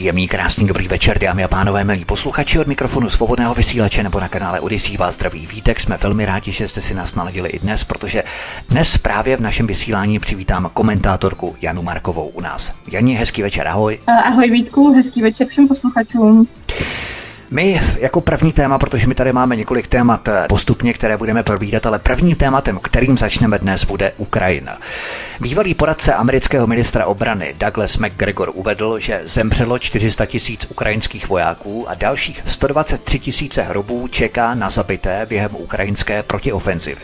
[0.00, 4.28] Příjemný, krásný, dobrý večer, dámy a pánové, milí posluchači od mikrofonu svobodného vysílače nebo na
[4.28, 5.80] kanále Odisí vás zdraví vítek.
[5.80, 8.22] Jsme velmi rádi, že jste si nás naladili i dnes, protože
[8.68, 12.72] dnes právě v našem vysílání přivítám komentátorku Janu Markovou u nás.
[12.90, 13.98] Janí, hezký večer, ahoj.
[14.06, 16.48] Ahoj Vítku, hezký večer všem posluchačům.
[17.52, 21.98] My jako první téma, protože my tady máme několik témat postupně, které budeme probírat, ale
[21.98, 24.78] prvním tématem, kterým začneme dnes, bude Ukrajina.
[25.40, 31.94] Bývalý poradce amerického ministra obrany Douglas McGregor uvedl, že zemřelo 400 tisíc ukrajinských vojáků a
[31.94, 37.02] dalších 123 tisíce hrobů čeká na zabité během ukrajinské protiofenzivy.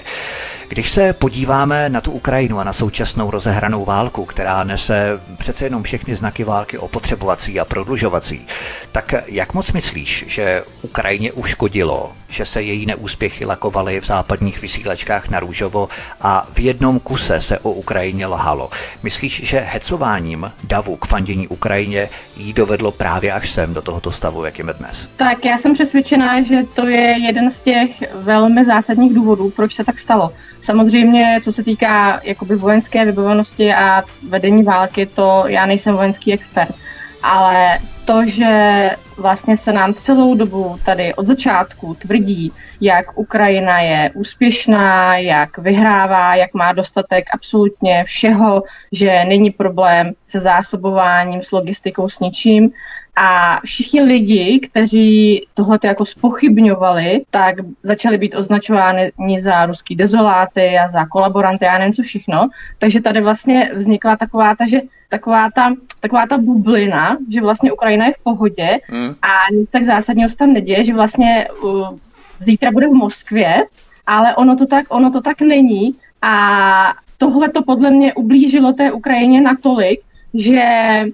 [0.68, 5.82] Když se podíváme na tu Ukrajinu a na současnou rozehranou válku, která nese přece jenom
[5.82, 8.46] všechny znaky války opotřebovací a prodlužovací,
[8.92, 15.28] tak jak moc myslíš, že Ukrajině uškodilo, že se její neúspěchy lakovaly v západních vysílačkách
[15.28, 15.88] na růžovo
[16.20, 18.70] a v jednom kuse se o Ukrajině lhalo?
[19.02, 24.44] Myslíš, že hecováním davu k fandění Ukrajině jí dovedlo právě až sem do tohoto stavu,
[24.44, 25.08] jak je dnes?
[25.16, 29.84] Tak já jsem přesvědčená, že to je jeden z těch velmi zásadních důvodů, proč se
[29.84, 30.32] tak stalo.
[30.60, 36.74] Samozřejmě, co se týká jakoby vojenské vybavenosti a vedení války, to já nejsem vojenský expert,
[37.22, 44.10] ale to, že vlastně se nám celou dobu tady od začátku tvrdí, jak Ukrajina je
[44.14, 52.08] úspěšná, jak vyhrává, jak má dostatek absolutně všeho, že není problém se zásobováním, s logistikou,
[52.08, 52.70] s ničím.
[53.18, 60.88] A všichni lidi, kteří tohle jako spochybňovali, tak začali být označováni za ruský dezoláty a
[60.88, 62.48] za kolaboranty a nevím co všechno.
[62.78, 67.95] Takže tady vlastně vznikla taková ta, že, taková ta, taková ta bublina, že vlastně Ukrajina
[68.04, 69.14] je v pohodě hmm.
[69.22, 71.98] a nic tak zásadního se tam neděje, že vlastně uh,
[72.38, 73.64] zítra bude v Moskvě,
[74.06, 78.92] ale ono to tak, ono to tak není a tohle to podle mě ublížilo té
[78.92, 80.00] Ukrajině natolik,
[80.34, 80.64] že
[81.04, 81.12] uh,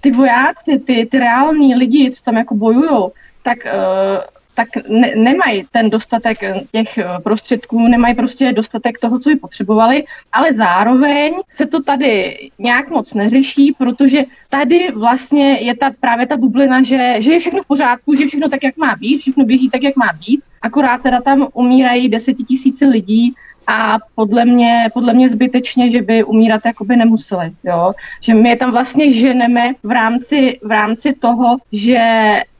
[0.00, 3.10] ty vojáci, ty, ty reální lidi, co tam jako bojují,
[3.42, 6.38] tak uh, tak ne, nemají ten dostatek
[6.72, 12.38] těch eh, prostředků, nemají prostě dostatek toho, co by potřebovali, ale zároveň se to tady
[12.58, 17.62] nějak moc neřeší, protože tady vlastně je ta právě ta bublina, že, že je všechno
[17.62, 21.02] v pořádku, že všechno tak, jak má být, všechno běží tak, jak má být, akorát
[21.02, 23.34] teda tam umírají desetitisíce lidí
[23.66, 27.92] a podle mě, podle mě zbytečně, že by umírat jakoby nemuseli, jo.
[28.20, 32.00] Že my je tam vlastně ženeme v rámci, v rámci toho, že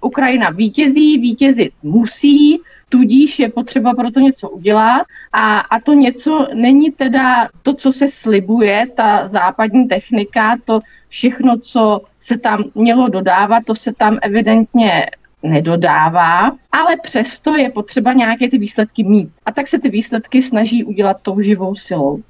[0.01, 5.03] Ukrajina vítězí, vítězit musí, tudíž je potřeba pro to něco udělat
[5.33, 11.59] a, a to něco není teda to, co se slibuje, ta západní technika, to všechno,
[11.59, 15.07] co se tam mělo dodávat, to se tam evidentně
[15.43, 19.31] nedodává, ale přesto je potřeba nějaké ty výsledky mít.
[19.47, 22.23] A tak se ty výsledky snaží udělat tou živou silou.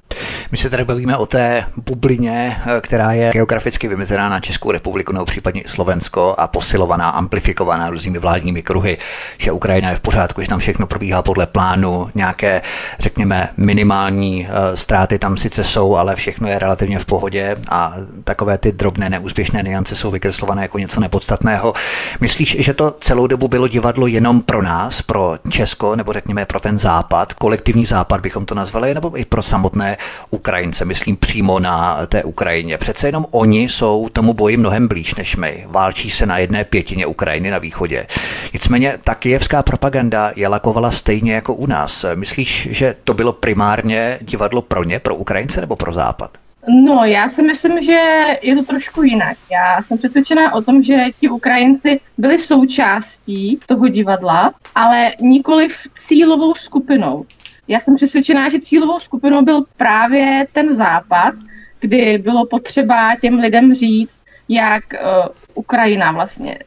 [0.51, 5.13] My se tady bavíme o té bublině, eh, která je geograficky vymezená na Českou republiku
[5.13, 8.99] nebo případně Slovensko a posilovaná, amplifikovaná různými vládními kruhy,
[9.39, 12.63] že Ukrajina je v pořádku, že tam všechno probíhá podle plánu, nějaké,
[12.99, 17.95] řekněme, minimální eh, ztráty tam sice jsou, ale všechno je relativně v pohodě a
[18.25, 21.75] takové ty drobné neúspěšné niance jsou vykreslované jako něco nepodstatného.
[22.21, 26.61] Myslíš, že to celou dobu bylo divadlo jenom pro nás, pro Česko, nebo řekněme pro
[26.61, 29.97] ten západ, kolektivní západ bychom to nazvali, nebo i pro samotné
[30.31, 32.79] Ukrajince, myslím přímo na té Ukrajině.
[32.79, 35.67] Přece jenom oni jsou tomu boji mnohem blíž než my.
[35.69, 38.07] Válčí se na jedné pětině Ukrajiny na východě.
[38.53, 42.05] Nicméně ta kijevská propaganda je lakovala stejně jako u nás.
[42.15, 46.40] Myslíš, že to bylo primárně divadlo pro ně, pro Ukrajince nebo pro Západ?
[46.69, 47.99] No, já si myslím, že
[48.43, 49.39] je to trošku jinak.
[49.51, 55.83] Já jsem přesvědčená o tom, že ti Ukrajinci byli součástí toho divadla, ale nikoli v
[55.95, 57.27] cílovou skupinou.
[57.69, 61.35] Já jsem přesvědčená, že cílovou skupinou byl právě ten západ,
[61.81, 66.59] kdy bylo potřeba těm lidem říct, jak uh, Ukrajina vlastně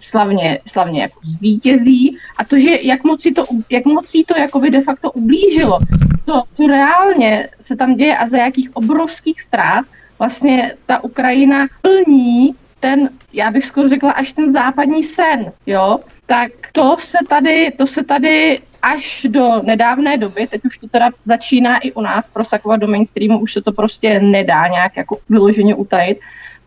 [0.00, 2.16] slavně, slavně jako zvítězí.
[2.36, 5.78] A to, že jak moc to, jak moc to jakoby de facto ublížilo,
[6.24, 9.84] co, co reálně se tam děje a za jakých obrovských ztrát
[10.18, 16.50] vlastně ta Ukrajina plní ten, já bych skoro řekla, až ten západní sen, jo, tak
[16.72, 21.78] to se tady, to se tady až do nedávné doby, teď už to teda začíná
[21.78, 26.18] i u nás prosakovat do mainstreamu, už se to prostě nedá nějak jako vyloženě utajit,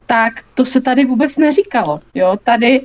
[0.07, 1.99] tak to se tady vůbec neříkalo.
[2.13, 2.37] Jo?
[2.43, 2.81] Tady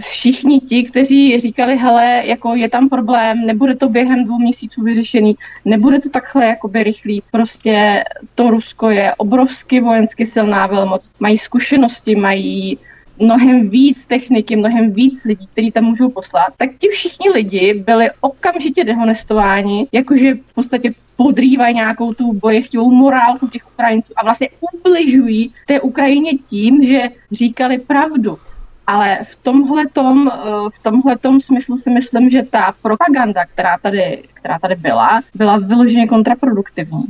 [0.00, 5.36] všichni ti, kteří říkali, hele, jako je tam problém, nebude to během dvou měsíců vyřešený,
[5.64, 7.22] nebude to takhle jakoby rychlý.
[7.30, 8.04] Prostě
[8.34, 12.78] to Rusko je obrovsky vojensky silná velmoc, mají zkušenosti, mají
[13.18, 18.10] mnohem víc techniky, mnohem víc lidí, kteří tam můžou poslat, tak ti všichni lidi byli
[18.20, 25.54] okamžitě dehonestováni, jakože v podstatě podrývají nějakou tu bojechtivou morálku těch Ukrajinců a vlastně ubližují
[25.66, 28.38] té Ukrajině tím, že říkali pravdu.
[28.86, 30.40] Ale v tomhletom, eh,
[30.74, 36.06] v tomhletom smyslu si myslím, že ta propaganda, která tady, která tady byla, byla vyloženě
[36.06, 37.04] kontraproduktivní.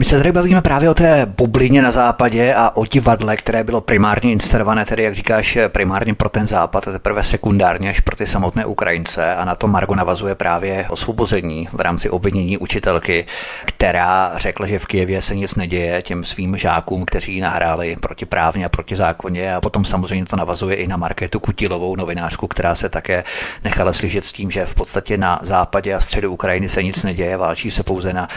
[0.00, 3.80] My se tady bavíme právě o té bublině na západě a o divadle, které bylo
[3.80, 8.26] primárně instalované, tedy jak říkáš, primárně pro ten západ a teprve sekundárně až pro ty
[8.26, 9.34] samotné Ukrajince.
[9.34, 13.26] A na to Margo navazuje právě osvobození v rámci obvinění učitelky,
[13.64, 18.68] která řekla, že v Kijevě se nic neděje těm svým žákům, kteří nahráli protiprávně a
[18.68, 19.54] protizákonně.
[19.54, 23.24] A potom samozřejmě to navazuje i na Marketu Kutilovou, novinářku, která se také
[23.64, 27.36] nechala slyšet s tím, že v podstatě na západě a středu Ukrajiny se nic neděje,
[27.36, 28.28] válčí se pouze na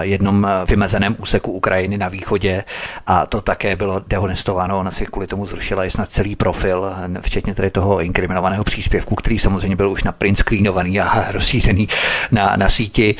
[0.00, 2.64] jednom vymezeném jiném úseku Ukrajiny na východě
[3.06, 4.78] a to také bylo dehonestováno.
[4.78, 9.38] Ona si kvůli tomu zrušila i snad celý profil, včetně tedy toho inkriminovaného příspěvku, který
[9.38, 11.88] samozřejmě byl už na print screenovaný a rozšířený
[12.30, 13.14] na, na síti.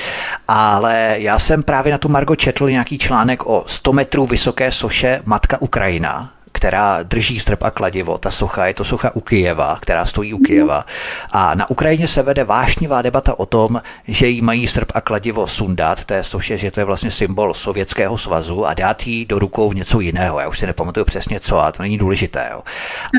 [0.48, 5.22] Ale já jsem právě na tu Margo četl nějaký článek o 100 metrů vysoké soše
[5.24, 8.18] Matka Ukrajina, která drží strp a kladivo.
[8.18, 10.86] Ta socha je to socha u Kijeva, která stojí u Kijeva.
[11.32, 15.46] A na Ukrajině se vede vášnivá debata o tom, že jí mají strp a kladivo
[15.46, 19.72] sundat té soše, že to je vlastně symbol Sovětského svazu a dát jí do rukou
[19.72, 20.40] něco jiného.
[20.40, 22.48] Já už si nepamatuju přesně co, a to není důležité.
[22.52, 22.62] Jo.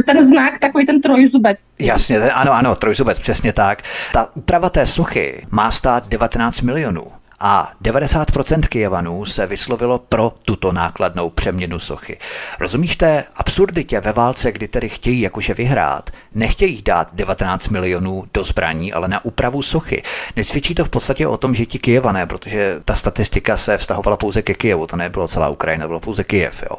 [0.06, 1.57] Ten znak, takový ten trojzubec.
[1.80, 3.84] Jasně, ten, ano, ano, trojzubec, přesně tak.
[4.13, 10.71] Ta úprava té sochy má stát 19 milionů a 90% Kijevanů se vyslovilo pro tuto
[10.71, 12.17] nákladnou přeměnu sochy.
[12.59, 18.43] Rozumíš té absurditě ve válce, kdy tedy chtějí jakože vyhrát, nechtějí dát 19 milionů do
[18.43, 20.03] zbraní, ale na úpravu sochy.
[20.35, 24.41] Nesvědčí to v podstatě o tom, že ti Kijevané, protože ta statistika se vztahovala pouze
[24.41, 26.63] ke Kijevu, to nebylo celá Ukrajina, bylo pouze Kijev.
[26.69, 26.77] Jo.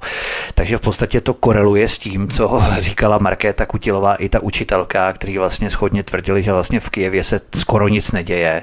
[0.55, 5.39] Takže v podstatě to koreluje s tím, co říkala Markéta Kutilová i ta učitelka, kteří
[5.39, 8.63] vlastně schodně tvrdili, že vlastně v Kijevě se skoro nic neděje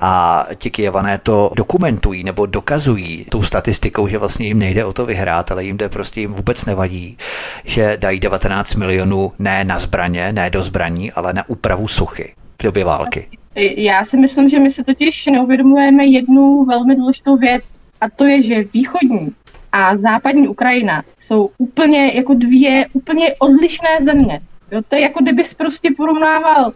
[0.00, 5.06] a ti Kijevané to dokumentují nebo dokazují tou statistikou, že vlastně jim nejde o to
[5.06, 7.18] vyhrát, ale jim jde prostě jim vůbec nevadí,
[7.64, 12.62] že dají 19 milionů ne na zbraně, ne do zbraní, ale na úpravu suchy v
[12.62, 13.28] době války.
[13.76, 18.42] Já si myslím, že my si totiž neuvědomujeme jednu velmi důležitou věc, a to je,
[18.42, 19.28] že východní
[19.72, 24.40] a západní Ukrajina jsou úplně jako dvě úplně odlišné země.
[24.72, 26.72] Jo, to je jako kdybys prostě porovnával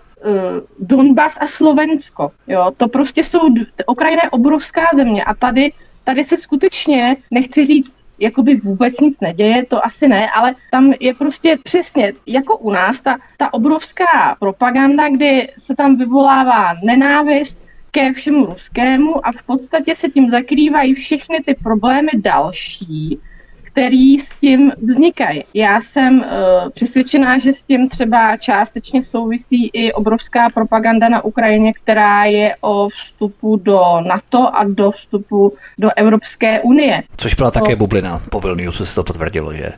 [0.78, 2.30] Donbass a Slovensko.
[2.46, 2.72] Jo?
[2.76, 3.40] To prostě jsou,
[3.86, 5.72] Ukrajina je obrovská země a tady,
[6.04, 11.14] tady se skutečně, nechci říct, jakoby vůbec nic neděje, to asi ne, ale tam je
[11.14, 17.58] prostě přesně jako u nás ta, ta obrovská propaganda, kdy se tam vyvolává nenávist
[17.90, 23.20] ke všemu ruskému a v podstatě se tím zakrývají všechny ty problémy další,
[23.72, 25.44] který s tím vznikají.
[25.54, 26.24] Já jsem uh,
[26.70, 32.88] přesvědčená, že s tím třeba částečně souvisí i obrovská propaganda na Ukrajině, která je o
[32.88, 37.02] vstupu do NATO a do vstupu do Evropské unie.
[37.16, 37.60] Což byla to...
[37.60, 38.22] také bublina.
[38.30, 39.72] Po Vilniusu se to potvrdilo, že?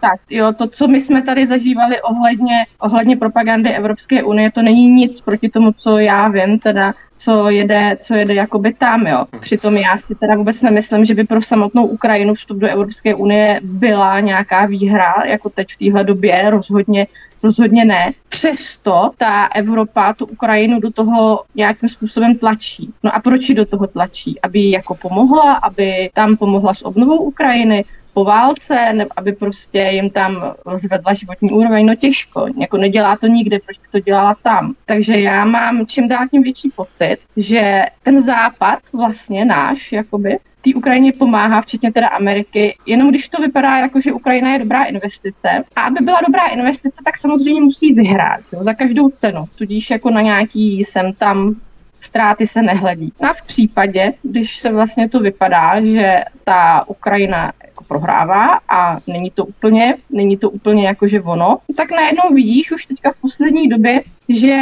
[0.00, 4.90] Tak, jo, to, co my jsme tady zažívali ohledně, ohledně propagandy Evropské unie, to není
[4.90, 9.24] nic proti tomu, co já vím, teda, co jede, co jede jakoby tam, jo.
[9.40, 13.60] Přitom já si teda vůbec nemyslím, že by pro samotnou Ukrajinu vstup do Evropské unie
[13.62, 17.06] byla nějaká výhra, jako teď v téhle době, rozhodně,
[17.42, 18.12] rozhodně ne.
[18.28, 22.94] Přesto ta Evropa tu Ukrajinu do toho nějakým způsobem tlačí.
[23.02, 24.40] No a proč ji do toho tlačí?
[24.42, 27.84] Aby jí jako pomohla, aby tam pomohla s obnovou Ukrajiny,
[28.18, 33.26] po válce, ne, aby prostě jim tam zvedla životní úroveň, no těžko, jako nedělá to
[33.26, 34.74] nikde, proč by to dělala tam.
[34.86, 40.74] Takže já mám čím dál tím větší pocit, že ten západ, vlastně náš, jakoby, té
[40.74, 45.48] Ukrajině pomáhá, včetně teda Ameriky, jenom když to vypadá jako, že Ukrajina je dobrá investice.
[45.76, 49.44] A aby byla dobrá investice, tak samozřejmě musí vyhrát jo, za každou cenu.
[49.58, 51.54] Tudíž jako na nějaký sem tam
[52.00, 53.12] ztráty se nehledí.
[53.20, 57.52] A v případě, když se vlastně to vypadá, že ta Ukrajina
[57.88, 62.86] prohrává a není to úplně, není to úplně jako že ono, tak najednou vidíš už
[62.86, 64.56] teďka v poslední době, že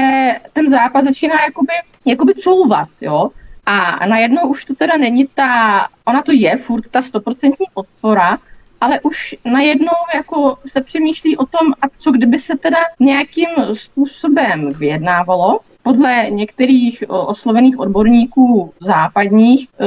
[0.53, 1.73] ten západ začíná jakoby,
[2.05, 3.31] jakoby couvat, jo.
[3.67, 8.39] A najednou už to teda není ta, ona to je furt ta stoprocentní podpora,
[8.81, 14.73] ale už najednou jako se přemýšlí o tom, a co kdyby se teda nějakým způsobem
[14.73, 19.87] vyjednávalo, podle některých oslovených odborníků západních e,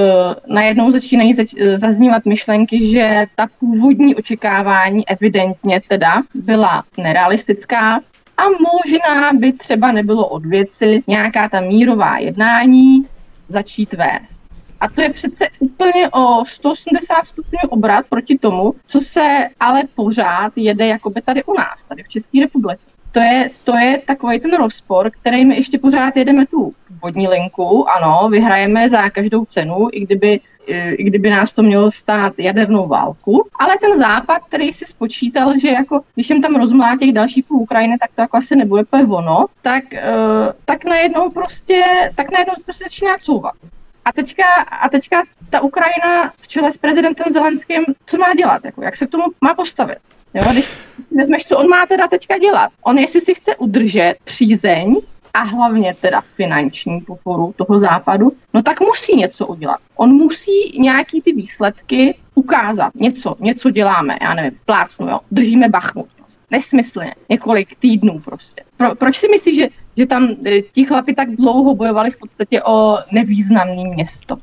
[0.53, 8.00] najednou začínají zač- e, zaznívat myšlenky, že ta původní očekávání evidentně teda byla nerealistická
[8.38, 13.06] a možná by třeba nebylo od věci nějaká ta mírová jednání
[13.48, 14.49] začít vést.
[14.80, 20.54] A to je přece úplně o 180 stupňů obrat proti tomu, co se ale pořád
[20.56, 22.92] jede jakoby tady u nás, tady v České republice.
[23.12, 27.90] To je, to je takový ten rozpor, který my ještě pořád jedeme tu původní linku,
[27.90, 30.40] ano, vyhrajeme za každou cenu, i kdyby
[30.98, 33.44] i kdyby nás to mělo stát jadernou válku.
[33.60, 37.98] Ale ten západ, který si spočítal, že jako, když jim tam rozmlátí další půl Ukrajiny,
[37.98, 41.84] tak to jako asi nebude ono, tak, uh, tak najednou prostě,
[42.16, 43.54] tak najednou prostě začíná couvat.
[44.10, 44.46] A teďka,
[44.82, 49.08] a teďka ta Ukrajina v čele s prezidentem Zelenským, co má dělat, jako, jak se
[49.08, 49.98] k tomu má postavit.
[50.34, 50.66] Jo, když
[51.01, 52.72] si vezmeš, co on má teda teďka dělat.
[52.82, 54.96] On jestli si chce udržet přízeň
[55.34, 59.78] a hlavně teda finanční podporu toho západu, no tak musí něco udělat.
[59.96, 62.96] On musí nějaký ty výsledky ukázat.
[62.96, 66.10] Něco, něco děláme, já nevím, plácnu, jo, držíme Bachmut.
[66.51, 68.63] Nesmyslně, několik týdnů prostě.
[68.77, 72.63] Pro, proč si myslíš, že, že tam e, ti chlapi tak dlouho bojovali v podstatě
[72.63, 74.38] o nevýznamné město?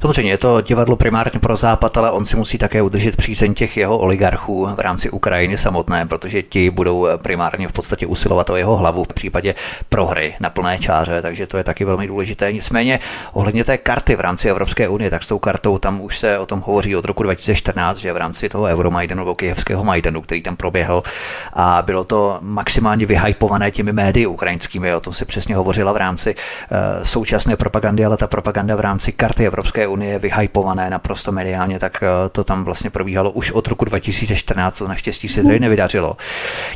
[0.00, 3.76] Samozřejmě je to divadlo primárně pro Západ, ale on si musí také udržet přízeň těch
[3.76, 8.76] jeho oligarchů v rámci Ukrajiny samotné, protože ti budou primárně v podstatě usilovat o jeho
[8.76, 9.54] hlavu v případě
[9.88, 12.52] prohry na plné čáře, takže to je taky velmi důležité.
[12.52, 13.00] Nicméně
[13.32, 16.46] ohledně té karty v rámci Evropské unie, tak s tou kartou tam už se o
[16.46, 20.56] tom hovoří od roku 2014, že v rámci toho Euromajdanu nebo Kijevského Majdanu, který tam
[20.56, 21.02] proběhl
[21.52, 26.34] a bylo to maximálně vyhypované těmi médii ukrajinskými, o tom se přesně hovořila v rámci
[26.34, 29.55] uh, současné propagandy, ale ta propaganda v rámci karty Evropské
[29.88, 34.88] unie vyhypované naprosto mediálně, tak eh, to tam vlastně probíhalo už od roku 2014, co
[34.88, 36.16] naštěstí se tady nevydařilo.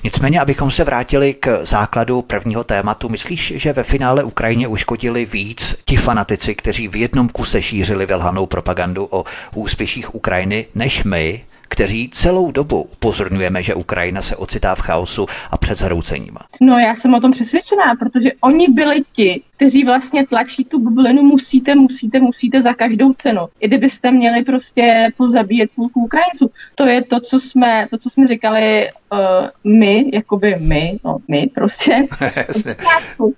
[0.04, 5.76] Nicméně, abychom se vrátili k základu prvního tématu, myslíš, že ve finále Ukrajině uškodili víc
[5.84, 12.10] ti fanatici, kteří v jednom kuse šířili velhanou propagandu o úspěších Ukrajiny, než my, kteří
[12.12, 16.36] celou dobu upozorňujeme, že Ukrajina se ocitá v chaosu a před zhroucením.
[16.60, 21.22] No já jsem o tom přesvědčená, protože oni byli ti, kteří vlastně tlačí tu bublinu,
[21.22, 23.40] musíte, musíte, musíte za každou cenu.
[23.60, 26.50] I kdybyste měli prostě pozabíjet půlku Ukrajinců.
[26.74, 29.18] To je to, co jsme, to, co jsme říkali uh,
[29.64, 32.06] my, jakoby my, no my prostě.
[32.48, 33.34] od, začátku,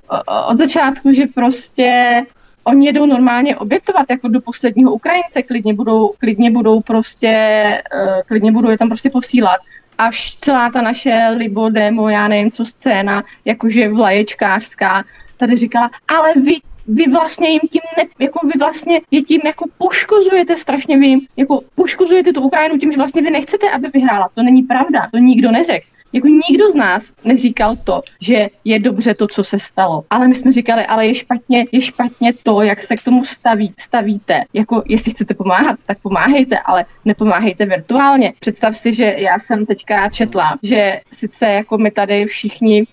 [0.48, 2.22] od začátku, že prostě
[2.64, 8.52] oni jedou normálně obětovat jako do posledního Ukrajince, klidně budou, klidně budou prostě, uh, klidně
[8.52, 9.60] budou je tam prostě posílat.
[9.98, 15.04] A celá ta naše libo, demo, já nevím co scéna, jakože vlaječkářská,
[15.36, 19.64] tady říkala, ale vy vy vlastně jim tím, ne, jako vy vlastně je tím jako
[19.78, 24.28] poškozujete strašně, vy jim, jako poškozujete tu Ukrajinu tím, že vlastně vy nechcete, aby vyhrála.
[24.34, 25.86] To není pravda, to nikdo neřekl.
[26.12, 30.04] Jako nikdo z nás neříkal to, že je dobře to, co se stalo.
[30.10, 33.74] Ale my jsme říkali, ale je špatně, je špatně to, jak se k tomu staví,
[33.78, 34.44] stavíte.
[34.52, 38.32] Jako jestli chcete pomáhat, tak pomáhejte, ale nepomáhejte virtuálně.
[38.40, 42.86] Představ si, že já jsem teďka četla, že sice jako my tady všichni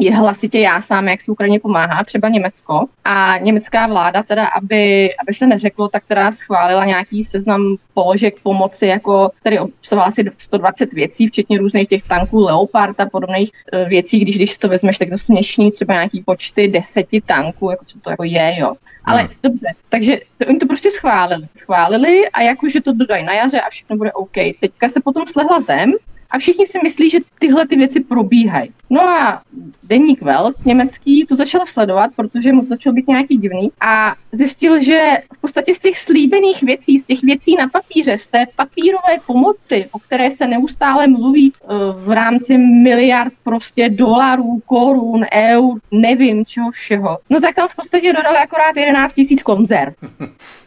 [0.00, 2.84] je hlasitě já sám, jak se Ukrajině pomáhá, třeba Německo.
[3.04, 8.86] A německá vláda teda, aby, aby se neřeklo, tak teda schválila nějaký seznam položek pomoci,
[8.86, 14.20] jako který obsahoval asi 120 věcí, včetně různých těch tanků Leopard a podobných e, věcí,
[14.20, 18.10] když, když to vezmeš, tak to směšný, třeba nějaký počty deseti tanků, jako co to
[18.10, 18.74] jako je, jo.
[19.04, 19.28] Ale no.
[19.42, 21.48] dobře, takže to, oni to prostě schválili.
[21.56, 24.36] Schválili a jakože to dodají na jaře a všechno bude OK.
[24.60, 25.92] Teďka se potom slehla zem
[26.30, 28.70] a všichni si myslí, že tyhle ty věci probíhají.
[28.90, 29.42] No a
[29.82, 35.12] deník Welt německý to začal sledovat, protože mu začal být nějaký divný a zjistil, že
[35.36, 39.86] v podstatě z těch slíbených věcí, z těch věcí na papíře, z té papírové pomoci,
[39.92, 41.66] o které se neustále mluví eh,
[42.04, 48.12] v rámci miliard prostě dolarů, korun, eur, nevím čeho všeho, no tak tam v podstatě
[48.12, 49.94] dodali akorát 11 000 konzerv.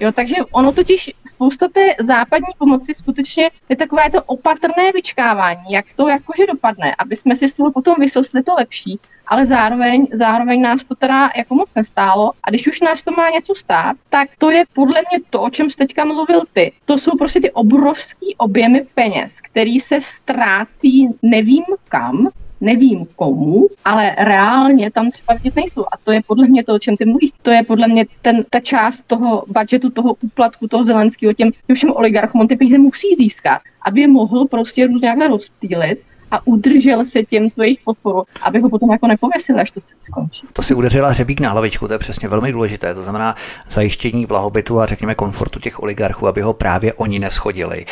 [0.00, 5.86] Jo, takže ono totiž spousta té západní pomoci skutečně je takové to opatrné vyčkávání, jak
[5.96, 10.62] to jakože dopadne, aby jsme si z toho potom vysosli to lepší, ale zároveň, zároveň
[10.62, 14.28] nás to teda jako moc nestálo a když už nás to má něco stát, tak
[14.38, 16.72] to je podle mě to, o čem jsi teďka mluvil ty.
[16.84, 22.28] To jsou prostě ty obrovský objemy peněz, který se ztrácí nevím kam,
[22.60, 25.84] nevím komu, ale reálně tam třeba vidět nejsou.
[25.92, 27.30] A to je podle mě to, o čem ty mluvíš.
[27.42, 31.76] To je podle mě ten, ta část toho budžetu, toho úplatku, toho zelenského těm, těm
[31.76, 32.40] všem oligarchům.
[32.40, 35.98] On ty peníze musí získat, aby je mohl prostě různě rozptýlit
[36.30, 40.46] a udržel se těm tu jejich podporu, aby ho potom jako nepověsil, až to skončí.
[40.52, 42.94] To si udeřila hřebík na hlavičku, to je přesně velmi důležité.
[42.94, 43.36] To znamená
[43.70, 47.86] zajištění blahobytu a řekněme komfortu těch oligarchů, aby ho právě oni neschodili.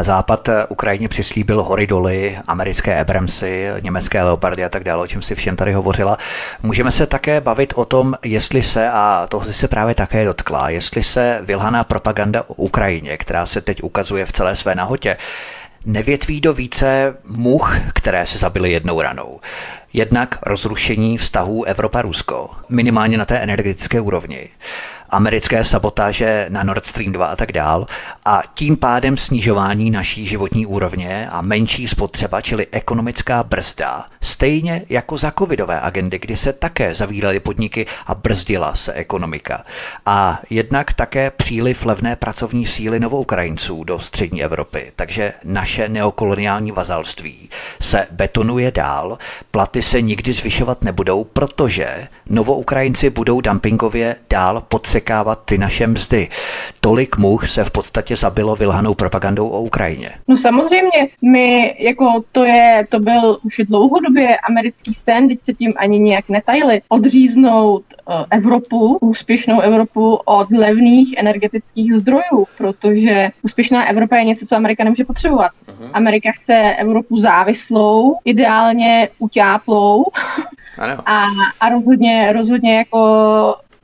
[0.00, 5.34] Západ Ukrajině přislíbil hory doly, americké Abramsy, německé Leopardy a tak dále, o čem si
[5.34, 6.18] všem tady hovořila.
[6.62, 11.02] Můžeme se také bavit o tom, jestli se, a toho se právě také dotkla, jestli
[11.02, 15.16] se vylhaná propaganda o Ukrajině, která se teď ukazuje v celé své nahotě,
[15.84, 19.40] nevětví do více much, které se zabily jednou ranou.
[19.92, 24.48] Jednak rozrušení vztahů Evropa-Rusko, minimálně na té energetické úrovni
[25.12, 27.86] americké sabotáže na Nord Stream 2 a tak dál
[28.24, 35.16] a tím pádem snižování naší životní úrovně a menší spotřeba, čili ekonomická brzda, stejně jako
[35.16, 39.64] za covidové agendy, kdy se také zavíraly podniky a brzdila se ekonomika.
[40.06, 44.92] A jednak také příliv levné pracovní síly novoukrajinců do střední Evropy.
[44.96, 47.50] Takže naše neokoloniální vazalství
[47.80, 49.18] se betonuje dál,
[49.50, 56.28] platy se nikdy zvyšovat nebudou, protože novoukrajinci budou dumpingově dál podsekávat ty naše mzdy.
[56.80, 60.10] Tolik much se v podstatě zabilo vylhanou propagandou o Ukrajině.
[60.28, 65.72] No samozřejmě, my, jako to je, to byl už dlouhodobě americký sen, teď se tím
[65.76, 74.16] ani nějak netajili, odříznout uh, Evropu, úspěšnou Evropu od levných energetických zdrojů, protože úspěšná Evropa
[74.16, 75.50] je něco, co Amerika nemůže potřebovat.
[75.66, 75.90] Uh-huh.
[75.92, 80.04] Amerika chce Evropu závislou, ideálně utáplou
[81.06, 81.24] a,
[81.60, 82.98] a rozhodně, rozhodně jako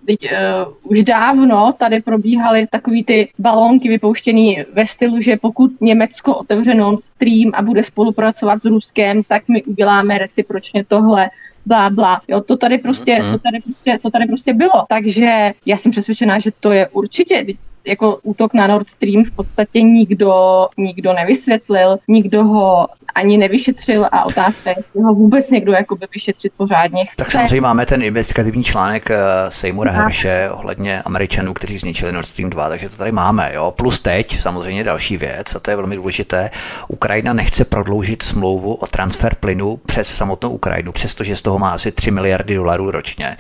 [0.09, 6.35] Teď uh, už dávno tady probíhaly takový ty balónky vypouštěný ve stylu, že pokud Německo
[6.35, 11.31] otevře Nord Stream a bude spolupracovat s Ruskem, tak my uděláme recipročně tohle,
[11.67, 12.21] blá, blá.
[12.29, 14.87] Jo, to tady prostě, to tady prostě, to tady prostě bylo.
[14.89, 17.45] Takže já jsem přesvědčená, že to je určitě,
[17.85, 20.33] jako útok na Nord Stream v podstatě nikdo,
[20.77, 26.53] nikdo nevysvětlil, nikdo ho ani nevyšetřil a otázka je, jestli ho vůbec někdo jakoby vyšetřit
[26.57, 27.17] pořádně chce.
[27.17, 29.17] Tak samozřejmě máme ten investigativní článek uh,
[29.49, 33.51] Seymoura Herše ohledně Američanů, kteří zničili Nord Stream 2, takže to tady máme.
[33.55, 33.75] Jo.
[33.77, 36.51] Plus teď samozřejmě další věc, a to je velmi důležité,
[36.89, 41.93] Ukrajina nechce prodloužit smlouvu o transfer plynu přes samotnou Ukrajinu, přestože z toho má asi
[41.93, 43.37] 3 miliardy dolarů ročně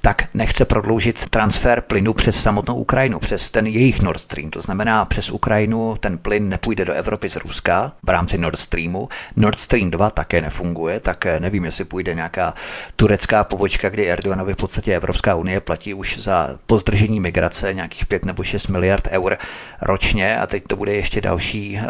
[0.00, 4.50] tak nechce prodloužit transfer plynu přes samotnou Ukrajinu, přes ten jejich Nord Stream.
[4.50, 9.08] To znamená, přes Ukrajinu ten plyn nepůjde do Evropy z Ruska v rámci Nord Streamu.
[9.36, 12.54] Nord Stream 2 také nefunguje, tak nevím, jestli půjde nějaká
[12.96, 18.24] turecká pobočka, kdy Erdoganovi v podstatě Evropská unie platí už za pozdržení migrace nějakých 5
[18.24, 19.38] nebo 6 miliard eur
[19.82, 21.84] ročně a teď to bude ještě další uh,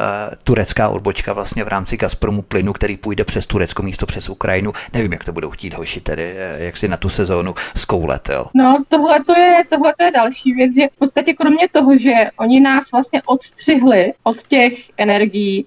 [0.44, 4.72] turecká odbočka vlastně v rámci Gazpromu plynu, který půjde přes Turecko místo přes Ukrajinu.
[4.92, 8.28] Nevím, jak to budou chtít hoši tedy, eh, jak si na tu sezónu zkoušet let,
[8.32, 8.46] jo?
[8.54, 12.12] No, tohle to je, tohle to je další věc, že v podstatě kromě toho, že
[12.36, 15.66] oni nás vlastně odstřihli od těch energií,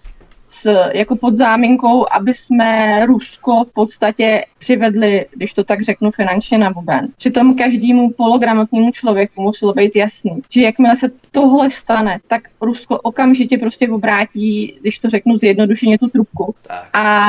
[0.54, 6.58] s, jako pod záminkou, aby jsme Rusko v podstatě přivedli, když to tak řeknu, finančně
[6.58, 7.08] na buben.
[7.18, 13.58] Přitom každému pologramotnému člověku muselo být jasný, že jakmile se tohle stane, tak Rusko okamžitě
[13.58, 16.56] prostě obrátí, když to řeknu zjednodušeně, tu trubku.
[16.94, 17.28] A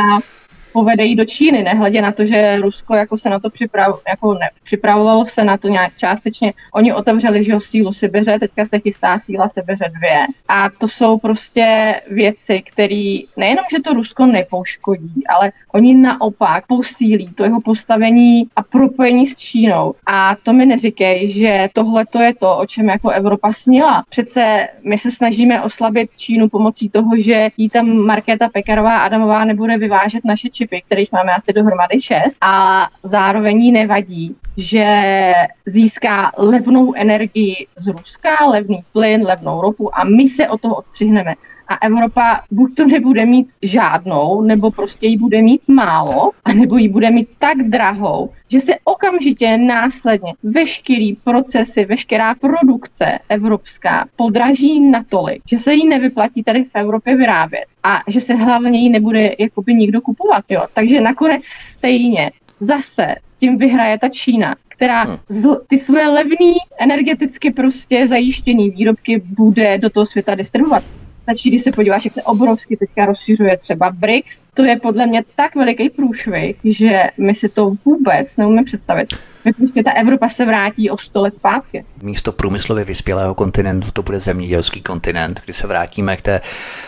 [0.74, 4.34] povede jí do Číny, nehledě na to, že Rusko jako se na to připrav, jako
[4.34, 6.52] ne, připravovalo se na to nějak částečně.
[6.72, 10.26] Oni otevřeli, že sílu Sibiře, teďka se chystá síla Sibiře dvě.
[10.48, 17.28] A to jsou prostě věci, které nejenom, že to Rusko nepouškodí, ale oni naopak posílí
[17.34, 19.94] to jeho postavení a propojení s Čínou.
[20.06, 24.04] A to mi neříkej, že tohle to je to, o čem jako Evropa snila.
[24.08, 29.78] Přece my se snažíme oslabit Čínu pomocí toho, že jí tam Markéta Pekarová Adamová nebude
[29.78, 35.32] vyvážet naše činy čipy, kterých máme asi dohromady šest a zároveň jí nevadí, že
[35.66, 41.34] získá levnou energii z Ruska, levný plyn, levnou ropu a my se od toho odstřihneme.
[41.68, 46.76] A Evropa buď to nebude mít žádnou, nebo prostě ji bude mít málo, a nebo
[46.76, 54.80] ji bude mít tak drahou, že se okamžitě následně veškerý procesy, veškerá produkce evropská podraží
[54.80, 59.34] natolik, že se jí nevyplatí tady v Evropě vyrábět a že se hlavně jí nebude
[59.38, 60.44] jakoby nikdo kupovat.
[60.48, 60.66] Jo.
[60.74, 65.16] Takže nakonec stejně zase s tím vyhraje ta Čína, která hm.
[65.28, 70.84] z, ty svoje levný, energeticky prostě zajištěný výrobky bude do toho světa distribuovat.
[71.22, 74.48] Stačí, když se podíváš, jak se obrovsky teďka rozšiřuje třeba BRICS.
[74.54, 79.08] To je podle mě tak veliký průšvih, že my si to vůbec neumíme představit
[79.52, 81.84] prostě ta Evropa se vrátí o 100 let zpátky.
[82.02, 86.40] Místo průmyslově vyspělého kontinentu to bude zemědělský kontinent, kdy se vrátíme k té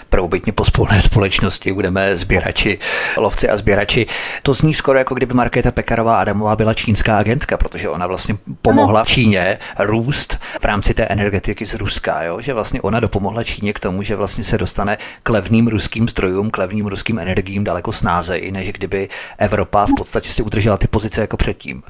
[0.08, 2.78] prvobytně pospolné společnosti, budeme sběrači,
[3.16, 4.06] lovci a sběrači.
[4.42, 9.00] To zní skoro jako kdyby Markéta Pekarová Adamová byla čínská agentka, protože ona vlastně pomohla
[9.00, 9.06] ano.
[9.06, 12.40] Číně růst v rámci té energetiky z Ruska, jo?
[12.40, 16.50] že vlastně ona dopomohla Číně k tomu, že vlastně se dostane k levným ruským zdrojům,
[16.50, 21.20] k levným ruským energiím daleko snáze, než kdyby Evropa v podstatě si udržela ty pozice
[21.20, 21.82] jako předtím.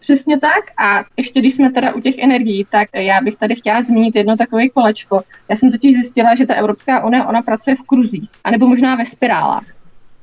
[0.00, 0.64] Přesně tak.
[0.78, 4.36] A ještě když jsme teda u těch energií, tak já bych tady chtěla zmínit jedno
[4.36, 5.20] takové kolečko.
[5.48, 9.04] Já jsem totiž zjistila, že ta Evropská unie, ona pracuje v kruzích, anebo možná ve
[9.04, 9.64] spirálách.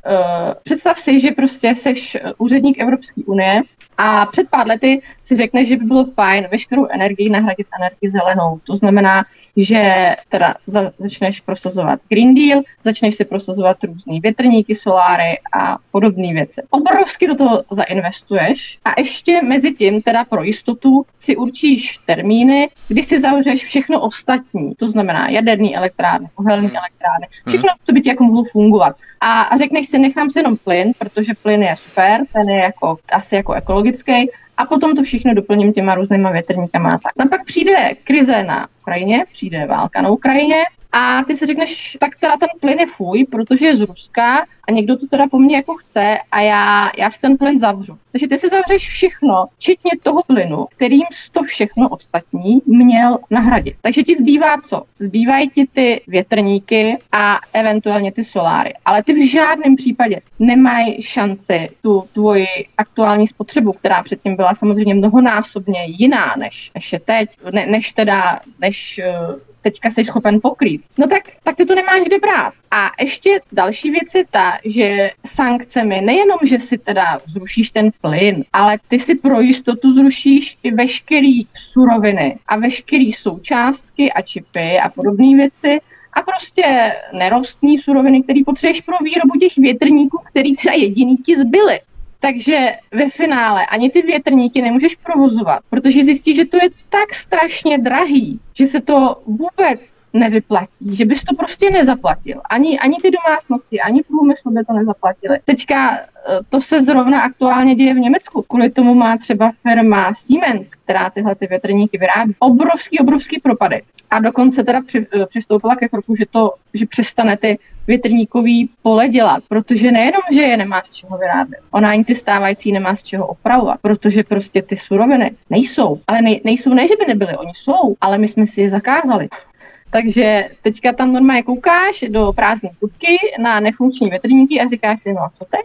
[0.08, 3.62] Uh, představ si, že prostě seš úředník Evropské unie
[3.98, 8.60] A před pár lety si řekne, že by bylo fajn veškerou energii nahradit energii zelenou.
[8.64, 9.26] To znamená,
[9.58, 16.34] že teda za, začneš prosazovat Green Deal, začneš si prosazovat různé větrníky, soláry a podobné
[16.34, 16.62] věci.
[16.70, 23.04] Obrovsky do toho zainvestuješ a ještě mezi tím teda pro jistotu si určíš termíny, kdy
[23.04, 28.24] si zavřeš všechno ostatní, to znamená jaderný elektrárny, uhelný elektrárny, všechno, co by ti jako
[28.24, 28.96] mohlo fungovat.
[29.22, 32.98] A, a řekneš si, nechám si jenom plyn, protože plyn je super, ten je jako
[33.12, 36.90] asi jako ekologický, a potom to všechno doplním těma různýma větrníkama.
[36.90, 37.12] Tak.
[37.20, 40.64] No pak přijde krize na Ukrajině, přijde válka na Ukrajině
[40.98, 44.72] a ty si řekneš, tak teda ten plyn je fuj, protože je z Ruska a
[44.72, 47.98] někdo to teda po mně jako chce a já, já si ten plyn zavřu.
[48.12, 53.76] Takže ty si zavřeš všechno, včetně toho plynu, kterým to všechno ostatní měl nahradit.
[53.82, 54.84] Takže ti zbývá co?
[55.00, 58.74] Zbývají ti ty větrníky a eventuálně ty soláry.
[58.86, 64.94] Ale ty v žádném případě nemají šanci tu tvoji aktuální spotřebu, která předtím byla samozřejmě
[64.94, 69.36] mnohonásobně jiná, než, než je teď, ne, než teda, než uh,
[69.68, 70.82] teďka jsi schopen pokrýt.
[70.98, 72.54] No tak, tak ty to nemáš kde brát.
[72.72, 78.44] A ještě další věc je ta, že sankcemi nejenom, že si teda zrušíš ten plyn,
[78.54, 84.90] ale ty si pro jistotu zrušíš i veškerý suroviny a veškerý součástky a čipy a
[84.90, 85.80] podobné věci,
[86.14, 91.80] a prostě nerostní suroviny, které potřebuješ pro výrobu těch větrníků, který teda jediný ti zbyly.
[92.28, 97.78] Takže ve finále ani ty větrníky nemůžeš provozovat, protože zjistíš, že to je tak strašně
[97.78, 102.42] drahý, že se to vůbec nevyplatí, že bys to prostě nezaplatil.
[102.50, 105.40] Ani, ani ty domácnosti, ani průmysl by to nezaplatili.
[105.46, 106.04] Teďka eh,
[106.50, 108.42] to se zrovna aktuálně děje v Německu.
[108.42, 113.82] Kvůli tomu má třeba firma Siemens, která tyhle ty větrníky vyrábí, obrovský, obrovský propady.
[114.12, 119.10] A dokonce teda při, eh, přistoupila ke kroku, že, to, že přestane ty větrníkový pole
[119.10, 123.04] dělat, protože nejenom, že je nemá z čeho vyrábět, ona ani ty stávající nemá z
[123.04, 126.00] čeho opravovat, protože prostě ty suroviny nejsou.
[126.08, 129.28] Ale nej, nejsou, ne, že by nebyly, oni jsou, ale my jsme si je zakázali.
[129.90, 135.22] Takže teďka tam normálně koukáš do prázdné trubky na nefunkční větrníky a říkáš si, no
[135.22, 135.62] a co teď?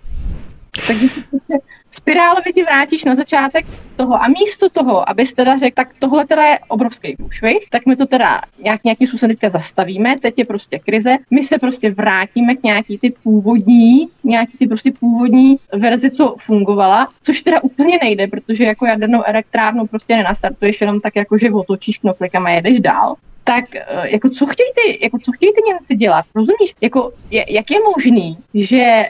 [0.86, 1.54] Takže si prostě
[1.90, 6.42] spirálově ti vrátíš na začátek toho a místo toho, abys teda řekl, tak tohle teda
[6.42, 10.78] je obrovský průšvih, tak my to teda nějak, nějakým způsobem teďka zastavíme, teď je prostě
[10.78, 16.34] krize, my se prostě vrátíme k nějaký ty původní, nějaký ty prostě původní verzi, co
[16.38, 21.50] fungovala, což teda úplně nejde, protože jako jadernou elektrárnu prostě nenastartuješ jenom tak, jako že
[21.50, 23.14] otočíš knoflikama a jedeš dál.
[23.44, 26.74] Tak eh, jako co chtějí ty, jako co chtějí ty Němci dělat, rozumíš?
[26.80, 29.04] Jako, je, jak je možný, že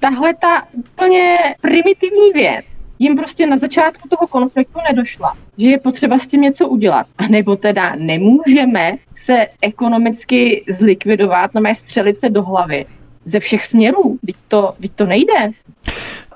[0.00, 2.64] tahle ta úplně primitivní věc
[2.98, 7.06] jim prostě na začátku toho konfliktu nedošla, že je potřeba s tím něco udělat.
[7.18, 12.86] A nebo teda nemůžeme se ekonomicky zlikvidovat, no střelit se do hlavy
[13.24, 14.18] ze všech směrů.
[14.26, 15.50] Teď to, teď to nejde.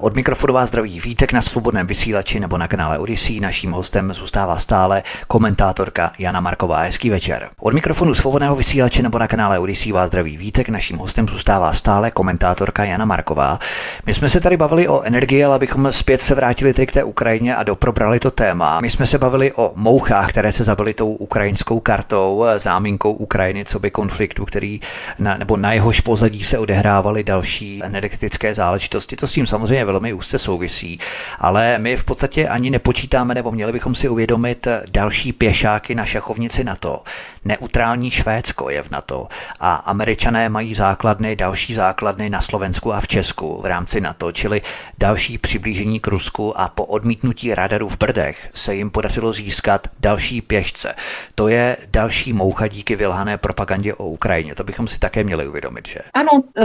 [0.05, 3.41] Od mikrofonu vás zdraví Vítek na svobodném vysílači nebo na kanále Odyssey.
[3.41, 6.81] Naším hostem zůstává stále komentátorka Jana Marková.
[6.81, 7.49] Hezký večer.
[7.61, 10.69] Od mikrofonu svobodného vysílače nebo na kanále Odyssey vás zdraví Vítek.
[10.69, 13.59] Naším hostem zůstává stále komentátorka Jana Marková.
[14.07, 17.05] My jsme se tady bavili o energii, ale abychom zpět se vrátili teď k té
[17.05, 18.81] Ukrajině a doprobrali to téma.
[18.81, 23.79] My jsme se bavili o mouchách, které se zabily tou ukrajinskou kartou, záminkou Ukrajiny, co
[23.79, 24.81] by konfliktu, který
[25.19, 29.17] na, nebo na jehož pozadí se odehrávaly další energetické záležitosti.
[29.17, 30.99] To s tím samozřejmě velmi úzce souvisí,
[31.39, 36.65] ale my v podstatě ani nepočítáme, nebo měli bychom si uvědomit další pěšáky na šachovnici
[36.65, 37.03] NATO.
[37.45, 39.29] Neutrální Švédsko je v NATO
[39.61, 44.63] a američané mají základny, další základny na Slovensku a v Česku v rámci NATO, čili
[44.99, 50.41] další přiblížení k Rusku a po odmítnutí radaru v Brdech se jim podařilo získat další
[50.41, 50.95] pěšce.
[51.35, 54.55] To je další moucha díky vylhané propagandě o Ukrajině.
[54.55, 56.01] To bychom si také měli uvědomit, že?
[56.15, 56.65] Ano, eh,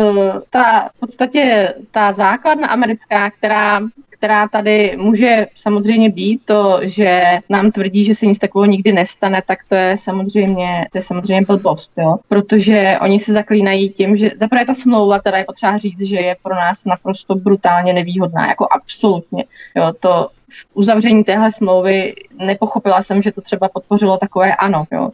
[0.49, 7.71] ta v podstatě ta základna americká která, která tady může samozřejmě být, to, že nám
[7.71, 11.93] tvrdí, že se nic takového nikdy nestane, tak to je samozřejmě, to je samozřejmě blbost,
[11.97, 12.17] jo?
[12.27, 16.36] protože oni se zaklínají tím, že zaprvé ta smlouva, teda je potřeba říct, že je
[16.43, 19.43] pro nás naprosto brutálně nevýhodná, jako absolutně.
[19.75, 19.93] Jo?
[19.99, 20.29] To
[20.73, 24.84] uzavření téhle smlouvy nepochopila jsem, že to třeba podpořilo takové ano.
[24.91, 25.12] Jo?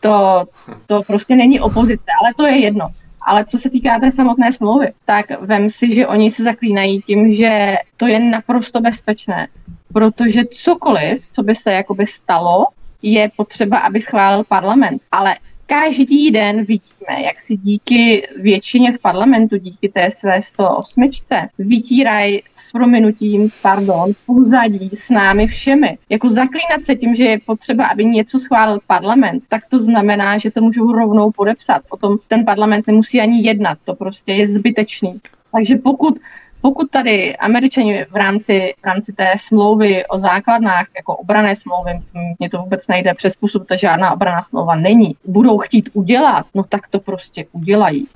[0.00, 0.44] To,
[0.86, 2.88] to prostě není opozice, ale to je jedno.
[3.28, 7.32] Ale co se týká té samotné smlouvy, tak vem si, že oni se zaklínají tím,
[7.32, 9.48] že to je naprosto bezpečné,
[9.92, 12.66] protože cokoliv, co by se jakoby stalo,
[13.02, 15.02] je potřeba, aby schválil parlament.
[15.12, 15.36] Ale
[15.68, 21.10] každý den vidíme, jak si díky většině v parlamentu, díky té své 108,
[21.58, 25.98] vytírají s prominutím, pardon, pozadí s námi všemi.
[26.08, 30.50] Jako zaklínat se tím, že je potřeba, aby něco schválil parlament, tak to znamená, že
[30.50, 31.82] to můžou rovnou podepsat.
[31.88, 35.20] O tom ten parlament nemusí ani jednat, to prostě je zbytečný.
[35.52, 36.18] Takže pokud
[36.60, 42.00] pokud tady američani v rámci, v rámci té smlouvy o základnách, jako obrané smlouvy,
[42.38, 46.62] mě to vůbec nejde přes způsob, to žádná obraná smlouva není, budou chtít udělat, no
[46.64, 48.06] tak to prostě udělají.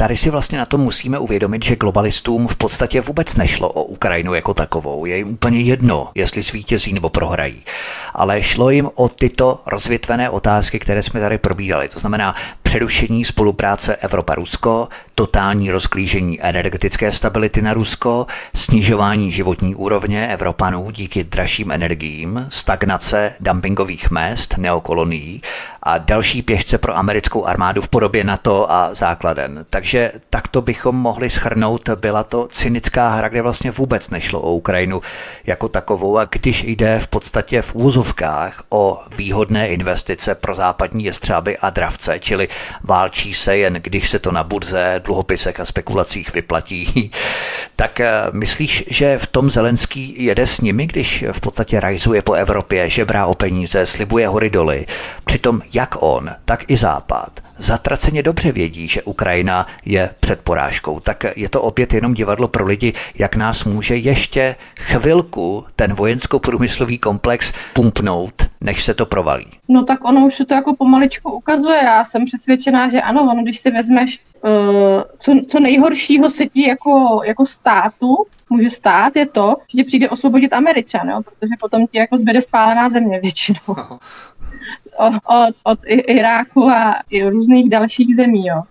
[0.00, 4.34] Tady si vlastně na to musíme uvědomit, že globalistům v podstatě vůbec nešlo o Ukrajinu
[4.34, 5.04] jako takovou.
[5.04, 7.62] Je jim úplně jedno, jestli svítězí nebo prohrají.
[8.14, 11.88] Ale šlo jim o tyto rozvětvené otázky, které jsme tady probídali.
[11.88, 20.90] To znamená přerušení spolupráce Evropa-Rusko, totální rozklížení energetické stability na Rusko, snižování životní úrovně Evropanů
[20.90, 25.42] díky dražším energiím, stagnace dumpingových mest, neokolonií
[25.82, 29.66] a další pěšce pro americkou armádu v podobě NATO a základen.
[29.70, 35.00] Takže takto bychom mohli schrnout, byla to cynická hra, kde vlastně vůbec nešlo o Ukrajinu
[35.46, 41.58] jako takovou a když jde v podstatě v úzovkách o výhodné investice pro západní jestřáby
[41.58, 42.48] a dravce, čili
[42.84, 47.10] válčí se jen, když se to na burze, dluhopisech a spekulacích vyplatí,
[47.76, 52.32] tak eh, myslíš, že v tom Zelenský jede s nimi, když v podstatě rajzuje po
[52.32, 54.86] Evropě, žebrá o peníze, slibuje hory doly,
[55.24, 61.00] přitom jak on, tak i Západ zatraceně dobře vědí, že Ukrajina je před porážkou.
[61.00, 66.98] Tak je to opět jenom divadlo pro lidi, jak nás může ještě chvilku ten vojensko-průmyslový
[66.98, 69.46] komplex pumpnout, než se to provalí.
[69.68, 71.80] No tak ono už se to jako pomaličku ukazuje.
[71.84, 74.50] Já jsem přesvědčená, že ano, ono, když si vezmeš, uh,
[75.18, 78.16] co, co nejhoršího se ti jako, jako státu
[78.50, 81.20] může stát, je to, že ti přijde osvobodit Američan, jo?
[81.22, 83.58] protože potom ti jako zbyde spálená země většinou.
[85.08, 88.46] od, od Iráku a i různých dalších zemí.
[88.46, 88.62] Jo.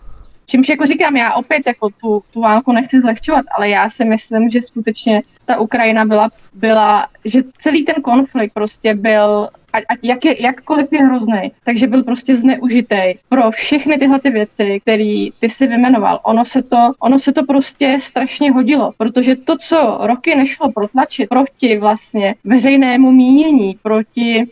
[0.45, 4.49] Čímž jako říkám, já opět jako tu, tu válku nechci zlehčovat, ale já si myslím,
[4.49, 10.43] že skutečně ta Ukrajina byla, byla že celý ten konflikt prostě byl ať jak je,
[10.43, 15.67] jakkoliv je hrozný, takže byl prostě zneužitý pro všechny tyhle ty věci, které ty si
[15.67, 16.19] vymenoval.
[16.23, 21.29] Ono se, to, ono se to prostě strašně hodilo, protože to, co roky nešlo protlačit
[21.29, 24.45] proti vlastně veřejnému mínění, proti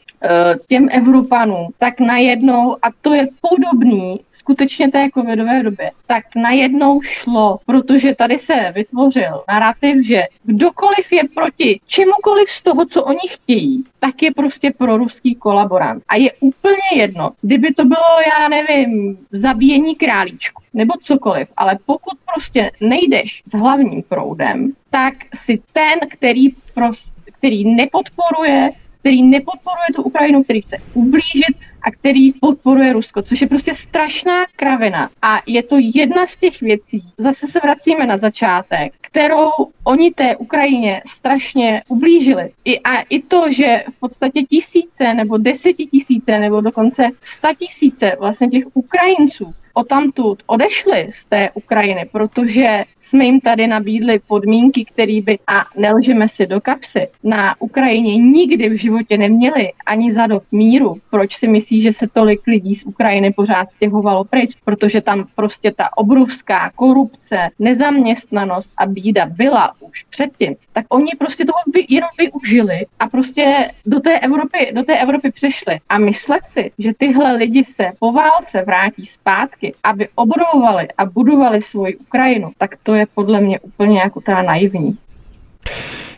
[0.67, 7.59] těm Evropanům, tak najednou, a to je podobný skutečně té covidové době, tak najednou šlo,
[7.65, 13.83] protože tady se vytvořil narrativ, že kdokoliv je proti čemukoliv z toho, co oni chtějí,
[13.99, 16.03] tak je prostě proruský kolaborant.
[16.07, 22.13] A je úplně jedno, kdyby to bylo, já nevím, zabíjení králíčku nebo cokoliv, ale pokud
[22.33, 30.03] prostě nejdeš s hlavním proudem, tak si ten, který, prostě, který nepodporuje který nepodporuje tu
[30.03, 31.55] Ukrajinu, který chce ublížit
[31.87, 35.09] a který podporuje Rusko, což je prostě strašná kravina.
[35.21, 39.49] A je to jedna z těch věcí, zase se vracíme na začátek, kterou
[39.83, 42.51] oni té Ukrajině strašně ublížili.
[42.65, 48.47] I, a i to, že v podstatě tisíce nebo desetitisíce nebo dokonce sta tisíce vlastně
[48.47, 55.39] těch Ukrajinců odtamtud odešli z té Ukrajiny, protože jsme jim tady nabídli podmínky, které by,
[55.47, 60.95] a nelžeme si do kapsy, na Ukrajině nikdy v životě neměli ani za dob míru.
[61.09, 64.55] Proč si myslí, že se tolik lidí z Ukrajiny pořád stěhovalo pryč?
[64.65, 70.55] Protože tam prostě ta obrovská korupce, nezaměstnanost a bída byla už předtím.
[70.73, 75.31] Tak oni prostě toho vy, jenom využili a prostě do té Evropy, do té Evropy
[75.31, 75.79] přišli.
[75.89, 81.05] A myslet si, že tyhle lidi se po válce vrátí zpátky roky, aby obnovovali a
[81.05, 84.97] budovali svoji Ukrajinu, tak to je podle mě úplně jako teda naivní.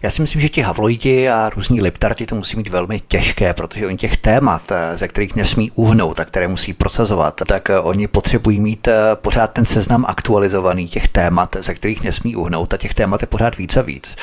[0.01, 3.87] Já si myslím, že ti havloidi a různí liptarti to musí mít velmi těžké, protože
[3.87, 8.07] oni těch témat, eh, ze kterých nesmí uhnout a které musí procesovat, tak eh, oni
[8.07, 12.93] potřebují mít eh, pořád ten seznam aktualizovaný těch témat, ze kterých nesmí uhnout a těch
[12.93, 14.15] témat je pořád víc a víc.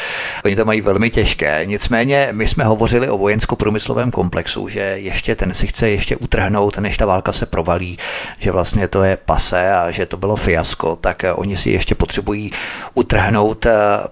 [0.45, 1.63] Oni to mají velmi těžké.
[1.65, 6.97] Nicméně my jsme hovořili o vojensko-průmyslovém komplexu, že ještě ten si chce ještě utrhnout, než
[6.97, 7.99] ta válka se provalí,
[8.39, 12.51] že vlastně to je pase a že to bylo fiasko, tak oni si ještě potřebují
[12.95, 13.67] utrhnout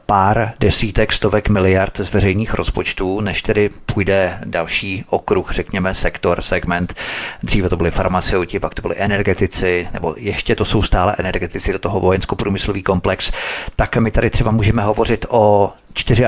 [0.07, 6.95] pár desítek, stovek miliard z veřejných rozpočtů, než tedy půjde další okruh, řekněme sektor, segment.
[7.43, 11.79] Dříve to byly farmaceuti, pak to byly energetici, nebo ještě to jsou stále energetici do
[11.79, 13.33] toho vojensko-průmyslový komplex.
[13.77, 15.73] Tak my tady třeba můžeme hovořit o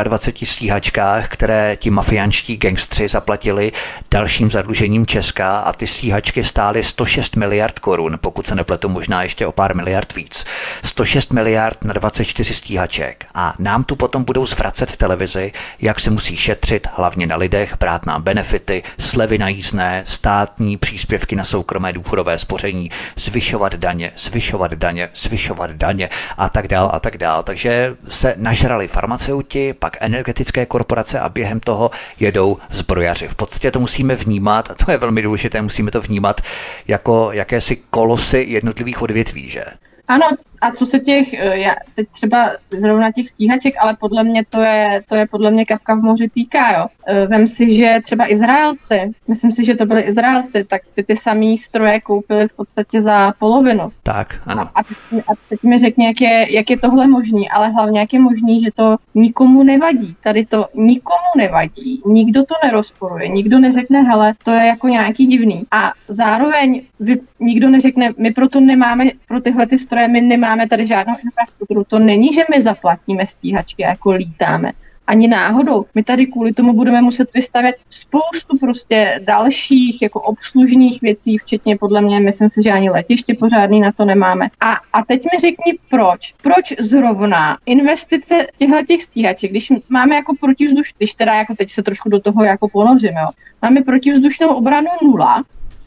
[0.02, 3.72] 24 stíhačkách, které ti mafiánští gangstři zaplatili
[4.10, 9.46] dalším zadlužením Česka a ty stíhačky stály 106 miliard korun, pokud se nepletu možná ještě
[9.46, 10.44] o pár miliard víc.
[10.84, 16.11] 106 miliard na 24 stíhaček a nám tu potom budou zvracet v televizi, jak se
[16.11, 21.92] musí šetřit, hlavně na lidech, brát nám benefity, slevy na jízdné, státní příspěvky na soukromé
[21.92, 27.42] důchodové spoření, zvyšovat daně, zvyšovat daně, zvyšovat daně a tak dál a tak dál.
[27.42, 33.29] Takže se nažrali farmaceuti, pak energetické korporace a během toho jedou zbrojaři.
[33.29, 36.40] V podstatě to musíme vnímat, a to je velmi důležité, musíme to vnímat
[36.88, 39.64] jako jakési kolosy jednotlivých odvětví, že?
[40.09, 40.26] Ano,
[40.61, 44.62] A co se těch, eh, já teď třeba zrovna těch stíhaček, ale podle mě to
[44.62, 46.87] je, to je podle mě kapka v moři týká, jo.
[47.07, 51.16] Eh, vem si, že třeba Izraelci, myslím si, že to byli Izraelci, tak ty ty
[51.16, 53.92] samý stroje koupili v podstatě za polovinu.
[54.03, 54.62] Tak, ano.
[54.62, 58.01] A, a, teď, a teď mi řekni, jak je, jak je tohle možný, ale hlavně
[58.01, 60.16] jak je možný, že to nikomu nevadí.
[60.23, 65.64] Tady to nikomu nevadí, nikdo to nerozporuje, nikdo neřekne, hele, to je jako nějaký divný.
[65.71, 70.87] A zároveň vy, nikdo neřekne, my proto nemáme, pro tyhle ty stroje, my nemáme tady
[70.87, 71.85] žádnou infrastrukturu.
[71.85, 74.72] To není, že my zaplatíme stíhačky jako lítáme
[75.06, 75.85] ani náhodou.
[75.94, 82.00] My tady kvůli tomu budeme muset vystavět spoustu prostě dalších jako obslužných věcí, včetně podle
[82.00, 84.48] mě, myslím si, že ani letiště pořádný na to nemáme.
[84.61, 86.35] A, a teď mi řekni proč.
[86.42, 91.82] Proč zrovna investice těchto těch stíhaček, když máme jako protivzduš, když teda jako teď se
[91.82, 93.28] trošku do toho jako ponořím, jo,
[93.62, 95.44] máme protivzdušnou obranu nula,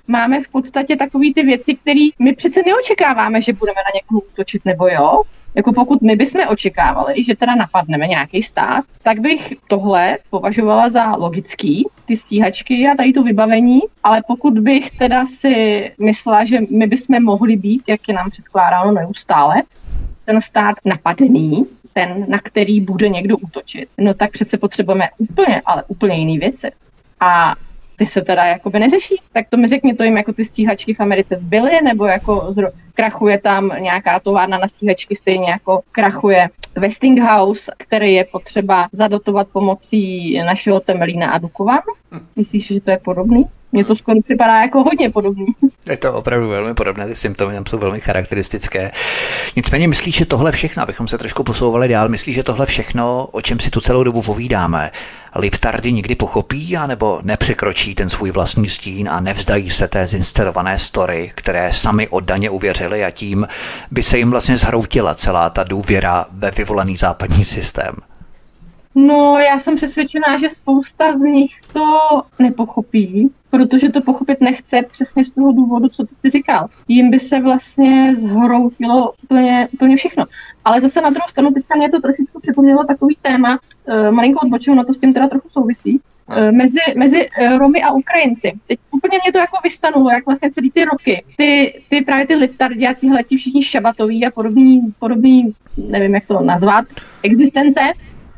[0.09, 4.65] máme v podstatě takové ty věci, které my přece neočekáváme, že budeme na někoho útočit,
[4.65, 5.21] nebo jo?
[5.55, 11.15] Jako pokud my bychom očekávali, že teda napadneme nějaký stát, tak bych tohle považovala za
[11.15, 16.87] logický, ty stíhačky a tady to vybavení, ale pokud bych teda si myslela, že my
[16.87, 19.63] bychom mohli být, jak je nám předkládáno neustále,
[20.25, 25.83] ten stát napadený, ten, na který bude někdo útočit, no tak přece potřebujeme úplně, ale
[25.87, 26.71] úplně jiné věci.
[27.19, 27.55] A
[27.99, 30.99] ty se teda jakoby neřeší, tak to mi řekni, to jim jako ty stíhačky v
[30.99, 37.71] Americe zbyly, nebo jako zro, krachuje tam nějaká továrna na stíhačky, stejně jako krachuje Westinghouse,
[37.77, 41.79] který je potřeba zadotovat pomocí našeho Temelína a Dukovan.
[42.35, 43.45] Myslíš, že to je podobný?
[43.71, 45.45] Mně to skoro připadá jako hodně podobný.
[45.85, 48.91] Je to opravdu velmi podobné, ty symptomy tam jsou velmi charakteristické.
[49.55, 53.41] Nicméně myslíš, že tohle všechno, abychom se trošku posouvali dál, myslíš, že tohle všechno, o
[53.41, 54.91] čem si tu celou dobu povídáme,
[55.35, 61.31] Liptardy nikdy pochopí, anebo nepřekročí ten svůj vlastní stín a nevzdají se té zinstalované story,
[61.35, 63.47] které sami oddaně uvěřili a tím
[63.91, 67.95] by se jim vlastně zhroutila celá ta důvěra ve vyvolaný západní systém.
[68.95, 71.99] No, já jsem přesvědčená, že spousta z nich to
[72.39, 76.67] nepochopí, protože to pochopit nechce přesně z toho důvodu, co ty jsi říkal.
[76.87, 80.25] Jim by se vlastně zhroutilo úplně, úplně všechno.
[80.65, 84.75] Ale zase na druhou stranu, teďka mě to trošičku připomnělo takový téma, uh, malinko odbočil,
[84.75, 85.99] no to s tím teda trochu souvisí,
[86.29, 88.53] uh, mezi, mezi uh, Romy a Ukrajinci.
[88.67, 92.35] Teď úplně mě to jako vystanulo, jak vlastně celý ty roky, ty, ty právě ty
[92.35, 96.85] liptardi a tihleti všichni šabatoví a podobný, podobný, nevím jak to nazvat,
[97.23, 97.79] existence,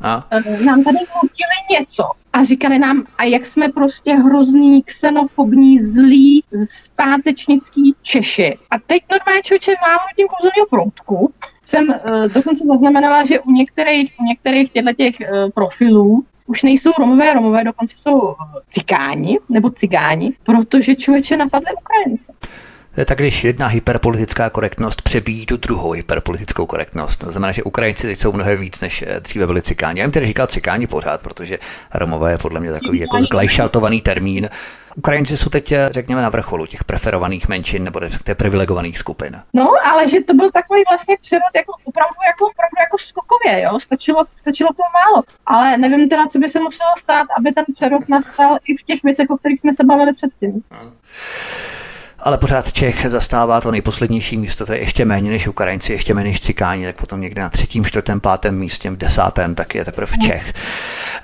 [0.02, 0.26] a?
[0.64, 7.94] nám tady nutili něco a říkali nám, a jak jsme prostě hrozný, xenofobní, zlí, zpátečnický
[8.02, 8.58] Češi.
[8.70, 14.12] A teď normálně člověče mám tím kouzového proutku, jsem uh, dokonce zaznamenala, že u některých,
[14.20, 18.34] u některých těchto těch uh, profilů už nejsou Romové, Romové dokonce jsou
[18.68, 22.32] cikáni nebo cigáni, protože člověče napadly Ukrajince.
[22.94, 27.20] Tak když jedna hyperpolitická korektnost přebíjí tu druhou hyperpolitickou korektnost.
[27.20, 30.00] To znamená, že Ukrajinci teď jsou mnohem víc, než eh, dříve byli cikáni.
[30.00, 31.58] Já jim tedy říkal cikáni pořád, protože
[31.94, 34.50] Romové je podle mě takový jako zglajšaltovaný termín.
[34.96, 39.42] Ukrajinci jsou teď, eh, řekněme, na vrcholu těch preferovaných menšin nebo těch privilegovaných skupin.
[39.52, 43.80] No, ale že to byl takový vlastně přerod jako opravdu jako, opravdu jako skokově, jo?
[43.80, 45.22] Stačilo, stačilo pomálo.
[45.46, 49.02] Ale nevím teda, co by se muselo stát, aby ten přerod nastal i v těch
[49.02, 50.62] věcech, o kterých jsme se bavili předtím.
[50.70, 50.92] Hmm
[52.22, 56.30] ale pořád Čech zastává to nejposlednější místo, to je ještě méně než Ukrajinci, ještě méně
[56.30, 60.18] než Cikáni, tak potom někde na třetím, čtvrtém, pátém místě, v desátém, tak je teprve
[60.18, 60.52] Čech.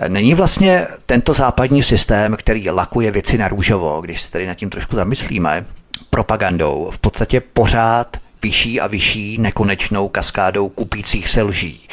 [0.09, 4.71] Není vlastně tento západní systém, který lakuje věci na růžovo, když se tady nad tím
[4.71, 5.65] trošku zamyslíme,
[6.11, 11.89] propagandou, v podstatě pořád vyšší a vyšší nekonečnou kaskádou kupících se lží.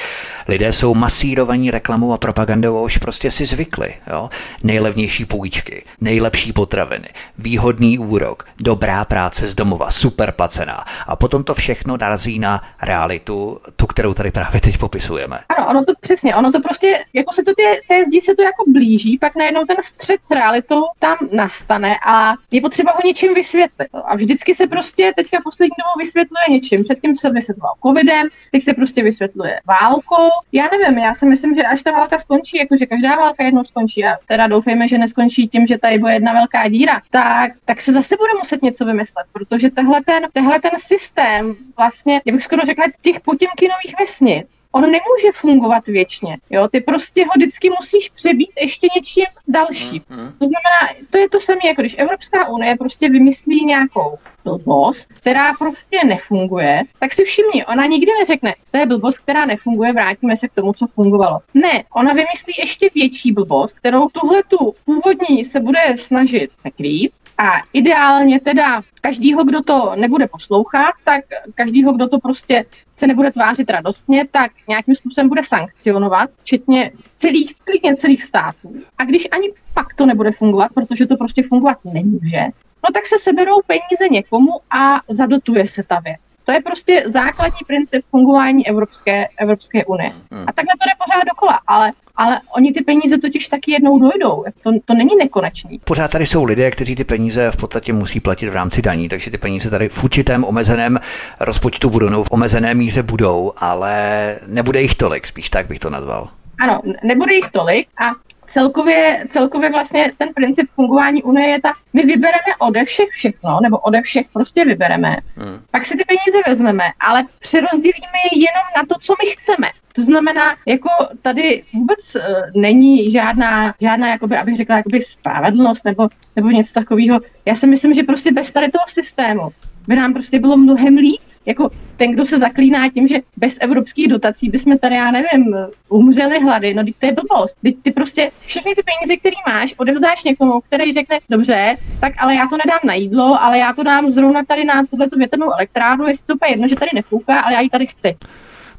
[0.48, 3.94] Lidé jsou masírovaní reklamou a propagandou už prostě si zvykli.
[4.08, 4.30] Jo?
[4.64, 10.86] Nejlevnější půjčky, nejlepší potraviny, výhodný úrok, dobrá práce z domova, super placená.
[11.08, 15.40] A potom to všechno narazí na realitu, tu, kterou tady právě teď popisujeme.
[15.50, 18.42] Ano, ono to přesně, ono to prostě, jako se to té, té zdi se to
[18.42, 23.34] jako blíží, pak najednou ten střed s realitou tam nastane a je potřeba ho něčím
[23.34, 23.88] vysvětlit.
[24.06, 26.84] A vždycky se prostě teďka poslední dobou vysvětluje něčím.
[26.84, 31.64] Předtím se vysvětloval covidem, teď se prostě vysvětluje válkou, já nevím, já si myslím, že
[31.64, 35.68] až ta válka skončí, jakože každá válka jednou skončí a teda doufejme, že neskončí tím,
[35.68, 39.70] že tady bude jedna velká díra, tak, tak se zase bude muset něco vymyslet, protože
[39.70, 45.32] tehle ten, tehle ten systém vlastně, já bych skoro řekla, těch potěmkinových vesnic, on nemůže
[45.34, 46.38] fungovat věčně.
[46.50, 46.68] Jo?
[46.68, 50.02] Ty prostě ho vždycky musíš přebít ještě něčím dalším.
[50.10, 50.34] Mhm.
[50.40, 55.54] To znamená, to je to samé, jako když Evropská unie prostě vymyslí nějakou blbost, která
[55.54, 60.48] prostě nefunguje, tak si všimni, ona nikdy neřekne, to je blbost, která nefunguje, vrátíme se
[60.48, 61.40] k tomu, co fungovalo.
[61.54, 67.52] Ne, ona vymyslí ještě větší blbost, kterou tuhle tu původní se bude snažit sekrýt, A
[67.74, 71.26] ideálně teda každýho, kdo to nebude poslouchat, tak
[71.56, 77.54] každýho, kdo to prostě se nebude tvářit radostně, tak nějakým způsobem bude sankcionovat, včetně celých,
[77.64, 78.76] klidně celých států.
[78.98, 82.44] A když ani pak to nebude fungovat, protože to prostě fungovat nemůže,
[82.86, 86.36] no tak se seberou peníze někomu a zadotuje se ta věc.
[86.44, 90.12] To je prostě základní princip fungování Evropské, Evropské unie.
[90.32, 94.44] A takhle to jde pořád dokola, ale ale oni ty peníze totiž taky jednou dojdou.
[94.64, 95.80] To, to není nekonečný.
[95.84, 99.32] Pořád tady jsou lidé, kteří ty peníze v podstatě musí platit v rámci daní, takže
[99.32, 101.00] ty peníze tady v určitém omezeném
[101.40, 105.90] rozpočtu budou, no v omezené míře budou, ale nebude jich tolik, spíš tak bych to
[105.90, 106.30] nazval.
[106.60, 108.12] Ano, nebude jich tolik a
[108.48, 113.78] celkově, celkově vlastně ten princip fungování Unie je ta, my vybereme ode všech všechno, nebo
[113.78, 115.18] ode všech prostě vybereme.
[115.36, 115.60] Hmm.
[115.72, 119.68] Pak si ty peníze vezmeme, ale přerozdělíme je jenom na to, co my chceme.
[119.96, 120.90] To znamená, jako
[121.22, 122.22] tady vůbec uh,
[122.62, 127.20] není žádná, žádná, jakoby, abych řekla, jakoby spravedlnost nebo, nebo něco takového.
[127.46, 129.50] Já si myslím, že prostě bez tady toho systému
[129.88, 134.08] by nám prostě bylo mnohem líp, jako ten, kdo se zaklíná tím, že bez evropských
[134.08, 135.56] dotací bychom tady, já nevím,
[135.90, 137.58] umřeli hlady, no to je blbost.
[137.62, 142.36] Ty, ty prostě všechny ty peníze, které máš, odevzdáš někomu, který řekne, dobře, tak ale
[142.36, 146.08] já to nedám na jídlo, ale já to dám zrovna tady na tuhle větrnou elektrárnu,
[146.08, 148.16] jestli to jedno, že tady nefouká, ale já ji tady chci.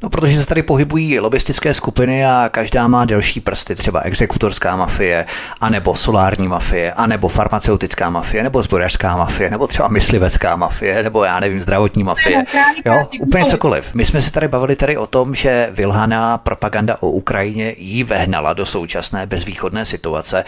[0.02, 5.26] No, protože se tady pohybují lobistické skupiny a každá má delší prsty, třeba exekutorská mafie,
[5.60, 11.40] anebo solární mafie, anebo farmaceutická mafie, nebo zborařská mafie, nebo třeba myslivecká mafie, nebo já
[11.40, 12.44] nevím, zdravotní mafie.
[12.84, 13.94] Jo, úplně cokoliv.
[13.94, 18.52] My jsme se tady bavili tady o tom, že vylhaná propaganda o Ukrajině jí vehnala
[18.52, 20.44] do současné bezvýchodné situace.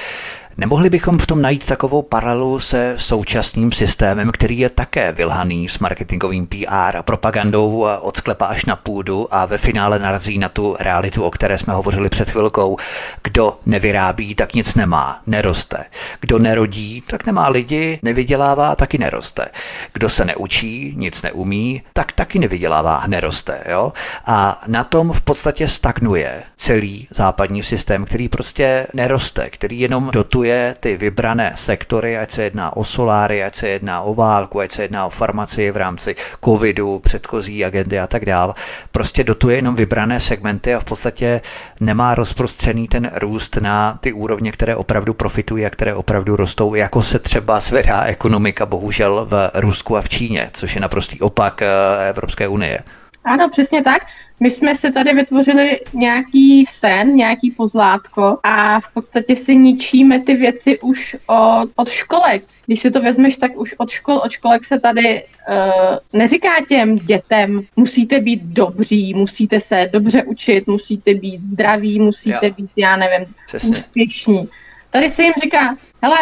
[0.60, 5.78] Nemohli bychom v tom najít takovou paralelu se současným systémem, který je také vylhaný s
[5.78, 10.76] marketingovým PR a propagandou od sklepa až na půdu a ve finále narazí na tu
[10.80, 12.76] realitu, o které jsme hovořili před chvilkou.
[13.24, 15.84] Kdo nevyrábí, tak nic nemá, neroste.
[16.20, 19.48] Kdo nerodí, tak nemá lidi, nevydělává, taky neroste.
[19.92, 23.60] Kdo se neučí, nic neumí, tak taky nevydělává, neroste.
[23.70, 23.92] Jo?
[24.26, 30.47] A na tom v podstatě stagnuje celý západní systém, který prostě neroste, který jenom dotuje
[30.48, 34.72] podporuje ty vybrané sektory, ať se jedná o soláry, ať se jedná o válku, ať
[34.72, 38.54] se jedná o farmacii v rámci covidu, předchozí agendy a tak dál.
[38.92, 41.40] Prostě dotuje jenom vybrané segmenty a v podstatě
[41.80, 47.02] nemá rozprostřený ten růst na ty úrovně, které opravdu profitují a které opravdu rostou, jako
[47.02, 52.08] se třeba zvedá ekonomika bohužel v Rusku a v Číně, což je naprostý opak eh,
[52.08, 52.78] Evropské unie.
[53.24, 54.02] Ano, přesně tak.
[54.40, 60.34] My jsme se tady vytvořili nějaký sen, nějaký pozlátko a v podstatě si ničíme ty
[60.34, 62.44] věci už od, od školek.
[62.66, 66.96] Když si to vezmeš, tak už od škol, od školek se tady uh, neříká těm
[66.98, 72.54] dětem, musíte být dobří, musíte se dobře učit, musíte být zdraví, musíte jo.
[72.56, 73.70] být, já nevím, Přesně.
[73.70, 74.48] úspěšní.
[74.90, 76.18] Tady se jim říká, hele,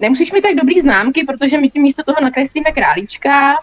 [0.00, 3.56] nemusíš mít tak dobrý známky, protože my tím místo toho nakreslíme králíčka,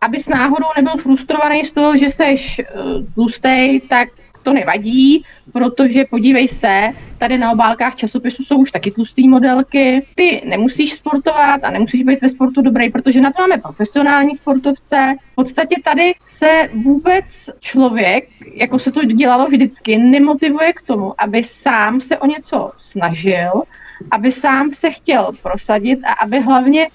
[0.00, 4.08] abys náhodou nebyl frustrovaný z toho, že seš uh, tlustej, tak
[4.42, 6.88] to nevadí, protože podívej se,
[7.18, 10.06] tady na obálkách časopisu jsou už taky tlusté modelky.
[10.14, 15.14] Ty nemusíš sportovat a nemusíš být ve sportu dobrý, protože na to máme profesionální sportovce.
[15.32, 21.44] V podstatě tady se vůbec člověk, jako se to dělalo vždycky, nemotivuje k tomu, aby
[21.44, 23.62] sám se o něco snažil,
[24.10, 26.88] aby sám se chtěl prosadit a aby hlavně,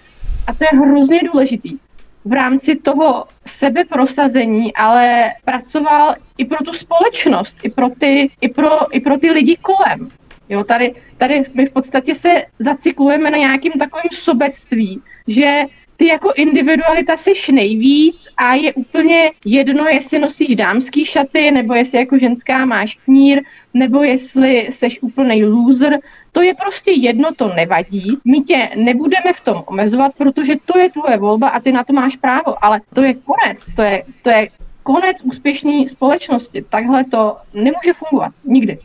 [0.48, 1.78] a to je hrozně důležitý,
[2.26, 8.96] v rámci toho sebeprosazení, ale pracoval i pro tu společnost, i pro ty, i pro,
[8.96, 10.10] i pro ty lidi kolem.
[10.50, 15.64] Jo, tady, tady my v podstatě se zaciklujeme na nějakým takovým sobectví, že
[15.98, 21.98] ty jako individualita jsi nejvíc a je úplně jedno, jestli nosíš dámský šaty, nebo jestli
[21.98, 23.42] jako ženská máš knír,
[23.74, 26.00] nebo jestli seš úplný loser.
[26.32, 28.18] To je prostě jedno, to nevadí.
[28.26, 31.94] My tě nebudeme v tom omezovat, protože to je tvoje volba a ty na to
[31.94, 34.50] máš právo, ale to je konec, to je, to je
[34.84, 36.66] konec úspěšné společnosti.
[36.70, 38.32] Takhle to nemůže fungovat.
[38.44, 38.78] Nikdy.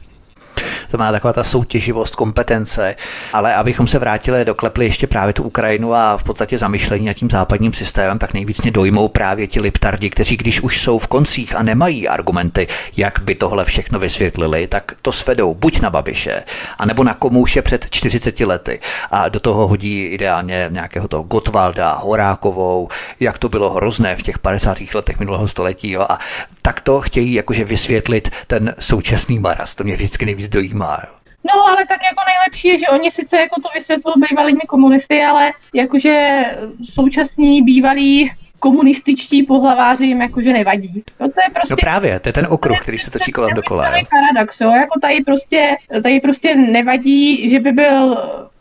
[0.91, 2.97] To má taková ta soutěživost, kompetence,
[3.33, 7.31] ale abychom se vrátili, doklepli ještě právě tu Ukrajinu a v podstatě zamyšlení nad tím
[7.31, 11.57] západním systémem, tak nejvíc mě dojmou právě ti liptardi, kteří když už jsou v koncích
[11.57, 16.43] a nemají argumenty, jak by tohle všechno vysvětlili, tak to svedou buď na Babiše,
[16.79, 18.81] anebo na Komouše před 40 lety
[19.11, 22.89] a do toho hodí ideálně nějakého toho Gotwalda, Horákovou,
[23.21, 24.79] jak to bylo hrozné v těch 50.
[24.95, 26.19] letech minulého století jo, a
[26.63, 29.75] tak to chtějí jakože vysvětlit ten současný maras.
[29.75, 30.80] To mě vždycky nejvíc dojímá.
[30.87, 31.15] Jo.
[31.45, 35.53] No, ale tak jako nejlepší je, že oni sice jako to vysvětlují bývalými komunisty, ale
[35.75, 36.45] jakože
[36.85, 41.05] současní bývalí komunističtí pohlaváři jim jakože nevadí.
[41.21, 41.73] No to je prostě...
[41.75, 43.91] No právě, to je ten okruh, který se točí kolem dokola.
[43.91, 44.71] To je paradox, jo?
[44.71, 48.19] Jako tady prostě, tady prostě nevadí, že by byl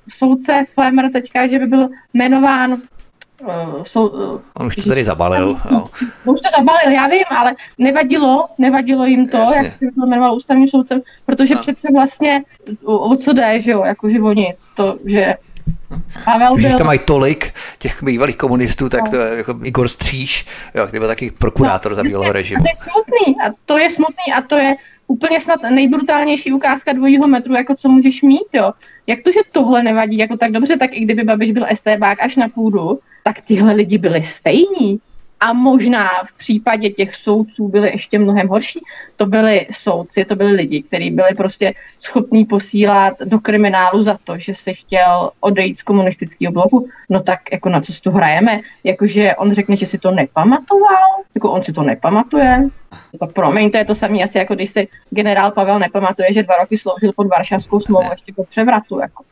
[0.09, 2.81] soudce Flemer teďka, že by byl jmenován
[3.41, 5.57] Uh, sou, uh, On už to tady zabalil.
[5.71, 5.89] No.
[6.25, 9.73] Už to zabalil, já vím, ale nevadilo, nevadilo jim to, Jasně.
[9.81, 11.61] jak to jmenoval ústavním soudcem, protože no.
[11.61, 12.43] přece vlastně
[12.85, 15.35] o co jde, že jo, jakože o nic, to, že
[16.25, 16.65] Pavel byl...
[16.65, 19.11] Když tam mají tolik těch bývalých komunistů, tak no.
[19.11, 20.45] to je jako Igor Stříž,
[20.75, 22.61] jo, který byl taky prokurátor no, za bývalého režimu.
[22.61, 24.75] A to je smutný, a to je smutný, a to je
[25.07, 28.71] úplně snad nejbrutálnější ukázka dvojího metru, jako co můžeš mít, jo.
[29.07, 32.35] Jak to, že tohle nevadí, jako tak dobře, tak i kdyby Babiš byl STBák až
[32.35, 34.99] na půdu, tak tihle lidi byli stejní
[35.39, 38.79] a možná v případě těch soudců byly ještě mnohem horší.
[39.15, 44.37] To byli soudci, to byli lidi, kteří byli prostě schopní posílat do kriminálu za to,
[44.37, 46.87] že se chtěl odejít z komunistického bloku.
[47.09, 48.59] No tak jako na co si tu hrajeme?
[48.83, 51.23] Jakože on řekne, že si to nepamatoval?
[51.35, 52.69] Jako on si to nepamatuje?
[53.19, 56.55] To promiň, to je to samé asi, jako když si generál Pavel nepamatuje, že dva
[56.55, 58.99] roky sloužil pod Varšavskou smlouvu ještě po převratu.
[58.99, 59.23] Jako.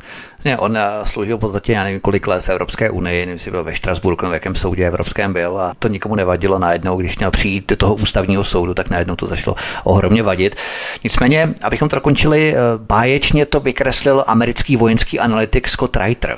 [0.45, 3.51] Ne, on eh, sloužil v podstatě, já nevím, kolik let v Evropské unii, nevím, jestli
[3.51, 7.32] byl ve Štrasburku, v jakém soudě evropském byl a to nikomu nevadilo najednou, když měl
[7.32, 10.55] přijít do toho ústavního soudu, tak najednou to zašlo ohromně vadit.
[11.03, 16.38] Nicméně, abychom to dokončili, eh, báječně to vykreslil americký vojenský analytik Scott Reiter.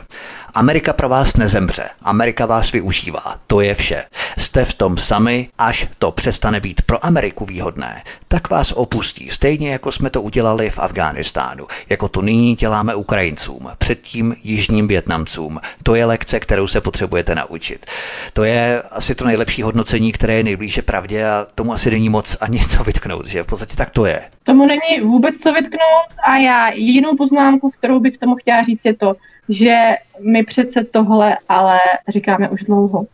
[0.54, 4.04] Amerika pro vás nezemře, Amerika vás využívá, to je vše.
[4.38, 9.72] Jste v tom sami, až to přestane být pro Ameriku výhodné, tak vás opustí, stejně
[9.72, 15.60] jako jsme to udělali v Afghánistánu, jako to nyní děláme Ukrajincům, předtím jižním Větnamcům.
[15.84, 17.86] To je lekce, kterou se potřebujete naučit.
[18.34, 22.38] To je asi to nejlepší hodnocení, které je nejblíže pravdě a tomu asi není moc
[22.42, 24.22] ani co vytknout, že v podstatě tak to je.
[24.44, 28.94] Tomu není vůbec co vytknout a já jinou poznámku, kterou bych tomu chtěla říct, je
[28.94, 29.16] to,
[29.50, 29.76] že
[30.22, 33.06] my přece tohle ale říkáme už dlouho.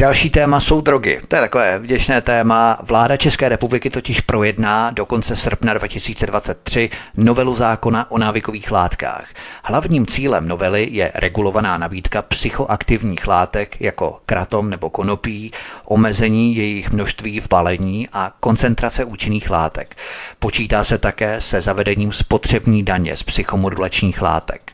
[0.00, 1.20] Další téma jsou drogy.
[1.28, 2.78] To je takové vděčné téma.
[2.82, 9.26] Vláda České republiky totiž projedná do konce srpna 2023 novelu zákona o návykových látkách.
[9.62, 15.52] Hlavním cílem novely je regulovaná nabídka psychoaktivních látek jako kratom nebo konopí,
[15.84, 19.96] omezení jejich množství v balení a koncentrace účinných látek.
[20.38, 24.72] Počítá se také se zavedením spotřební daně z psychomodulačních látek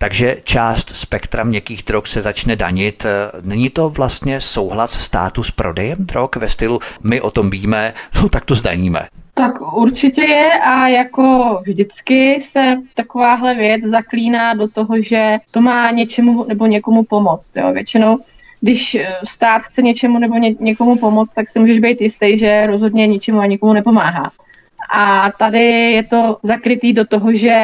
[0.00, 3.06] takže část spektra měkkých drog se začne danit.
[3.42, 8.28] Není to vlastně souhlas státu s prodejem drog ve stylu my o tom víme, no
[8.28, 9.00] tak to zdaníme?
[9.34, 15.90] Tak určitě je a jako vždycky se takováhle věc zaklíná do toho, že to má
[15.90, 17.56] něčemu nebo někomu pomoct.
[17.56, 17.72] Jo.
[17.72, 18.18] Většinou
[18.60, 23.06] když stát chce něčemu nebo ně, někomu pomoct, tak si můžeš být jistý, že rozhodně
[23.06, 24.30] ničemu a nikomu nepomáhá.
[24.92, 25.62] A tady
[25.92, 27.54] je to zakrytý do toho, že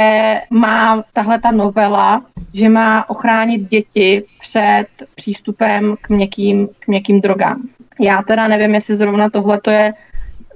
[0.50, 2.24] má tahle ta novela,
[2.54, 7.62] že má ochránit děti před přístupem k měkkým, k měkkým drogám.
[8.00, 9.92] Já teda nevím, jestli zrovna tohle to je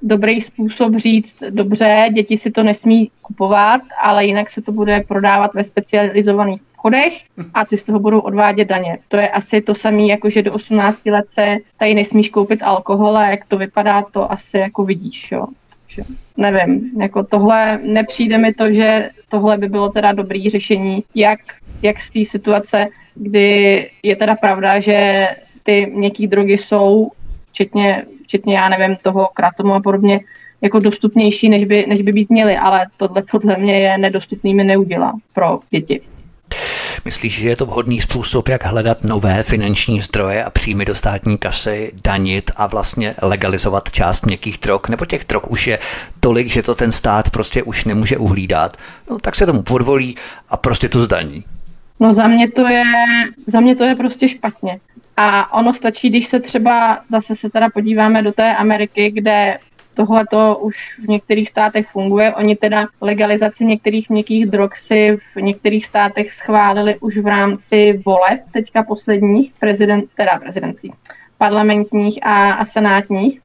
[0.03, 5.55] dobrý způsob říct, dobře, děti si to nesmí kupovat, ale jinak se to bude prodávat
[5.55, 8.99] ve specializovaných obchodech a ty z toho budou odvádět daně.
[9.09, 13.17] To je asi to samé, jako že do 18 let se tady nesmíš koupit alkohol
[13.17, 15.33] a jak to vypadá, to asi jako vidíš.
[15.33, 15.47] Jo
[15.91, 16.03] že
[16.37, 21.41] nevím, jako tohle nepřijde mi to, že tohle by bylo teda dobrý řešení, jak,
[21.83, 25.29] jak z té situace, kdy je teda pravda, že
[25.63, 27.11] ty měkké drogy jsou,
[27.49, 30.21] včetně, včetně, já nevím, toho kratomu a podobně,
[30.63, 35.13] jako dostupnější, než by, než by být měly, ale tohle podle mě je nedostupnými neudělá
[35.33, 36.01] pro děti.
[37.05, 41.39] Myslíš, že je to vhodný způsob, jak hledat nové finanční zdroje a příjmy do státní
[41.39, 45.79] kasy, danit a vlastně legalizovat část měkkých drog, nebo těch drog už je
[46.21, 48.77] tolik, že to ten stát prostě už nemůže uhlídat,
[49.11, 50.17] no, tak se tomu podvolí
[50.49, 51.45] a prostě to zdaní.
[52.01, 52.83] No za mě to je,
[53.47, 54.81] za mě to je prostě špatně.
[55.17, 59.59] A ono stačí, když se třeba, zase se teda podíváme do té Ameriky, kde
[59.95, 62.35] Tohle to už v některých státech funguje.
[62.35, 68.41] Oni teda legalizaci některých měkkých drog si v některých státech schválili už v rámci voleb,
[68.53, 70.93] teďka posledních, prezident, teda prezidentských,
[71.39, 73.41] parlamentních a, a senátních.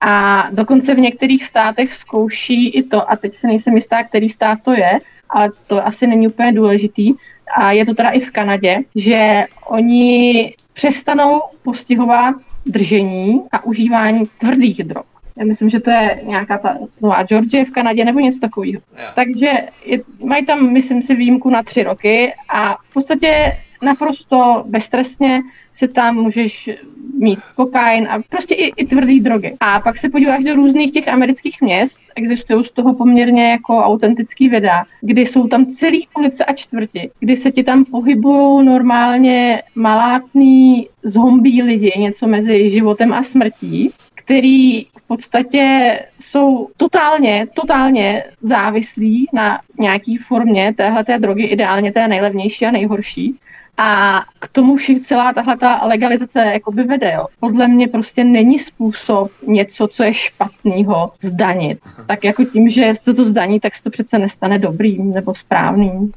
[0.00, 4.58] A dokonce v některých státech zkouší i to, a teď se nejsem jistá, který stát
[4.62, 4.98] to je,
[5.30, 7.14] ale to asi není úplně důležitý,
[7.56, 12.34] a je to teda i v Kanadě, že oni přestanou postihovat
[12.66, 15.11] držení a užívání tvrdých drog.
[15.36, 18.80] Já myslím, že to je nějaká ta Nová Georgie v Kanadě nebo něco takového.
[19.14, 19.52] Takže
[19.84, 25.88] je, mají tam, myslím si, výjimku na tři roky a v podstatě naprosto beztrestně si
[25.88, 26.70] tam můžeš
[27.18, 29.56] mít kokain a prostě i, i tvrdý drogy.
[29.60, 34.48] A pak se podíváš do různých těch amerických měst, existují z toho poměrně jako autentický
[34.48, 40.88] videa, kdy jsou tam celý ulice a čtvrti, kdy se ti tam pohybují normálně malátný
[41.02, 50.16] zombí lidi, něco mezi životem a smrtí, který podstatě jsou totálně, totálně závislí na nějaký
[50.16, 53.36] formě téhle drogy, ideálně té nejlevnější a nejhorší.
[53.76, 57.12] A k tomu všich celá tahle ta legalizace jakoby vede.
[57.12, 57.26] Jo.
[57.40, 61.78] Podle mě prostě není způsob něco, co je špatného, zdanit.
[62.06, 66.12] Tak jako tím, že se to zdaní, tak se to přece nestane dobrým nebo správným.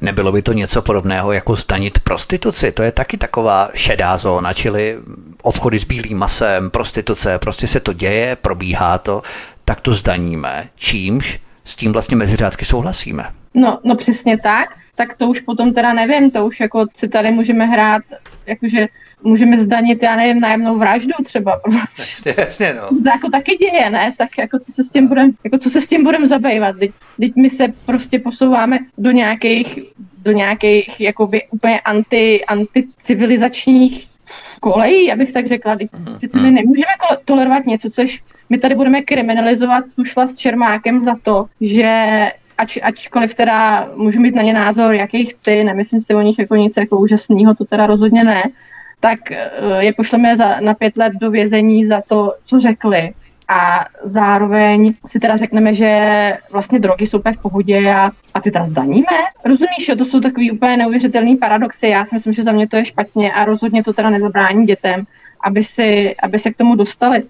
[0.00, 2.72] Nebylo by to něco podobného jako zdanit prostituci?
[2.72, 4.96] To je taky taková šedá zóna, čili
[5.42, 9.22] obchody s bílým masem, prostituce, prostě se to děje, probíhá to,
[9.64, 13.24] tak to zdaníme, čímž s tím vlastně mezi řádky souhlasíme.
[13.54, 17.30] No, no přesně tak, tak to už potom teda nevím, to už jako si tady
[17.30, 18.02] můžeme hrát,
[18.46, 18.86] jakože
[19.22, 21.60] můžeme zdanit, já nevím, nájemnou vraždu třeba.
[21.98, 22.88] Jasně, jasně, no.
[22.88, 24.14] To jako taky děje, ne?
[24.18, 26.76] Tak jako co se s tím budeme, jako co se s tím budeme zabývat?
[26.78, 26.90] Teď,
[27.20, 29.78] teď my se prostě posouváme do nějakých,
[30.22, 34.08] do nějakých jakoby úplně anti, anticivilizačních
[34.60, 35.76] kolejí, abych tak řekla.
[35.76, 35.88] Teď,
[36.18, 36.92] přece my nemůžeme
[37.24, 42.26] tolerovat něco, což my tady budeme kriminalizovat tušla s Čermákem za to, že
[42.58, 46.56] ač, ačkoliv teda můžu mít na ně názor, jaký chci, nemyslím si o nich jako
[46.56, 48.42] nic jako úžasného, to teda rozhodně ne,
[49.00, 53.12] tak eh, je pošleme za, na pět let do vězení za to, co řekli.
[53.50, 55.92] A zároveň si teda řekneme, že
[56.50, 59.16] vlastně drogy jsou úplně v pohodě a, a ty teda zdaníme.
[59.44, 61.88] Rozumíš, jo, to jsou takový úplně neuvěřitelný paradoxy.
[61.88, 65.04] Já si myslím, že za mě to je špatně a rozhodně to teda nezabrání dětem,
[65.44, 67.22] aby, si, aby se k tomu dostali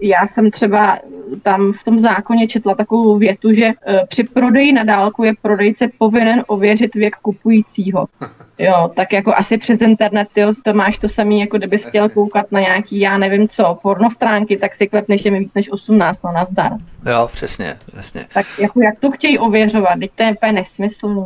[0.00, 0.98] já jsem třeba
[1.42, 3.74] tam v tom zákoně četla takovou větu, že e,
[4.08, 8.06] při prodeji na dálku je prodejce povinen ověřit věk kupujícího.
[8.62, 12.52] Jo, tak jako asi přes internet, jo, to máš to samý, jako kdyby chtěl koukat
[12.52, 16.32] na nějaký, já nevím co, pornostránky, tak si klepneš, že mi víc než 18, no
[16.32, 16.72] nazdar.
[17.06, 18.26] Jo, přesně, přesně.
[18.34, 21.24] Tak jako jak to chtějí ověřovat, teď to je úplně nesmyslný.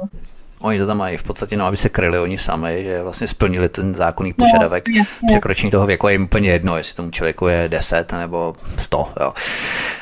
[0.64, 3.68] Oni to tam mají v podstatě, no, aby se kryli oni sami, že vlastně splnili
[3.68, 4.88] ten zákonný no, požadavek.
[4.88, 9.08] No, Překročení toho věku je jim úplně jedno, jestli tomu člověku je 10 nebo 100.
[9.20, 9.32] Jo.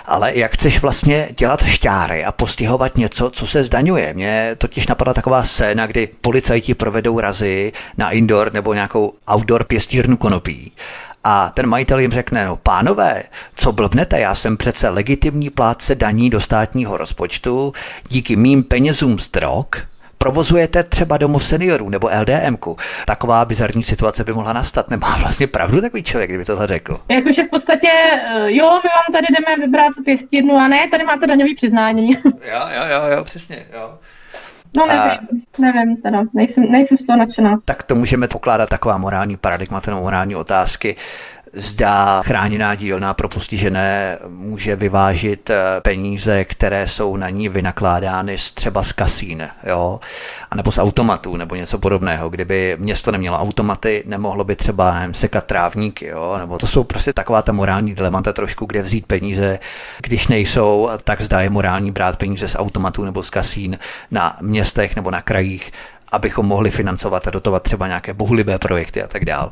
[0.05, 4.15] Ale jak chceš vlastně dělat šťáry a postihovat něco, co se zdaňuje?
[4.15, 10.17] Mně totiž napadla taková scéna, kdy policajti provedou razy na indoor nebo nějakou outdoor pěstírnu
[10.17, 10.73] konopí
[11.25, 13.23] a ten majitel jim řekne, no pánové,
[13.55, 17.73] co blbnete, já jsem přece legitimní plátce daní do státního rozpočtu,
[18.09, 19.67] díky mým penězům z drog
[20.23, 22.77] provozujete třeba domov seniorů nebo LDMku.
[23.07, 24.91] Taková bizarní situace by mohla nastat.
[24.91, 27.01] Nemá vlastně pravdu takový člověk, kdyby tohle řekl.
[27.09, 31.27] Jakože v podstatě, eh, jo, my vám tady jdeme vybrat pěstírnu a ne, tady máte
[31.27, 32.09] daňový přiznání.
[32.25, 33.99] Jo, jo, jo, jo, přesně, jo.
[34.77, 35.19] No nevím, a...
[35.59, 37.59] nevím teda, nejsem, nejsem z toho nadšená.
[37.65, 40.97] Tak to můžeme pokládat taková morální paradigmata nebo morální otázky
[41.53, 48.53] zda chráněná dílna pro postižené může vyvážit eh, peníze, které jsou na ní vynakládány z
[48.53, 50.01] třeba z kasín, jo,
[50.51, 52.31] anebo z automatů, nebo něco podobného.
[52.31, 57.43] Kdyby město nemělo automaty, nemohlo by třeba sekat trávníky, jo, nebo to jsou prostě taková
[57.43, 59.59] ta morální dilemata trošku, kde vzít peníze,
[59.99, 63.79] když nejsou, tak zda je morální brát peníze z automatů nebo z kasín
[64.11, 65.73] na městech nebo na krajích,
[66.13, 69.51] abychom mohli financovat a dotovat třeba nějaké bohulibé projekty a tak dále.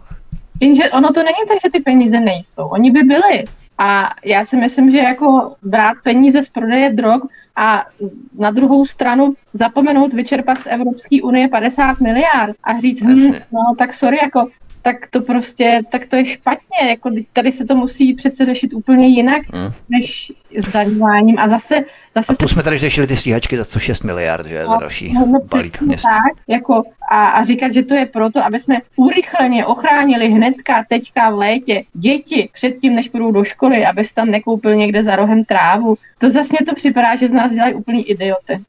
[0.61, 2.67] Jenže ono to není tak, že ty peníze nejsou.
[2.67, 3.45] Oni by byli.
[3.79, 7.23] A já si myslím, že jako brát peníze z prodeje drog
[7.57, 7.87] a
[8.39, 13.93] na druhou stranu zapomenout vyčerpat z Evropské unie 50 miliard a říct, hm, no tak
[13.93, 14.47] sorry, jako
[14.83, 19.09] tak to prostě, tak to je špatně, jako tady se to musí přece řešit úplně
[19.09, 19.73] jinak, hmm.
[19.89, 21.75] než zdaňováním a zase...
[22.15, 22.55] zase a tu se...
[22.55, 25.79] jsme tady řešili ty stíhačky za 106 miliard, že, no, za další no, no balík
[26.03, 31.31] tak, jako a, a říkat, že to je proto, aby jsme urychleně ochránili hnedka, teďka
[31.31, 35.95] v létě děti předtím, než půjdou do školy, aby tam nekoupil někde za rohem trávu.
[36.19, 38.61] To zase to připadá, že z nás dělají úplný idioty.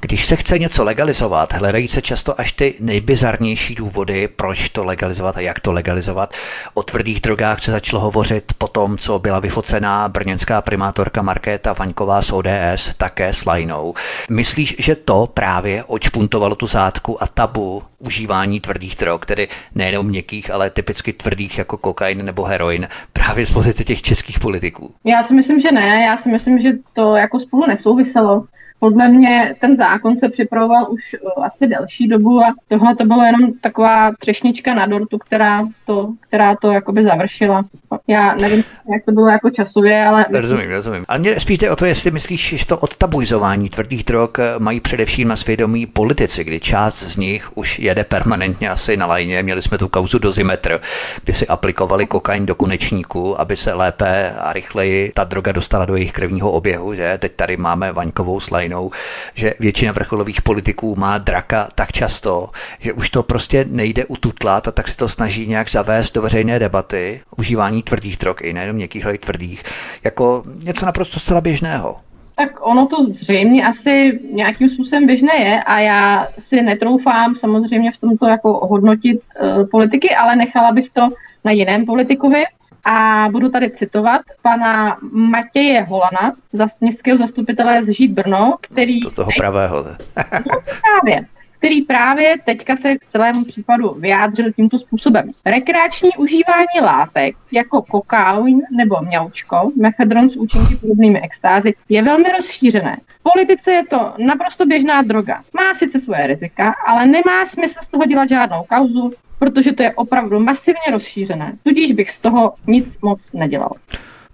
[0.00, 5.35] Když se chce něco legalizovat, hledají se často až ty nejbizarnější důvody, proč to legalizovat
[5.36, 6.34] a jak to legalizovat.
[6.74, 12.22] O tvrdých drogách se začalo hovořit po tom, co byla vyfocená brněnská primátorka Markéta Vaňková
[12.22, 13.94] z ODS, také s Lajnou.
[14.30, 20.50] Myslíš, že to právě očpuntovalo tu zátku a tabu užívání tvrdých drog, tedy nejenom měkkých,
[20.50, 24.94] ale typicky tvrdých jako kokain nebo heroin, právě z pozice těch českých politiků?
[25.04, 26.04] Já si myslím, že ne.
[26.04, 28.44] Já si myslím, že to jako spolu nesouviselo.
[28.78, 33.22] Podle mě ten zákon se připravoval už uh, asi delší dobu a tohle to bylo
[33.22, 37.64] jenom taková třešnička na dortu, která to, která to jakoby završila.
[38.06, 40.26] Já nevím, jak to bylo jako časově, ale...
[40.32, 41.04] Rozumím, rozumím.
[41.08, 45.28] Ale mě spíš o to, jestli myslíš, že to odtabuizování tvrdých drog eh, mají především
[45.28, 49.42] na svědomí politici, kdy část z nich už jede permanentně asi na lajně.
[49.42, 50.80] Měli jsme tu kauzu dozimetr,
[51.24, 55.96] kdy si aplikovali kokain do konečníku, aby se lépe a rychleji ta droga dostala do
[55.96, 56.94] jejich krevního oběhu.
[56.94, 57.18] Že?
[57.18, 58.90] Teď tady máme Vaňkovou s lajnou,
[59.34, 64.72] že většina vrcholových politiků má draka tak často, že už to prostě nejde ututlat a
[64.72, 67.20] tak se to snaží nějak zavést do veřejné debaty.
[67.36, 69.62] Užívání tvrdých drog, i nejenom měkkých, ale tvrdých,
[70.04, 71.96] jako něco naprosto zcela běžného.
[72.38, 77.96] Tak ono to zřejmě asi nějakým způsobem běžné je a já si netroufám samozřejmě v
[77.96, 81.08] tomto jako hodnotit uh, politiky, ale nechala bych to
[81.44, 82.44] na jiném politikovi.
[82.88, 86.32] A budu tady citovat pana Matěje Holana,
[86.80, 89.00] městského zastupitele z Žít Brno, který...
[89.00, 89.84] To toho pravého.
[90.32, 91.26] no, právě
[91.58, 95.30] který právě teďka se k celému případu vyjádřil tímto způsobem.
[95.44, 102.96] Rekreační užívání látek jako kokain nebo mňaučko, mefedron s účinky podobnými extázy, je velmi rozšířené.
[103.20, 105.42] V politice je to naprosto běžná droga.
[105.54, 109.94] Má sice svoje rizika, ale nemá smysl z toho dělat žádnou kauzu, protože to je
[109.94, 111.52] opravdu masivně rozšířené.
[111.62, 113.70] Tudíž bych z toho nic moc nedělal.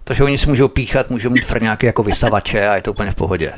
[0.03, 3.15] Takže oni si můžou píchat, můžou mít frňáky jako vysavače a je to úplně v
[3.15, 3.53] pohodě.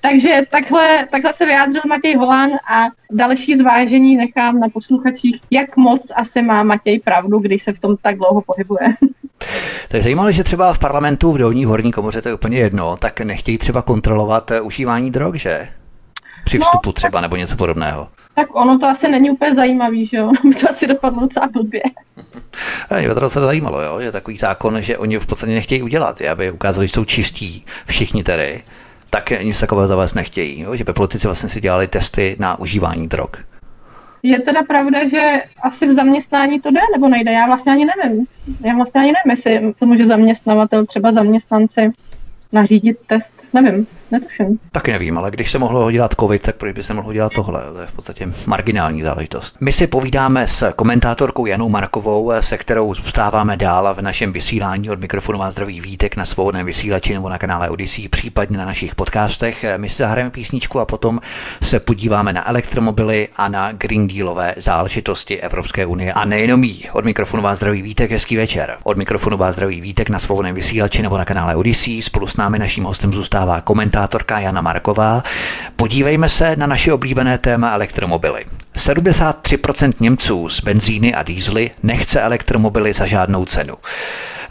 [0.00, 6.12] Takže takhle, takhle se vyjádřil Matěj Holán a další zvážení nechám na posluchačích, jak moc
[6.16, 8.88] asi má Matěj pravdu, když se v tom tak dlouho pohybuje.
[9.88, 12.96] To je zajímavé, že třeba v parlamentu v dolní horní komoře to je úplně jedno,
[12.96, 15.68] tak nechtějí třeba kontrolovat eh, užívání drog, že?
[16.44, 18.08] Při no, vstupu no, třeba nebo něco podobného.
[18.34, 20.30] Tak ono to asi není úplně zajímavý, že jo?
[20.60, 21.82] to asi dopadlo docela blbě.
[22.98, 24.00] Mě to se zajímalo, jo?
[24.00, 28.24] že takový zákon, že oni v podstatě nechtějí udělat, aby ukázali, že jsou čistí všichni
[28.24, 28.62] tedy,
[29.10, 30.60] tak nic takového zavést nechtějí.
[30.60, 30.76] Jo?
[30.76, 33.30] Že by politici vlastně si dělali testy na užívání drog.
[34.22, 37.32] Je teda pravda, že asi v zaměstnání to jde nebo nejde?
[37.32, 38.26] Já vlastně ani nevím.
[38.60, 41.92] Já vlastně ani nevím, jestli to může zaměstnavatel, třeba zaměstnanci
[42.52, 43.44] nařídit test.
[43.52, 44.58] Nevím, netuším.
[44.72, 47.62] Tak nevím, ale když se mohlo dělat covid, tak proč by se mohlo dělat tohle?
[47.72, 49.56] To je v podstatě marginální záležitost.
[49.60, 55.00] My si povídáme s komentátorkou Janou Markovou, se kterou zůstáváme dál v našem vysílání od
[55.00, 59.64] mikrofonu má zdravý vítek na svobodném vysílači nebo na kanále Odyssey, případně na našich podcastech.
[59.76, 61.20] My si zahrajeme písničku a potom
[61.62, 66.12] se podíváme na elektromobily a na Green Dealové záležitosti Evropské unie.
[66.12, 66.88] A nejenom jí.
[66.92, 68.76] Od mikrofonu vás zdraví vítek, hezký večer.
[68.82, 72.02] Od mikrofonu vás zdraví vítek na svobodném vysílači nebo na kanále Odyssey.
[72.02, 73.60] Spolu s námi naším hostem zůstává
[74.02, 75.22] komentátorka Jana Marková.
[75.76, 78.44] Podívejme se na naše oblíbené téma elektromobily.
[78.76, 83.74] 73% Němců z benzíny a dýzly nechce elektromobily za žádnou cenu.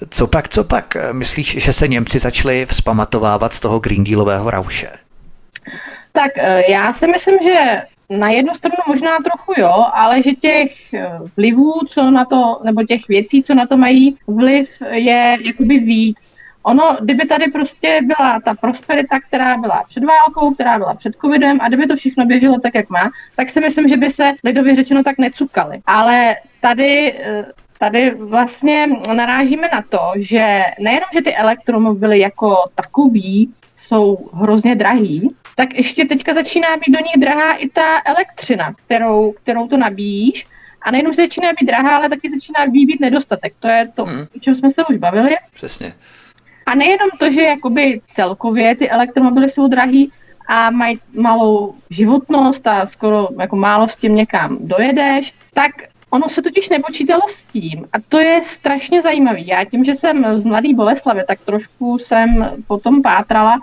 [0.09, 0.97] Co pak, co pak?
[1.11, 4.89] Myslíš, že se Němci začali vzpamatovávat z toho Green Dealového rauše?
[6.11, 10.93] Tak eh, já si myslím, že na jednu stranu možná trochu jo, ale že těch
[10.93, 15.79] eh, vlivů, co na to, nebo těch věcí, co na to mají vliv, je jakoby
[15.79, 16.30] víc.
[16.63, 21.57] Ono, kdyby tady prostě byla ta prosperita, která byla před válkou, která byla před covidem
[21.61, 24.75] a kdyby to všechno běželo tak, jak má, tak si myslím, že by se lidově
[24.75, 25.81] řečeno tak necukali.
[25.85, 27.45] Ale tady eh,
[27.81, 35.35] tady vlastně narážíme na to, že nejenom, že ty elektromobily jako takový jsou hrozně drahý,
[35.55, 40.47] tak ještě teďka začíná být do nich drahá i ta elektřina, kterou, kterou to nabíjíš.
[40.81, 43.53] A nejenom, že začíná být drahá, ale taky začíná být nedostatek.
[43.59, 44.25] To je to, hmm.
[44.35, 45.35] o čem jsme se už bavili.
[45.53, 45.93] Přesně.
[46.71, 50.11] A nejenom to, že jakoby celkově ty elektromobily jsou drahý
[50.47, 55.71] a mají malou životnost a skoro jako málo s tím někam dojedeš, tak
[56.11, 59.39] Ono se totiž nepočítalo s tím a to je strašně zajímavé.
[59.39, 63.59] Já tím, že jsem z Mladý Boleslavy, tak trošku jsem potom pátrala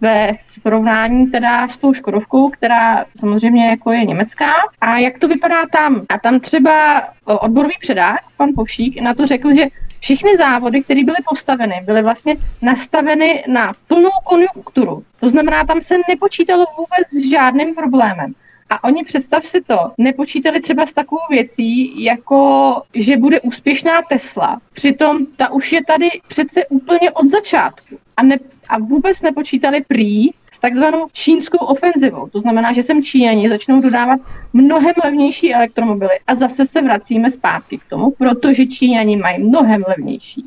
[0.00, 4.52] ve srovnání teda s tou Škodovkou, která samozřejmě jako je německá.
[4.80, 6.06] A jak to vypadá tam?
[6.08, 9.66] A tam třeba odborový předák, pan Povšík, na to řekl, že
[10.00, 15.04] všechny závody, které byly postaveny, byly vlastně nastaveny na plnou konjunkturu.
[15.20, 18.34] To znamená, tam se nepočítalo vůbec s žádným problémem.
[18.70, 24.58] A oni, představ si to, nepočítali třeba s takovou věcí, jako že bude úspěšná Tesla.
[24.72, 27.98] Přitom ta už je tady přece úplně od začátku.
[28.16, 28.38] A, ne,
[28.68, 32.28] a vůbec nepočítali prý s takzvanou čínskou ofenzivou.
[32.28, 34.20] To znamená, že sem Číňani začnou dodávat
[34.52, 36.18] mnohem levnější elektromobily.
[36.26, 40.46] A zase se vracíme zpátky k tomu, protože Číňani mají mnohem levnější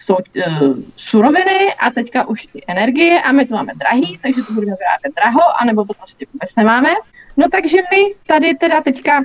[0.00, 4.52] jsou uh, suroviny a teďka už i energie a my to máme drahý, takže to
[4.52, 6.88] budeme vyrábět draho, anebo to prostě vůbec nemáme.
[7.36, 9.24] No takže my tady teda teďka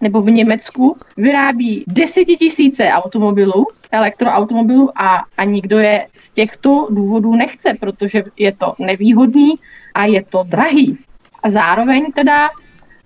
[0.00, 7.74] nebo v Německu vyrábí desetitisíce automobilů, elektroautomobilů a, a nikdo je z těchto důvodů nechce,
[7.80, 9.54] protože je to nevýhodný
[9.94, 10.98] a je to drahý.
[11.42, 12.48] A zároveň teda,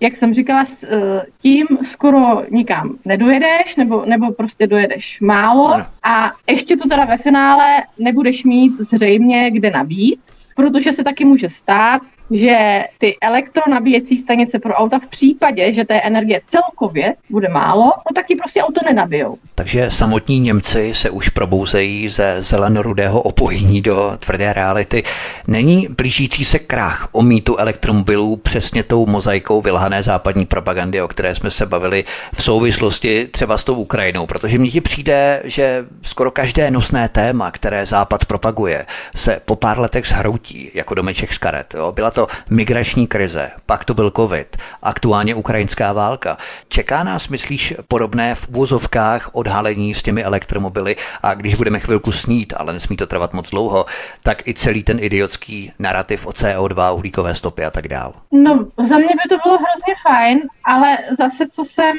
[0.01, 6.33] jak jsem říkala, s eh, tím skoro nikam nedojedeš, nebo, nebo prostě dojedeš málo a
[6.51, 10.21] ještě to teda ve finále nebudeš mít zřejmě kde nabít,
[10.57, 16.01] protože se taky může stát, že ty elektronabíjecí stanice pro auta v případě, že té
[16.01, 19.39] energie celkově bude málo, no tak ti prostě auto nenabijou.
[19.55, 25.03] Takže samotní Němci se už probouzejí ze zelenorudého opojení do tvrdé reality.
[25.49, 31.35] Není blížící se krach o mýtu elektromobilů přesně tou mozaikou vylhané západní propagandy, o které
[31.35, 32.05] jsme se bavili
[32.35, 37.51] v souvislosti třeba s tou Ukrajinou, protože mně ti přijde, že skoro každé nosné téma,
[37.51, 41.75] které Západ propaguje, se po pár letech zhroutí jako domeček z karet.
[41.75, 41.93] Jo.
[41.93, 42.20] Byla to
[42.51, 46.37] migrační krize, pak to byl covid, aktuálně ukrajinská válka.
[46.69, 52.53] Čeká nás, myslíš, podobné v úvozovkách odhalení s těmi elektromobily a když budeme chvilku snít,
[52.57, 53.87] ale nesmí to trvat moc dlouho,
[54.23, 58.13] tak i celý ten idiotský narrativ o CO2, uhlíkové stopy a tak dál.
[58.33, 61.97] No, za mě by to bylo hrozně fajn, ale zase, co jsem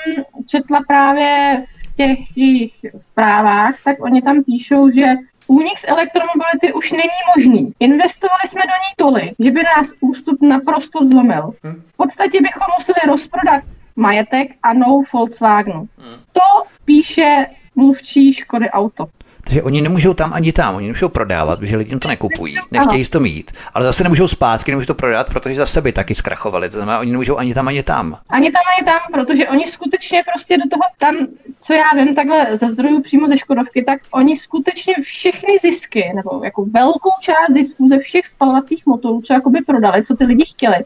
[0.48, 5.06] četla právě v těch jejich zprávách, tak oni tam píšou, že
[5.52, 7.74] Únik z elektromobility už není možný.
[7.80, 11.52] Investovali jsme do ní tolik, že by nás ústup naprosto zlomil.
[11.88, 13.64] V podstatě bychom museli rozprodat
[13.96, 15.90] majetek a no Volkswagenu.
[16.32, 16.42] To
[16.86, 17.46] píše
[17.76, 19.08] mluvčí Škody Auto.
[19.52, 23.20] Takže oni nemůžou tam ani tam, oni nemůžou prodávat, protože lidi to nekupují, nechtějí to
[23.20, 27.00] mít, ale zase nemůžou zpátky, nemůžou to prodat, protože zase by taky zkrachovali, to znamená,
[27.00, 28.18] oni nemůžou ani tam, ani tam.
[28.30, 31.16] Ani tam, ani tam, protože oni skutečně prostě do toho, tam,
[31.62, 36.44] co já vím, takhle ze zdrojů přímo ze Škodovky, tak oni skutečně všechny zisky, nebo
[36.44, 40.78] jako velkou část zisků ze všech spalovacích motorů, co jakoby prodali, co ty lidi chtěli,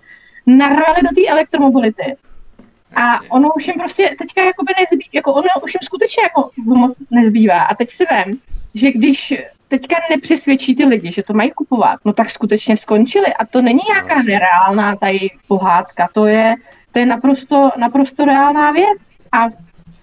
[0.46, 2.16] narvali do té elektromobility
[2.96, 7.00] a ono už jim prostě teďka jakoby nezbývá, jako ono už jim skutečně jako moc
[7.12, 7.62] nezbývá.
[7.62, 8.40] A teď si vím,
[8.76, 9.34] že když
[9.68, 13.34] teďka nepřesvědčí ty lidi, že to mají kupovat, no tak skutečně skončili.
[13.34, 16.56] A to není nějaká nereálná tady pohádka, to je,
[16.92, 19.10] to je naprosto, naprosto reálná věc.
[19.32, 19.48] A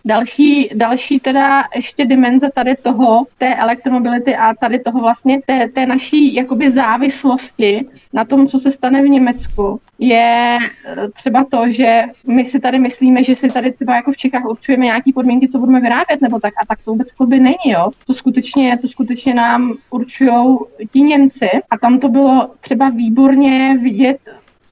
[0.05, 5.86] Další, další teda ještě dimenze tady toho, té elektromobility a tady toho vlastně té, té
[5.86, 12.03] naší jakoby závislosti na tom, co se stane v Německu, je eh, třeba to, že
[12.26, 15.59] my si tady myslíme, že si tady třeba jako v Čechách určujeme nějaké podmínky, co
[15.59, 17.90] budeme vyrábět, nebo tak, a tak to vůbec by není, jo.
[18.07, 20.59] To skutečně, to skutečně nám určují
[20.92, 24.18] ti Němci a tam to bylo třeba výborně vidět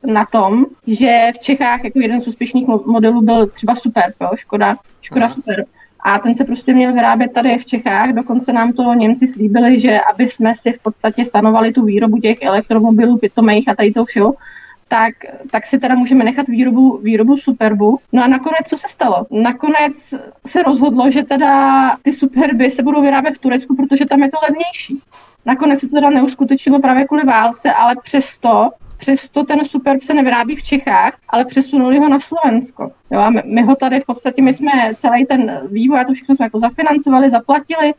[0.04, 4.76] na tom, že v Čechách jako jeden z úspěšných modelů byl třeba Super, jo, Škoda,
[5.10, 5.28] Škoda.
[5.28, 5.64] Super.
[6.04, 10.00] A ten se prostě měl vyrábět tady v Čechách, dokonce nám to Němci slíbili, že
[10.00, 14.34] aby jsme si v podstatě stanovali tu výrobu těch elektromobilů, pitomejch a tady to všeho,
[14.88, 15.14] tak,
[15.50, 17.98] tak si teda můžeme nechat výrobu, výrobu Superbu.
[18.12, 19.26] No a nakonec co se stalo?
[19.30, 20.14] Nakonec
[20.46, 24.36] se rozhodlo, že teda ty Superby se budou vyrábět v Turecku, protože tam je to
[24.42, 25.02] levnější.
[25.46, 28.70] Nakonec se to teda neuskutečnilo právě kvůli válce, ale přesto
[29.00, 32.90] Přesto ten Superb se nevyrábí v Čechách, ale přesunuli ho na Slovensko.
[33.10, 36.12] Jo, a my, my ho tady v podstatě, my jsme celý ten vývoj a to
[36.12, 37.94] všechno jsme jako zafinancovali, zaplatili,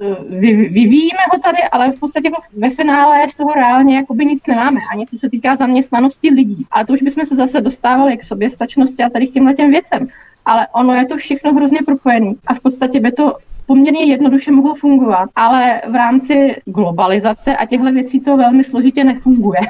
[0.00, 4.24] eh, vy, vyvíjíme ho tady, ale v podstatě jako ve finále z toho reálně jakoby
[4.24, 6.66] nic nemáme, ani co se týká zaměstnanosti lidí.
[6.70, 10.08] Ale to už bychom se zase dostávali k soběstačnosti a tady k těmhle těm věcem.
[10.44, 13.36] Ale ono je to všechno hrozně propojené a v podstatě by to
[13.66, 19.60] poměrně jednoduše mohlo fungovat, ale v rámci globalizace a těchto věcí to velmi složitě nefunguje.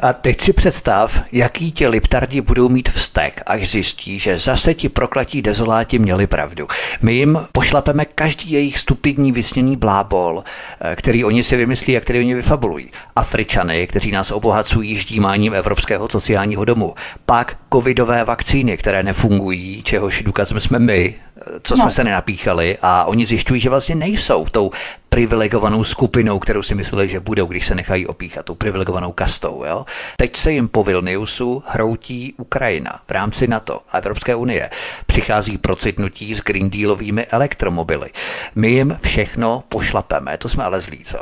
[0.00, 4.88] A teď si představ, jaký ti liptardi budou mít vztek, až zjistí, že zase ti
[4.88, 6.68] prokletí dezoláti měli pravdu.
[7.02, 10.44] My jim pošlapeme každý jejich stupidní vysněný blábol,
[10.80, 12.90] eh, který oni si vymyslí a který oni vyfabulují.
[13.16, 16.94] Afričany, kteří nás obohacují ždímáním Evropského sociálního domu.
[17.26, 21.14] Pak covidové vakcíny, které nefungují, čehož důkazem jsme my,
[21.62, 21.90] co jsme no.
[21.90, 24.70] se nenapíchali a oni zjišťují, že vlastně nejsou tou
[25.08, 29.64] privilegovanou skupinou, kterou si mysleli, že budou, když se nechají opíchat, tou privilegovanou kastou.
[29.64, 29.84] Jo?
[30.16, 34.70] Teď se jim po Vilniusu hroutí Ukrajina v rámci NATO a Evropské unie.
[35.06, 38.10] Přichází procitnutí s Green Dealovými elektromobily.
[38.54, 41.18] My jim všechno pošlapeme, to jsme ale zlí, co?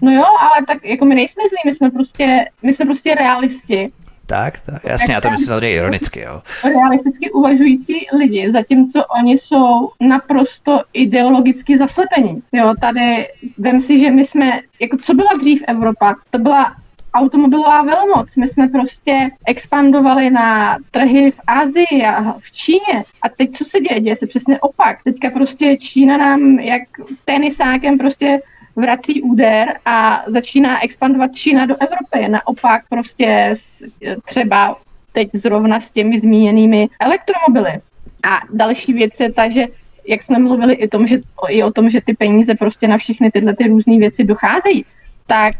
[0.00, 3.92] No jo, ale tak jako my nejsme zlí, my jsme prostě, my jsme prostě realisti
[4.30, 6.42] tak, tak jasně, já to myslím samozřejmě ironicky, jo.
[6.64, 12.42] Realisticky uvažující lidi, zatímco oni jsou naprosto ideologicky zaslepení.
[12.52, 13.28] Jo, tady
[13.58, 16.76] vem si, že my jsme, jako co byla dřív Evropa, to byla
[17.14, 18.36] automobilová velmoc.
[18.36, 23.04] My jsme prostě expandovali na trhy v Asii a v Číně.
[23.22, 24.00] A teď co se děje?
[24.00, 25.02] Děje se přesně opak.
[25.04, 26.82] Teďka prostě Čína nám jak
[27.24, 28.40] tenisákem prostě
[28.80, 32.28] vrací úder a začíná expandovat Čína do Evropy.
[32.28, 33.52] Naopak prostě
[34.24, 34.76] třeba
[35.12, 37.72] teď zrovna s těmi zmíněnými elektromobily.
[38.22, 39.66] A další věc je ta, že
[40.08, 43.30] jak jsme mluvili i, tom, že, i o tom, že ty peníze prostě na všechny
[43.30, 44.84] tyhle ty různé věci docházejí,
[45.26, 45.54] tak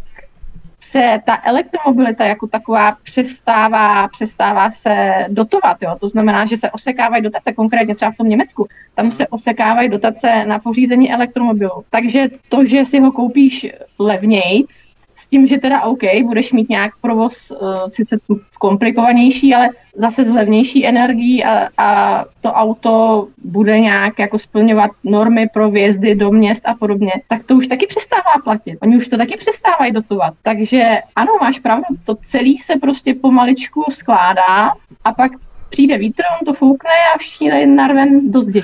[0.80, 5.76] se ta elektromobilita jako taková přestává, přestává se dotovat.
[5.82, 5.96] Jo?
[6.00, 10.44] To znamená, že se osekávají dotace, konkrétně třeba v tom Německu, tam se osekávají dotace
[10.44, 11.84] na pořízení elektromobilu.
[11.90, 13.66] Takže to, že si ho koupíš
[13.98, 14.89] levnějc,
[15.30, 18.18] tím, že teda OK, budeš mít nějak provoz uh, sice
[18.58, 25.48] komplikovanější, ale zase z levnější energií a, a to auto bude nějak jako splňovat normy
[25.52, 28.78] pro vjezdy do měst a podobně, tak to už taky přestává platit.
[28.82, 30.34] Oni už to taky přestávají dotovat.
[30.42, 34.72] Takže ano, máš pravdu, to celý se prostě pomaličku skládá
[35.04, 35.32] a pak
[35.68, 38.62] přijde vítr, on to foukne a všichni narven do zdi.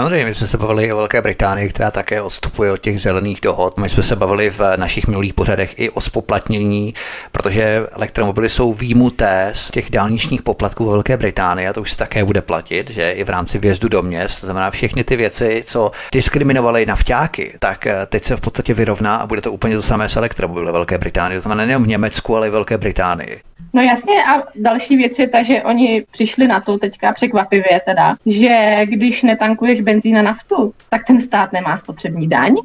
[0.00, 3.78] Samozřejmě, my jsme se bavili o Velké Británii, která také odstupuje od těch zelených dohod.
[3.78, 6.94] My jsme se bavili v našich minulých pořadech i o spoplatnění,
[7.32, 11.96] protože elektromobily jsou výjimuté z těch dálničních poplatků ve Velké Británii a to už se
[11.96, 14.40] také bude platit, že i v rámci vjezdu do měst.
[14.40, 19.16] To znamená všechny ty věci, co diskriminovaly navťáky, tak eh, teď se v podstatě vyrovná
[19.16, 21.36] a bude to úplně to samé s elektromobily ve Velké Británii.
[21.36, 23.40] To znamená nejen v Německu, ale i Velké Británii.
[23.72, 28.16] No jasně a další věc je ta, že oni přišli na to teďka překvapivě teda,
[28.26, 32.56] že když netankuješ benzín a naftu, tak ten stát nemá spotřební daň.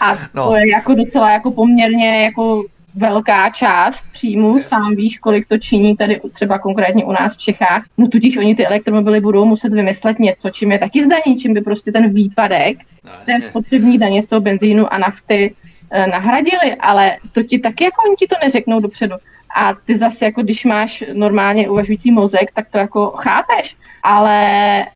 [0.00, 0.48] A no.
[0.48, 4.68] to je jako docela jako poměrně jako velká část příjmu, yes.
[4.68, 7.84] sám víš, kolik to činí tady třeba konkrétně u nás v Čechách.
[7.98, 11.60] No tudíž oni ty elektromobily budou muset vymyslet něco, čím je taky zdaní, čím by
[11.60, 15.54] prostě ten výpadek no, té spotřební daně z toho benzínu a nafty
[15.90, 19.16] nahradili, ale to ti taky jako oni ti to neřeknou dopředu.
[19.54, 24.86] A ty zase, jako když máš normálně uvažující mozek, tak to jako chápeš, ale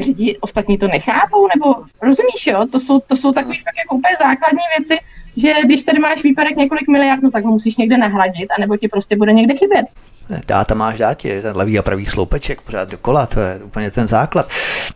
[0.00, 2.66] lidi ostatní to nechápou, nebo rozumíš, jo?
[2.72, 4.98] To jsou, to jsou takové fakt jako úplně základní věci,
[5.36, 8.88] že když tady máš výpadek několik miliard, no tak ho musíš někde nahradit, anebo ti
[8.88, 9.86] prostě bude někde chybět.
[10.46, 14.48] Dáta máš dátě, ten levý a pravý sloupeček pořád dokola, to je úplně ten základ.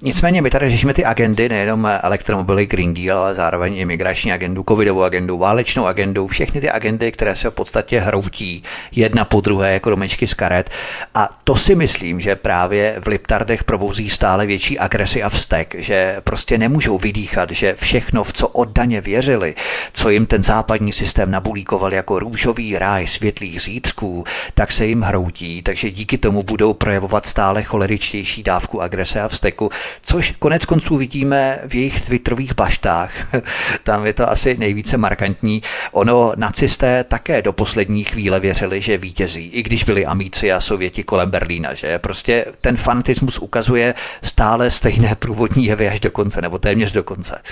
[0.02, 4.64] Nicméně my tady řešíme ty agendy, nejenom elektromobily, Green Deal, ale zároveň i migrační agendu,
[4.68, 8.62] covidovou agendu, válečnou agendu, všechny ty agendy, které se v podstatě hroutí
[8.92, 10.70] jedna po druhé jako domečky z karet.
[11.14, 16.16] A to si myslím, že právě v Liptardech probouzí stále větší agresi a vztek, že
[16.24, 19.54] prostě nemůžou vydýchat, že všechno, v co oddaně věřili,
[19.92, 24.24] co jim ten západní systém nabulíkoval jako růžový ráj světlých zítřků,
[24.54, 25.19] tak se jim hroutí,
[25.62, 29.70] takže díky tomu budou projevovat stále choleričtější dávku agrese a vzteku,
[30.02, 33.12] což konec konců vidíme v jejich twitterových baštách.
[33.82, 35.62] Tam je to asi nejvíce markantní.
[35.92, 41.02] Ono nacisté také do poslední chvíle věřili, že vítězí, i když byli amíci a sověti
[41.02, 46.58] kolem Berlína, že prostě ten fanatismus ukazuje stále stejné průvodní jevy až do konce, nebo
[46.58, 47.42] téměř do konce.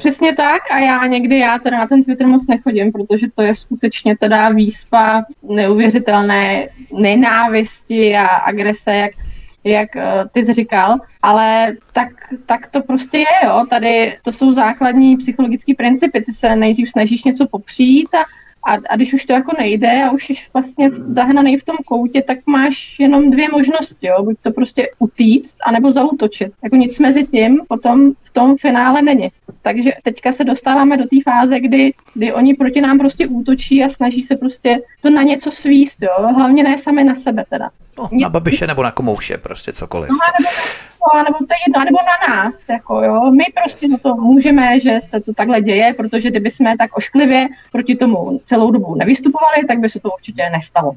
[0.00, 3.54] Přesně tak a já někdy, já teda na ten Twitter moc nechodím, protože to je
[3.54, 9.12] skutečně teda výspa neuvěřitelné nenávisti a agrese, jak,
[9.64, 12.08] jak uh, ty jsi říkal, ale tak,
[12.46, 17.24] tak to prostě je, jo, tady to jsou základní psychologické principy, ty se nejdřív snažíš
[17.24, 18.24] něco popřít a
[18.66, 22.22] a, a když už to jako nejde a už jsi vlastně zahnaný v tom koutě,
[22.22, 24.22] tak máš jenom dvě možnosti, jo?
[24.22, 26.52] buď to prostě utíct, anebo zautočit.
[26.64, 29.28] Jako nic mezi tím potom v tom finále není.
[29.62, 33.88] Takže teďka se dostáváme do té fáze, kdy, kdy oni proti nám prostě útočí a
[33.88, 36.28] snaží se prostě to na něco svíst, jo?
[36.34, 37.70] hlavně ne sami na sebe teda.
[37.98, 40.10] No, na babiše nebo na komouše, prostě cokoliv.
[40.10, 40.50] No, nebo
[41.16, 43.30] nebo to je jedno, nebo na nás, jako jo.
[43.30, 47.46] My prostě za to můžeme, že se to takhle děje, protože kdyby jsme tak ošklivě
[47.72, 50.92] proti tomu celou dobu nevystupovali, tak by se to určitě nestalo.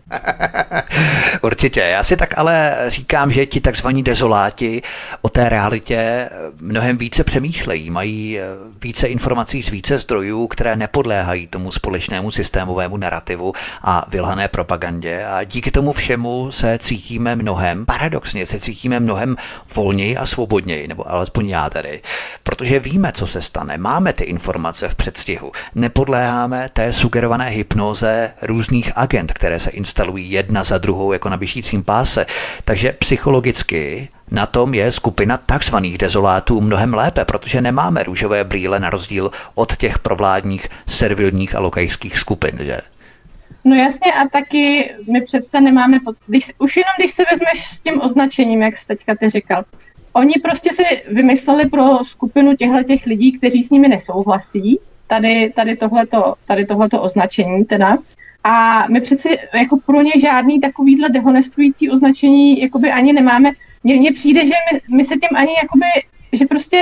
[1.42, 1.80] určitě.
[1.80, 4.82] Já si tak ale říkám, že ti takzvaní dezoláti
[5.22, 6.30] o té realitě
[6.62, 8.44] mnohem více přemýšlejí, mají eh,
[8.82, 15.44] více informací z více zdrojů, které nepodléhají tomu společnému systémovému narrativu a vylhané propagandě a
[15.44, 19.36] díky tomu všemu se cítíme mnohem, paradoxně se cítíme mnohem
[19.76, 22.02] volněji a svobodněji, nebo alespoň já tady,
[22.44, 28.92] protože víme, co se stane, máme ty informace v předstihu, nepodléháme té sugerované hypnoze různých
[28.96, 32.26] agent, které se instalují jedna za druhou jako na běžícím páse,
[32.66, 38.90] takže psychologicky na tom je skupina takzvaných dezolátů mnohem lépe, protože nemáme růžové brýle na
[38.90, 42.82] rozdíl od těch provládních servilních a lokajských skupin, že?
[43.66, 46.16] No jasně a taky my přece nemáme, pod...
[46.28, 49.64] když, už jenom když se vezmeš s tím označením, jak jsi teďka ty říkal,
[50.14, 55.76] oni prostě si vymysleli pro skupinu těchto těch lidí, kteří s nimi nesouhlasí, tady, tady,
[55.76, 57.98] tohleto, tady tohleto označení teda.
[58.44, 63.52] A my přeci jako pro ně žádný takovýhle dehonestující označení jakoby ani nemáme.
[63.84, 65.86] Mně přijde, že my, my se tím ani jakoby,
[66.34, 66.82] že prostě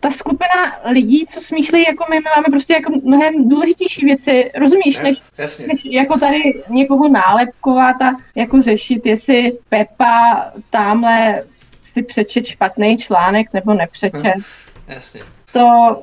[0.00, 5.00] ta skupina lidí, co smýšlejí jako my, my máme prostě jako mnohem důležitější věci, rozumíš,
[5.00, 5.22] než,
[5.66, 11.44] než jako tady někoho nálepkovat a jako řešit, jestli Pepa tamhle
[11.82, 14.36] si přečet špatný článek nebo nepřečet.
[14.36, 14.42] Hm.
[14.88, 15.20] Jasně.
[15.52, 16.02] To,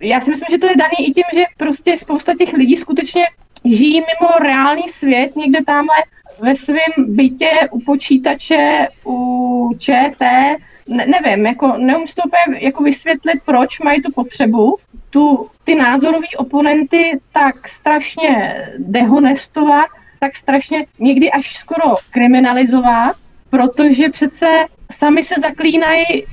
[0.00, 3.22] já si myslím, že to je daný i tím, že prostě spousta těch lidí skutečně
[3.64, 5.96] žijí mimo reálný svět, někde tamhle
[6.40, 10.56] ve svém bytě u počítače, u ČT,
[10.88, 14.76] ne, nevím, jako neumím to úplně jako vysvětlit, proč mají tu potřebu.
[15.10, 19.88] Tu, ty názorové oponenty tak strašně dehonestovat,
[20.20, 23.16] tak strašně někdy až skoro kriminalizovat,
[23.50, 24.46] protože přece
[24.92, 26.26] sami se zaklínají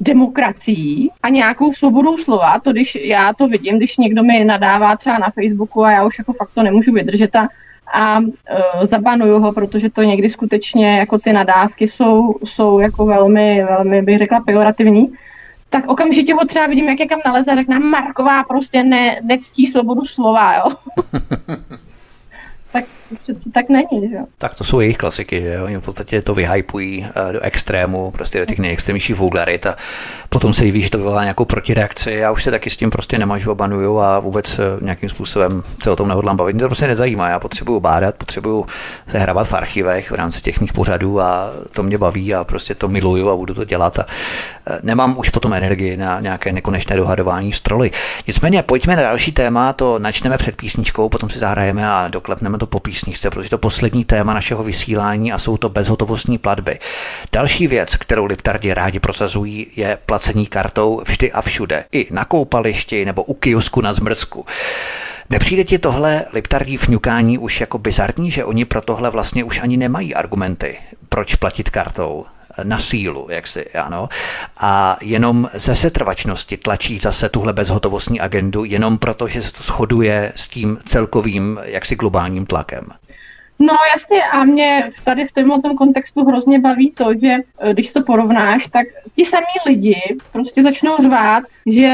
[0.00, 5.18] demokracií a nějakou svobodou slova, to když já to vidím, když někdo mi nadává třeba
[5.18, 7.48] na Facebooku a já už jako fakt to nemůžu vydržet a,
[7.92, 8.26] a uh,
[8.82, 14.18] zabanuju ho, protože to někdy skutečně jako ty nadávky jsou, jsou jako velmi, velmi bych
[14.18, 15.12] řekla pejorativní,
[15.70, 19.66] tak okamžitě ho třeba vidím, jak je kam naleze, tak nám Marková prostě ne, nectí
[19.66, 20.72] svobodu slova, jo.
[22.76, 22.84] tak
[23.22, 24.24] přeci tak není, že jo.
[24.38, 28.38] Tak to jsou jejich klasiky, že oni v podstatě to vyhypují eh, do extrému, prostě
[28.38, 29.76] do těch nejextrémnějších vulgarit a
[30.28, 32.12] potom se ví, že to vyvolá nějakou protireakci.
[32.12, 35.62] Já už se taky s tím prostě nemažu a banuju a vůbec eh, nějakým způsobem
[35.82, 36.52] se o tom nehodlám bavit.
[36.52, 37.28] Mě to prostě nezajímá.
[37.28, 38.66] Já potřebuju bádat, potřebuju
[39.08, 42.74] se hrabat v archivech v rámci těch mých pořadů a to mě baví a prostě
[42.74, 43.98] to miluju a budu to dělat.
[43.98, 44.06] A
[44.66, 47.90] eh, nemám už potom energii na nějaké nekonečné dohadování stroly.
[48.26, 52.65] Nicméně pojďme na další téma, to načneme před písničkou, potom si zahrajeme a doklepneme to
[52.66, 56.78] po písničce, protože to poslední téma našeho vysílání a jsou to bezhotovostní platby.
[57.32, 61.84] Další věc, kterou Liptardi rádi prosazují, je placení kartou vždy a všude.
[61.92, 64.46] I na koupališti nebo u kiosku na zmrzku.
[65.30, 69.76] Nepřijde ti tohle liptardí fňukání už jako bizarní, že oni pro tohle vlastně už ani
[69.76, 72.26] nemají argumenty, proč platit kartou?
[72.62, 74.08] Na sílu, jak si, ano.
[74.60, 80.32] A jenom ze setrvačnosti tlačí zase tuhle bezhotovostní agendu, jenom proto, že se to shoduje
[80.36, 82.84] s tím celkovým jaksi globálním tlakem.
[83.58, 88.02] No jasně a mě tady v tomhle kontextu hrozně baví to, že eh, když to
[88.02, 91.90] porovnáš, tak ti samí lidi prostě začnou řvát, že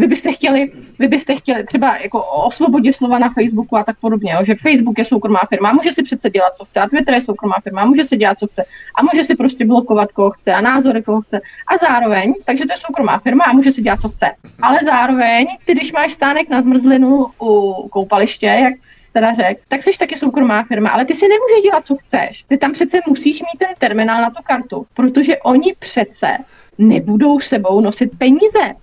[0.00, 3.96] vy byste chtěli, vy byste chtěli třeba jako o svobodě slova na Facebooku a tak
[4.00, 7.14] podobně, jo, že Facebook je soukromá firma, může si přece dělat, co chce, a Twitter
[7.14, 10.54] je soukromá firma, může si dělat, co chce, a může si prostě blokovat, koho chce,
[10.54, 11.40] a názory, koho chce.
[11.66, 14.26] A zároveň, takže to je soukromá firma a může si dělat, co chce.
[14.62, 19.82] Ale zároveň, ty, když máš stánek na zmrzlinu u koupaliště, jak jsi teda řekl, tak
[19.82, 22.42] jsi taky soukromá firma, ale ty si nemůžeš dělat, co chceš.
[22.42, 26.38] Ty tam přece musíš mít ten terminál na tu kartu, protože oni přece
[26.78, 28.74] nebudou sebou nosit peníze.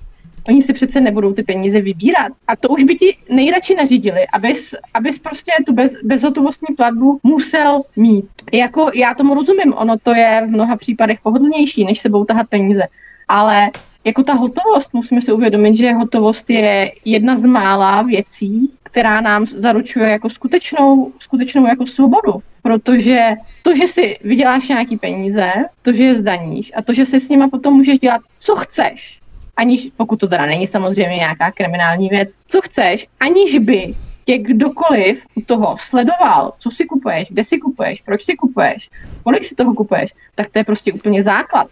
[0.47, 2.31] Oni si přece nebudou ty peníze vybírat.
[2.47, 7.81] A to už by ti nejradši nařídili, abys, abys prostě tu bez, bezhotovostní platbu musel
[7.95, 8.25] mít.
[8.53, 12.83] Jako já tomu rozumím, ono to je v mnoha případech pohodlnější, než sebou tahat peníze.
[13.27, 13.69] Ale
[14.03, 19.45] jako ta hotovost, musíme si uvědomit, že hotovost je jedna z mála věcí, která nám
[19.45, 22.33] zaručuje jako skutečnou, skutečnou jako svobodu.
[22.61, 23.29] Protože
[23.63, 27.29] to, že si vyděláš nějaký peníze, to, že je zdaníš a to, že si s
[27.29, 29.16] nima potom můžeš dělat, co chceš,
[29.57, 33.95] aniž, pokud to teda není samozřejmě nějaká kriminální věc, co chceš, aniž by
[34.25, 38.89] tě kdokoliv u toho sledoval, co si kupuješ, kde si kupuješ, proč si kupuješ,
[39.23, 41.67] kolik si toho kupuješ, tak to je prostě úplně základ.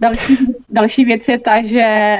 [0.00, 0.36] Další,
[0.70, 2.18] další věc je ta, že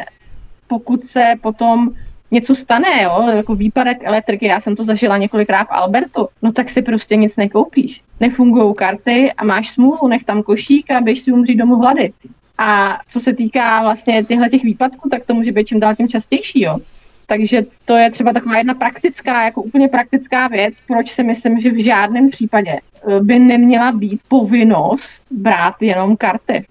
[0.66, 1.90] pokud se potom
[2.30, 6.70] něco stane, jo, jako výpadek elektriky, já jsem to zažila několikrát v Albertu, no tak
[6.70, 8.02] si prostě nic nekoupíš.
[8.20, 12.12] Nefungují karty a máš smůlu, nech tam košík a běž si umřít domů hlady.
[12.58, 16.08] A co se týká vlastně těchto těch výpadků, tak to může být čím dál tím
[16.08, 16.78] častější, jo.
[17.26, 21.70] Takže to je třeba taková jedna praktická, jako úplně praktická věc, proč si myslím, že
[21.70, 26.64] v žádném případě eh, by neměla být povinnost brát jenom karty.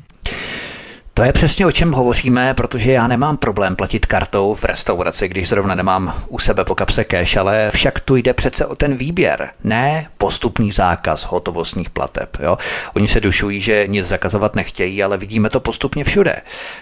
[1.16, 5.50] To je přesně o čem hovoříme, protože já nemám problém platit kartou v restauraci, když
[5.50, 9.50] zrovna nemám u sebe po kapse cash, ale však tu jde přece o ten výběr,
[9.64, 12.38] ne postupný zákaz hotovostních plateb.
[12.40, 12.58] Jo?
[12.96, 16.36] Oni se dušují, že nic zakazovat nechtějí, ale vidíme to postupně všude.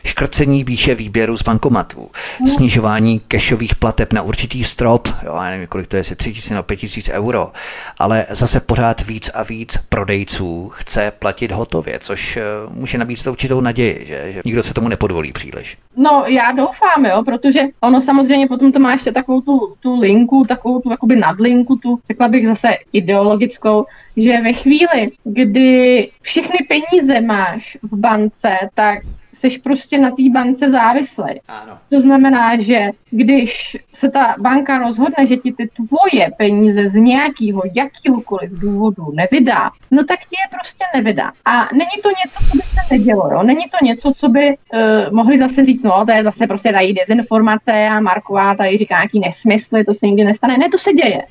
[0.06, 2.12] Škrcení výše výběru z bankomatů,
[2.56, 6.40] snižování kešových plateb na určitý strop, jo, já nevím, kolik to je, jestli 3 000
[6.50, 7.52] nebo 5 000 euro,
[7.98, 13.62] ale zase pořád víc a víc prodejců chce platit hotově, což eh, může nabízet určitou
[13.62, 15.78] naději, že že nikdo se tomu nepodvolí příliš.
[15.98, 20.44] No, já doufám, jo, protože ono samozřejmě potom to má ještě takovou tu, tu linku,
[20.48, 23.86] takovou tu jakoby nadlinku, tu, řekla bych zase ideologickou,
[24.18, 29.00] že ve chvíli, kdy všechny peníze máš v bance, tak
[29.34, 31.42] jsi prostě na té bance závislý.
[31.48, 31.78] Ano.
[31.90, 37.62] To znamená, že když se ta banka rozhodne, že ti ty tvoje peníze z nějakého,
[37.76, 41.32] jakýhokoliv důvodu nevydá, no tak ti je prostě nevydá.
[41.46, 43.44] A není to něco, co by se nedělo, jo?
[43.44, 46.94] Není to něco, co by uh, mohli zase říct, no to je zase prostě tady
[46.94, 50.58] dezinformace a Marková tady říká nějaký nesmysly, to se nikdy nestane.
[50.58, 51.22] Ne, to se děje.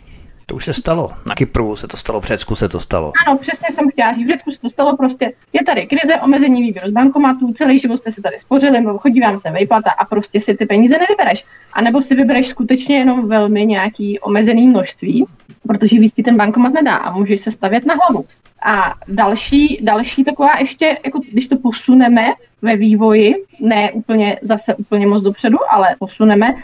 [0.50, 1.10] To už se stalo.
[1.26, 3.12] Na Kypru se to stalo, v Řecku se to stalo.
[3.26, 4.26] Ano, přesně jsem chtěla říct.
[4.26, 5.32] V Řecku se to stalo prostě.
[5.52, 9.38] Je tady krize, omezení výběru z bankomatů, celý život jste si tady spořili, chodí vám
[9.38, 11.44] se vejplata a prostě si ty peníze nevybereš.
[11.72, 15.26] A nebo si vybereš skutečně jenom velmi nějaký omezený množství,
[15.66, 18.26] protože víc ti ten bankomat nedá a můžeš se stavět na hlavu.
[18.64, 22.26] A další, další taková ještě, jako když to posuneme
[22.62, 26.54] ve vývoji, ne úplně zase úplně moc dopředu, ale posuneme,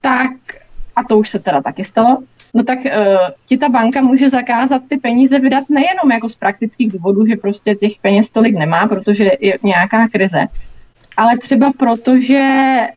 [0.00, 0.30] tak,
[0.96, 2.18] a to už se teda taky stalo,
[2.56, 2.92] no tak uh,
[3.46, 7.74] ti ta banka může zakázat ty peníze vydat nejenom jako z praktických důvodů, že prostě
[7.74, 10.46] těch peněz tolik nemá, protože je nějaká krize,
[11.16, 12.42] ale třeba proto, že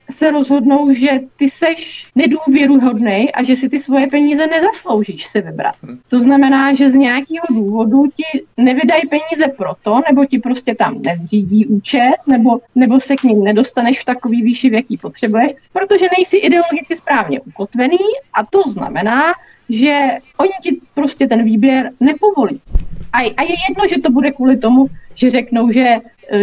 [0.09, 5.75] se rozhodnou, že ty seš nedůvěruhodný a že si ty svoje peníze nezasloužíš si vybrat.
[6.07, 11.65] To znamená, že z nějakého důvodu ti nevydají peníze proto, nebo ti prostě tam nezřídí
[11.65, 16.37] účet, nebo, nebo se k ním nedostaneš v takový výši, v jaký potřebuješ, protože nejsi
[16.37, 17.99] ideologicky správně ukotvený
[18.33, 19.33] a to znamená,
[19.69, 22.61] že oni ti prostě ten výběr nepovolí.
[23.13, 25.95] A, a je jedno, že to bude kvůli tomu, že řeknou, že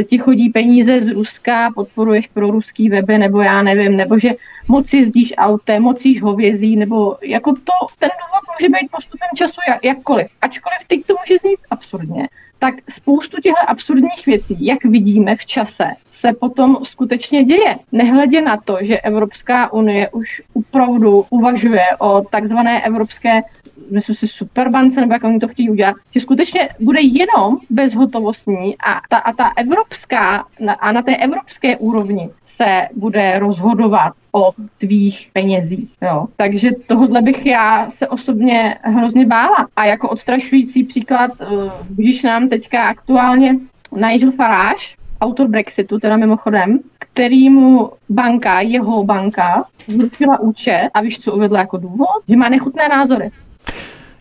[0.04, 4.30] ti chodí peníze z Ruska, podporuješ pro ruský weby, nebo já nevím, nebo že
[4.68, 9.60] moc jezdíš autem, moc jíš hovězí, nebo jako to, ten důvod může být postupem času
[9.68, 10.26] jak, jakkoliv.
[10.42, 15.84] Ačkoliv teď to může znít absurdně, tak spoustu těchto absurdních věcí, jak vidíme v čase,
[16.08, 17.76] se potom skutečně děje.
[17.92, 23.42] Nehledě na to, že Evropská unie už opravdu uvažuje o takzvané evropské
[23.90, 29.00] myslím si, superbance, nebo jak oni to chtějí udělat, že skutečně bude jenom bezhotovostní a
[29.08, 30.44] ta, a ta evropská,
[30.80, 35.90] a na té evropské úrovni se bude rozhodovat o tvých penězích.
[36.02, 36.26] Jo.
[36.36, 39.68] Takže tohle bych já se osobně hrozně bála.
[39.76, 41.46] A jako odstrašující příklad, eh,
[41.90, 43.56] když nám teďka aktuálně
[43.92, 51.32] Nigel Farage, autor Brexitu, teda mimochodem, kterýmu banka, jeho banka, zrušila účet a víš, co
[51.32, 52.22] uvedla jako důvod?
[52.28, 53.30] Že má nechutné názory.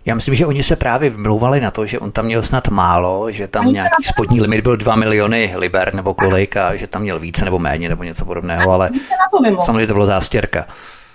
[0.06, 3.32] Já myslím, že oni se právě vymlouvali na to, že on tam měl snad málo,
[3.32, 7.20] že tam nějaký spodní limit byl 2 miliony liber nebo kolik a že tam měl
[7.20, 8.90] více nebo méně nebo něco podobného, ale
[9.66, 10.68] samozřejmě to bylo zástěrka.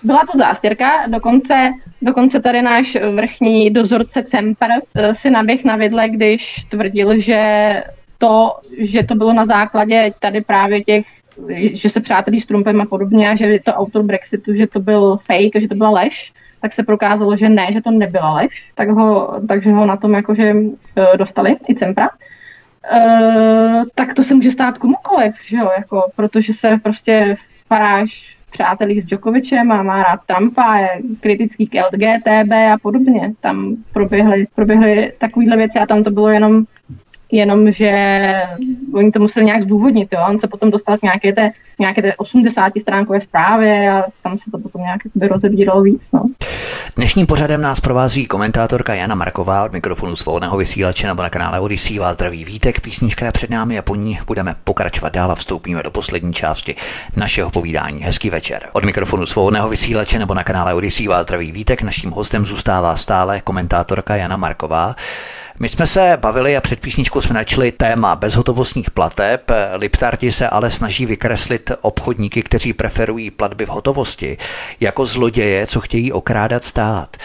[0.02, 1.70] Byla to zástěrka, dokonce,
[2.02, 7.82] dokonce tady náš vrchní dozorce Cemper eh, si naběh na vidle, když tvrdil, že
[8.18, 11.06] to, že to bylo na základě tady právě těch
[11.72, 14.80] že se přátelí s Trumpem a podobně a že je to autor Brexitu, že to
[14.80, 18.72] byl fake, že to byla lež, tak se prokázalo, že ne, že to nebyla lež,
[18.74, 22.08] tak ho, takže ho na tom jakože uh, dostali i Cempra.
[22.92, 27.34] Uh, tak to se může stát komukoliv, že jo, jako, protože se prostě
[27.66, 30.88] Faráš přátelí s Djokovicem a má rád Trumpa, je
[31.20, 33.32] kritický k LGTB a podobně.
[33.40, 36.64] Tam proběhly, proběhly takovýhle věci a tam to bylo jenom
[37.32, 37.92] jenom že
[38.94, 40.12] oni to museli nějak zdůvodnit.
[40.12, 40.20] Jo?
[40.30, 44.50] On se potom dostal k nějaké té, nějaké té 80 stránkové zprávě a tam se
[44.50, 45.00] to potom nějak
[45.30, 46.12] rozebíralo víc.
[46.12, 46.22] No.
[46.96, 51.98] Dnešním pořadem nás provází komentátorka Jana Marková od mikrofonu svobodného vysílače nebo na kanále Odyssey.
[51.98, 55.82] Vás zdraví vítek, písnička je před námi a po ní budeme pokračovat dál a vstoupíme
[55.82, 56.76] do poslední části
[57.16, 58.02] našeho povídání.
[58.02, 58.62] Hezký večer.
[58.72, 61.82] Od mikrofonu svobodného vysílače nebo na kanále Odyssey vás zdraví vítek.
[61.82, 64.94] Naším hostem zůstává stále komentátorka Jana Marková.
[65.62, 69.50] My jsme se bavili a před písničkou jsme načli téma bezhotovostních plateb.
[69.76, 74.36] Liptardi se ale snaží vykreslit obchodníky, kteří preferují platby v hotovosti,
[74.80, 77.16] jako zloděje, co chtějí okrádat stát.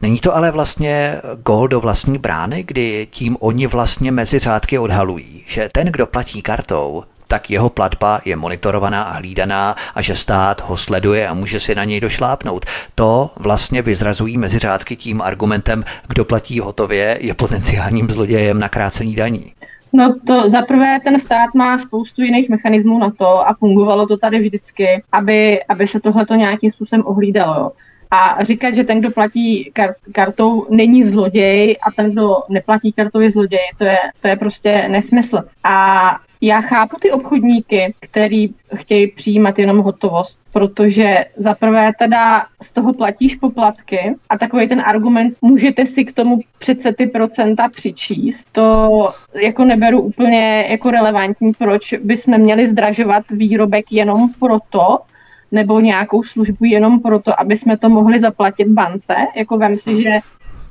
[0.00, 5.44] Není to ale vlastně gol do vlastní brány, kdy tím oni vlastně mezi řádky odhalují,
[5.46, 10.62] že ten, kdo platí kartou, tak jeho platba je monitorovaná a hlídaná a že stát
[10.68, 12.66] ho sleduje a může si na něj došlápnout.
[12.94, 19.14] To vlastně vyzrazují mezi řádky tím argumentem, kdo platí hotově, je potenciálním zlodějem na krácení
[19.14, 19.52] daní.
[19.92, 24.16] No to za prvé ten stát má spoustu jiných mechanismů na to a fungovalo to
[24.16, 27.72] tady vždycky, aby, aby se tohleto nějakým způsobem ohlídalo.
[28.10, 33.20] A říkat, že ten, kdo platí kar- kartou, není zloděj a ten, kdo neplatí kartou,
[33.20, 35.38] je zloděj, to je, to je prostě nesmysl.
[35.64, 42.72] A já chápu ty obchodníky, který chtějí přijímat jenom hotovost, protože za prvé teda z
[42.72, 48.48] toho platíš poplatky a takový ten argument, můžete si k tomu přece ty procenta přičíst,
[48.52, 49.08] to
[49.42, 54.98] jako neberu úplně jako relevantní, proč bychom měli zdražovat výrobek jenom proto,
[55.52, 59.14] nebo nějakou službu jenom proto, aby jsme to mohli zaplatit bance.
[59.36, 60.18] Jako vem si, že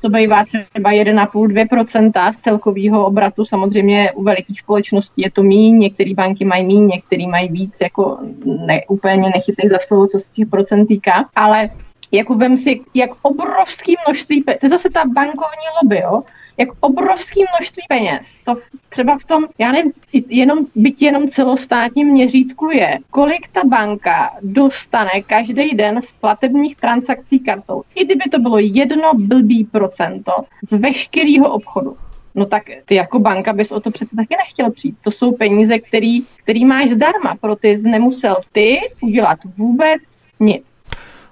[0.01, 3.45] to bývá třeba 1,5-2% z celkového obratu.
[3.45, 8.17] Samozřejmě u velikých společností je to míň, některé banky mají míň, některé mají víc, jako
[8.45, 11.69] ne, úplně nechytej za slovo, co se těch procent týká, ale
[12.11, 16.23] jako vem si, jak obrovský množství, to je zase ta bankovní lobby, jo?
[16.57, 18.55] Jak obrovské množství peněz to
[18.89, 19.91] třeba v tom, já nevím,
[20.29, 27.39] jenom, byť jenom celostátním měřítku je, kolik ta banka dostane každý den z platebních transakcí
[27.39, 27.83] kartou.
[27.95, 30.31] I kdyby to bylo jedno blbý procento
[30.63, 31.97] z veškerého obchodu
[32.37, 34.95] no tak ty jako banka bys o to přece taky nechtěl přijít.
[35.01, 40.83] To jsou peníze, který, který máš zdarma, pro ty nemusel ty udělat vůbec nic.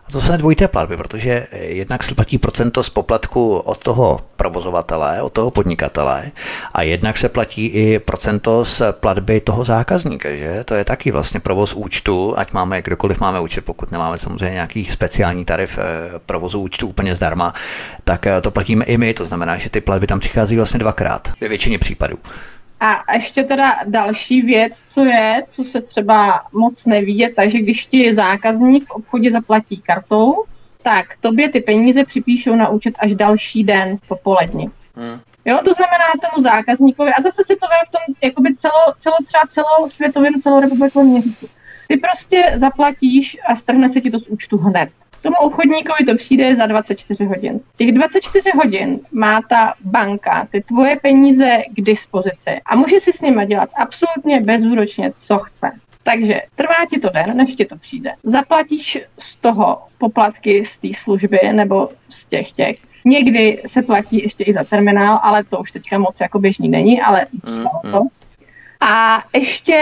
[0.08, 5.22] A to jsou dvojité platby, protože jednak se platí procento z poplatku od toho provozovatele,
[5.22, 6.32] od toho podnikatele
[6.74, 10.64] a jednak se platí i procento z platby toho zákazníka, že?
[10.64, 14.86] To je taky vlastně provoz účtu, ať máme kdokoliv máme účet, pokud nemáme samozřejmě nějaký
[14.86, 15.84] speciální tarif eh,
[16.26, 17.54] provozu účtu úplně zdarma,
[18.04, 21.32] tak eh, to platíme i my, to znamená, že ty platby tam přichází vlastně dvakrát
[21.42, 22.18] ve většině případů.
[22.86, 28.14] A ještě teda další věc, co je, co se třeba moc neví, takže když ti
[28.14, 30.44] zákazník v obchodě zaplatí kartou,
[30.82, 34.72] tak tobě ty peníze připíšou na účet až další den popolední.
[34.96, 35.20] Hmm.
[35.46, 39.16] Jo, to znamená tomu zákazníkovi, a zase si to vím v tom jakoby celo, celo
[39.26, 41.48] třeba celosvětovém, celorepublikovém měřítku.
[41.88, 44.90] Ty prostě zaplatíš a strhne se ti to z účtu hned.
[45.26, 47.60] Tomu obchodníkovi to přijde za 24 hodin.
[47.76, 53.22] Těch 24 hodin má ta banka ty tvoje peníze k dispozici a může si s
[53.22, 55.72] nimi dělat absolutně bezúročně, co chce.
[56.04, 58.12] Takže trvá ti to den, než ti to přijde.
[58.24, 62.78] Zaplatíš z toho poplatky z té služby nebo z těch těch.
[63.06, 67.02] Někdy se platí ještě i za terminál, ale to už teďka moc jako běžný není,
[67.02, 68.02] ale mm, to.
[68.82, 69.78] A ještě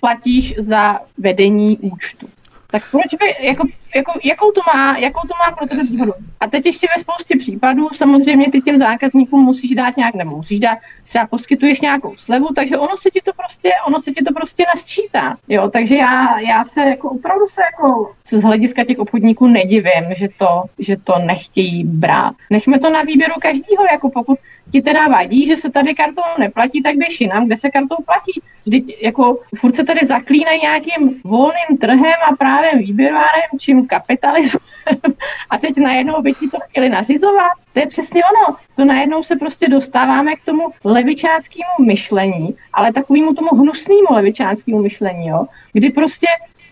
[0.00, 2.28] platíš za vedení účtu.
[2.70, 6.12] Tak proč by, jako jako, jakou, to má, jakou to má pro tebe výhodu.
[6.40, 10.60] A teď ještě ve spoustě případů samozřejmě ty těm zákazníkům musíš dát nějak, nebo musíš
[10.60, 14.34] dát, třeba poskytuješ nějakou slevu, takže ono se ti to prostě, ono se ti to
[14.34, 15.36] prostě nasčítá.
[15.48, 20.28] Jo, takže já, já se jako opravdu se jako z hlediska těch obchodníků nedivím, že
[20.38, 22.34] to, že to nechtějí brát.
[22.50, 24.38] Nechme to na výběru každého, jako pokud
[24.72, 28.42] ti teda vadí, že se tady kartou neplatí, tak běž jinam, kde se kartou platí.
[28.66, 34.62] Vždyť jako furt se tady zaklínají nějakým volným trhem a právě výběrem, čím kapitalismem
[35.50, 37.52] a teď najednou by ti to chtěli nařizovat.
[37.72, 38.56] To je přesně ono.
[38.76, 45.28] To najednou se prostě dostáváme k tomu levičáckému myšlení, ale takovému tomu hnusnému levičáckému myšlení,
[45.28, 45.46] jo?
[45.72, 46.26] kdy prostě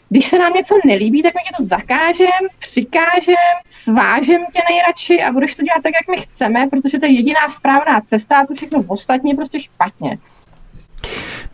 [0.08, 3.34] když se nám něco nelíbí, tak my tě to zakážem, přikážem,
[3.68, 7.48] svážem tě nejradši a budeš to dělat tak, jak my chceme, protože to je jediná
[7.48, 10.18] správná cesta a to všechno ostatní je prostě špatně.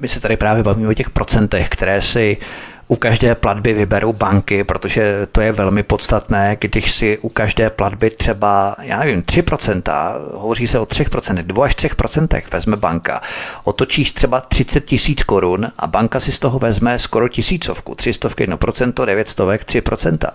[0.01, 2.37] My se tady právě bavíme o těch procentech, které si
[2.91, 8.11] u každé platby vyberou banky, protože to je velmi podstatné, když si u každé platby
[8.11, 9.83] třeba, já nevím, 3%,
[10.35, 13.23] hovoří se o 3%, 2 až 3% vezme banka,
[13.65, 19.05] otočíš třeba 30 tisíc korun a banka si z toho vezme skoro tisícovku, 300 1%,
[19.05, 20.31] 900 3%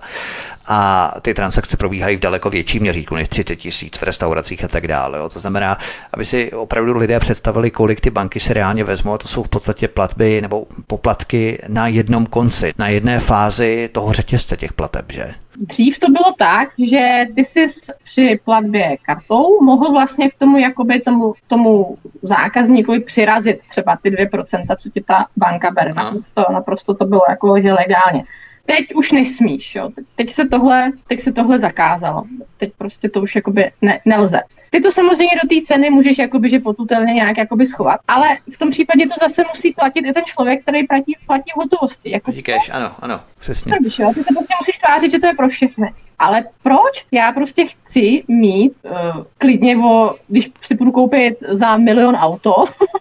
[0.68, 4.88] a ty transakce probíhají v daleko větším měřítku než 30 tisíc v restauracích a tak
[4.88, 5.18] dále.
[5.18, 5.30] Jo.
[5.30, 5.78] To znamená,
[6.14, 9.50] aby si opravdu lidé představili, kolik ty banky se reálně vezmou, a to jsou v
[9.50, 15.34] podstatě platby nebo poplatky na jednom konci, na jedné fázi toho řetězce těch plateb, že?
[15.58, 17.66] Dřív to bylo tak, že ty jsi
[18.04, 24.76] při platbě kartou mohl vlastně k tomu jakoby tomu, tomu zákazníkovi přirazit třeba ty 2%,
[24.78, 25.94] co ti ta banka bere.
[25.94, 28.24] Naprosto, naprosto to bylo jako že legálně.
[28.66, 29.90] Teď už nesmíš, jo.
[30.16, 32.24] Teď se tohle, teď se tohle zakázalo.
[32.58, 34.40] Teď prostě to už jakoby ne, nelze.
[34.70, 38.58] Ty to samozřejmě do té ceny můžeš jakoby, že potutelně nějak jakoby schovat, ale v
[38.58, 42.12] tom případě to zase musí platit i ten člověk, který platí, platí v hotovosti.
[42.12, 43.74] Jako, Díkeš, ano, ano, přesně.
[43.80, 45.94] Když, jo, ty se prostě musíš tvářit, že to je pro všechny.
[46.20, 47.06] Ale proč?
[47.12, 52.54] Já prostě chci mít uh, klidně o, když si budu koupit za milion auto,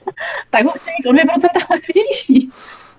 [0.50, 2.50] tak ho chci mít o 2% levnější.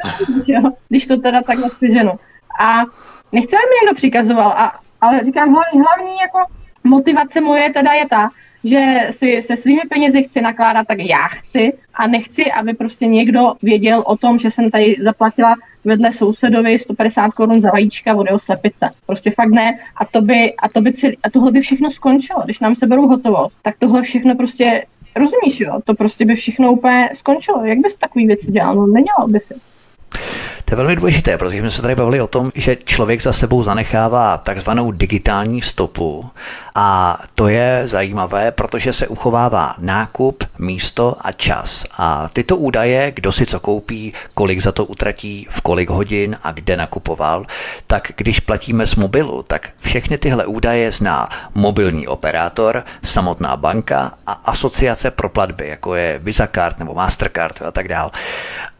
[0.89, 2.11] když to teda takhle přeženu.
[2.59, 2.83] A
[3.31, 6.39] nechci, aby mi někdo přikazoval, a, ale říkám, hlavní, hlavní jako
[6.83, 8.29] motivace moje teda je ta,
[8.63, 13.53] že si se svými penězi chci nakládat tak já chci a nechci, aby prostě někdo
[13.61, 15.55] věděl o tom, že jsem tady zaplatila
[15.85, 18.89] vedle sousedovi 150 korun za vajíčka od jeho slepice.
[19.05, 19.77] Prostě fakt ne.
[19.97, 22.41] A, to by, a, to by celý, a tohle by všechno skončilo.
[22.45, 26.71] Když nám se berou hotovost, tak tohle všechno prostě, rozumíš jo, to prostě by všechno
[26.71, 27.65] úplně skončilo.
[27.65, 28.75] Jak bys takový věci dělal?
[28.75, 29.53] No nedělal by si.
[30.65, 33.63] To je velmi důležité, protože jsme se tady bavili o tom, že člověk za sebou
[33.63, 36.29] zanechává takzvanou digitální stopu
[36.75, 41.85] a to je zajímavé, protože se uchovává nákup, místo a čas.
[41.97, 46.51] A tyto údaje, kdo si co koupí, kolik za to utratí, v kolik hodin a
[46.51, 47.45] kde nakupoval,
[47.87, 54.31] tak když platíme z mobilu, tak všechny tyhle údaje zná mobilní operátor, samotná banka a
[54.31, 58.11] asociace pro platby, jako je Visa Card nebo Mastercard a tak dále.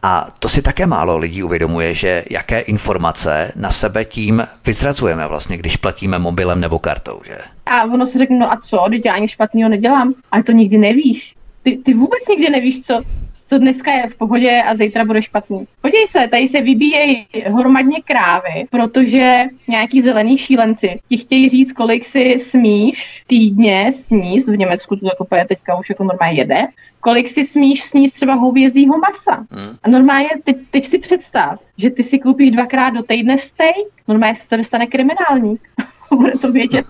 [0.02, 5.56] A to si také málo lidí uvědomuje, že jaké informace na sebe tím vyzrazujeme vlastně,
[5.56, 7.38] když platíme mobilem nebo kartou, že?
[7.66, 10.78] A ono si řekne, no a co, teď já nic špatného nedělám, ale to nikdy
[10.78, 11.34] nevíš.
[11.62, 13.02] Ty, ty vůbec nikdy nevíš, co,
[13.46, 15.66] co dneska je v pohodě a zítra bude špatný.
[15.80, 22.04] Podívej se, tady se vybíjejí hromadně krávy, protože nějaký zelený šílenci ti chtějí říct, kolik
[22.04, 26.66] si smíš týdně sníst, v Německu to jako teďka už jako normálně jede,
[27.00, 29.46] kolik si smíš sníst třeba hovězího masa.
[29.50, 29.76] Hmm.
[29.82, 34.34] A normálně teď, teď si představ, že ty si koupíš dvakrát do týdne steak, normálně
[34.34, 35.60] se to stane kriminálník.
[36.16, 36.86] bude to vědět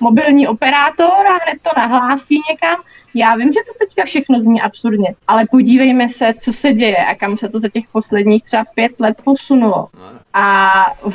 [0.00, 2.80] mobilní operátor a hned to nahlásí někam.
[3.14, 7.14] Já vím, že to teďka všechno zní absurdně, ale podívejme se, co se děje a
[7.14, 9.88] kam se to za těch posledních třeba pět let posunulo.
[10.34, 10.72] A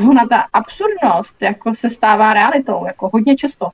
[0.10, 3.70] ona ta absurdnost jako se stává realitou, jako hodně často.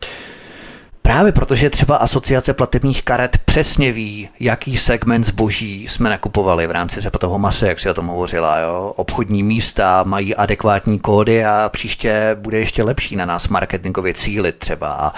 [1.01, 6.99] Právě protože třeba asociace platebních karet přesně ví, jaký segment zboží jsme nakupovali v rámci
[6.99, 8.59] třeba toho mase, jak si o tom hovořila.
[8.59, 8.93] Jo?
[8.95, 14.93] Obchodní místa mají adekvátní kódy a příště bude ještě lepší na nás marketingově cílit třeba
[14.93, 15.13] a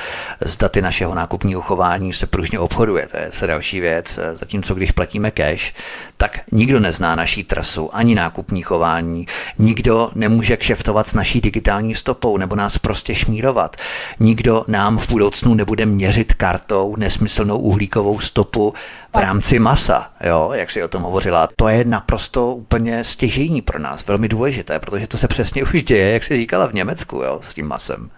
[0.45, 3.07] z daty našeho nákupního chování se pružně obchoduje.
[3.07, 4.19] To je další věc.
[4.33, 5.73] Zatímco když platíme cash,
[6.17, 9.25] tak nikdo nezná naší trasu ani nákupní chování.
[9.59, 13.75] Nikdo nemůže kšeftovat s naší digitální stopou nebo nás prostě šmírovat.
[14.19, 18.73] Nikdo nám v budoucnu nebude bude měřit kartou nesmyslnou uhlíkovou stopu
[19.13, 21.49] v rámci masa, jo, jak si o tom hovořila.
[21.55, 26.13] To je naprosto úplně stěžení pro nás, velmi důležité, protože to se přesně už děje,
[26.13, 28.09] jak si říkala v Německu, jo, s tím masem.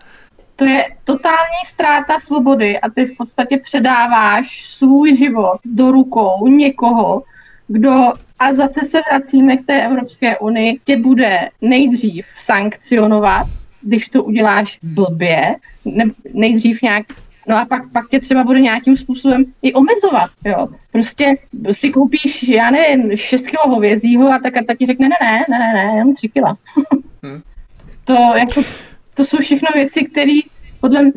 [0.56, 7.24] To je totální ztráta svobody a ty v podstatě předáváš svůj život do rukou někoho,
[7.68, 13.48] kdo a zase se vracíme k té Evropské unii, tě bude nejdřív sankcionovat,
[13.82, 17.06] když to uděláš blbě, ne, nejdřív nějak
[17.48, 20.68] No a pak, pak tě třeba bude nějakým způsobem i omezovat, jo.
[20.92, 21.36] Prostě
[21.72, 25.60] si koupíš, já nevím, 6 kg hovězího a tak, a tak ti řekne, ne, ne,
[25.60, 26.44] ne, ne, ne, jenom 3 kg.
[27.24, 27.42] hmm.
[28.04, 28.62] to, jako,
[29.14, 30.40] to jsou všechno věci, které
[30.80, 31.12] podle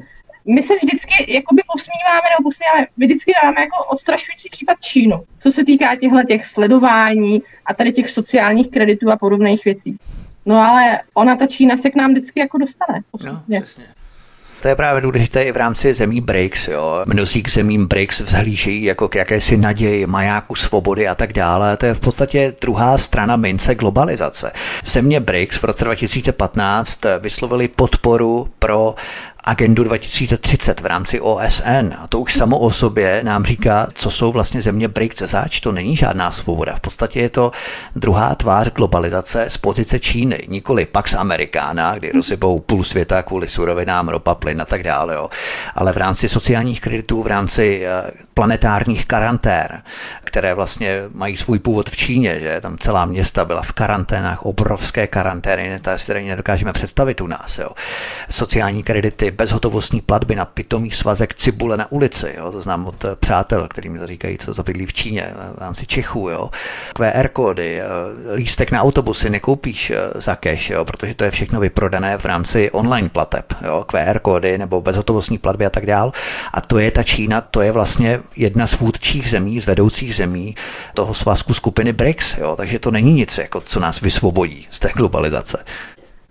[0.48, 5.64] my se vždycky jakoby posmíváme nebo posmíváme, vždycky dáváme jako odstrašující případ Čínu, co se
[5.64, 9.96] týká těchto těch sledování a tady těch sociálních kreditů a podobných věcí.
[10.46, 13.00] No ale ona, ta Čína se k nám vždycky jako dostane.
[13.24, 13.84] No, přesně.
[14.62, 16.68] To je právě důležité i v rámci zemí BRICS.
[16.68, 17.02] Jo.
[17.06, 21.76] Mnozí k zemím BRICS vzhlížejí jako k jakési naději, majáku svobody a tak dále.
[21.76, 24.52] To je v podstatě druhá strana mince globalizace.
[24.84, 28.94] Země BRICS v roce 2015 vyslovili podporu pro
[29.46, 31.94] agendu 2030 v rámci OSN.
[31.98, 35.60] A to už samo o sobě nám říká, co jsou vlastně země BRICS zač.
[35.60, 36.74] To není žádná svoboda.
[36.74, 37.52] V podstatě je to
[37.96, 44.08] druhá tvář globalizace z pozice Číny, nikoli Pax Americana, kdy rozsypou půl světa kvůli surovinám,
[44.08, 45.14] ropa, plyn a tak dále.
[45.14, 45.30] Jo.
[45.74, 49.82] Ale v rámci sociálních kreditů, v rámci eh, planetárních karantén,
[50.24, 55.06] které vlastně mají svůj původ v Číně, že tam celá města byla v karanténách, obrovské
[55.06, 57.58] karantény, to si tady nedokážeme představit u nás.
[57.58, 57.68] Jo.
[58.30, 62.52] Sociální kredity, bezhotovostní platby na pitomý svazek cibule na ulici, jo.
[62.52, 65.58] to znám od eh, přátel, který mi říkají, co to bydlí v Číně, eh, v
[65.58, 66.50] rámci Čechů, jo.
[66.94, 67.84] QR kódy, eh,
[68.34, 73.08] lístek na autobusy nekoupíš za cash, jo, protože to je všechno vyprodané v rámci online
[73.08, 73.84] plateb, jo.
[73.88, 76.12] QR kódy nebo bezhotovostní platby a tak dál.
[76.52, 80.54] A to je ta Čína, to je vlastně jedna z vůdčích zemí, z vedoucích zemí
[80.94, 82.56] toho svazku skupiny BRICS, jo.
[82.56, 85.64] takže to není nic, jako, co nás vysvobodí z té globalizace.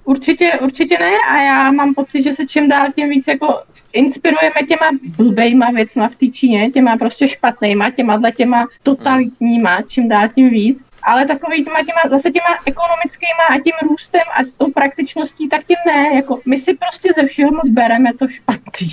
[0.03, 3.61] Určitě, určitě ne a já mám pocit, že se čím dál tím víc jako
[3.95, 10.29] inspirujeme těma blbejma věcma v té Číně, těma prostě špatnýma, těma těma totalitníma, čím dál
[10.35, 10.83] tím víc.
[11.03, 15.77] Ale takový těma, těma, zase těma ekonomickýma a tím růstem a tou praktičností, tak tím
[15.87, 16.15] ne.
[16.15, 18.87] Jako my si prostě ze všeho bereme to špatný.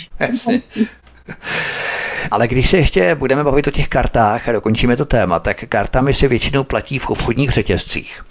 [2.31, 6.15] Ale když se ještě budeme bavit o těch kartách a dokončíme to téma, tak kartami
[6.15, 8.23] se většinou platí v obchodních řetězcích.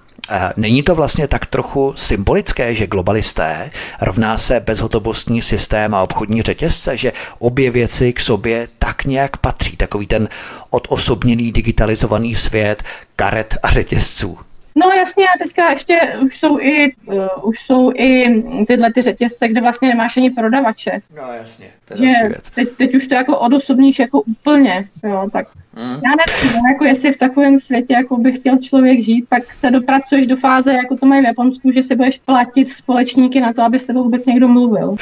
[0.57, 6.97] Není to vlastně tak trochu symbolické, že globalisté rovná se bezhotovostní systém a obchodní řetězce,
[6.97, 10.29] že obě věci k sobě tak nějak patří, takový ten
[10.69, 12.83] odosobněný digitalizovaný svět
[13.15, 14.37] karet a řetězců.
[14.75, 19.47] No jasně, a teďka ještě už jsou i, uh, už jsou i tyhle ty řetězce,
[19.47, 21.01] kde vlastně nemáš ani prodavače.
[21.15, 22.49] No jasně, to je že věc.
[22.49, 25.91] Teď, teď už to jako odosobníš jako úplně, jo, tak Hmm.
[25.93, 29.71] Já nevím, no, jako jestli v takovém světě jako by chtěl člověk žít, tak se
[29.71, 33.63] dopracuješ do fáze, jako to mají v Japonsku, že si budeš platit společníky na to,
[33.63, 34.95] aby s tebou vůbec někdo mluvil.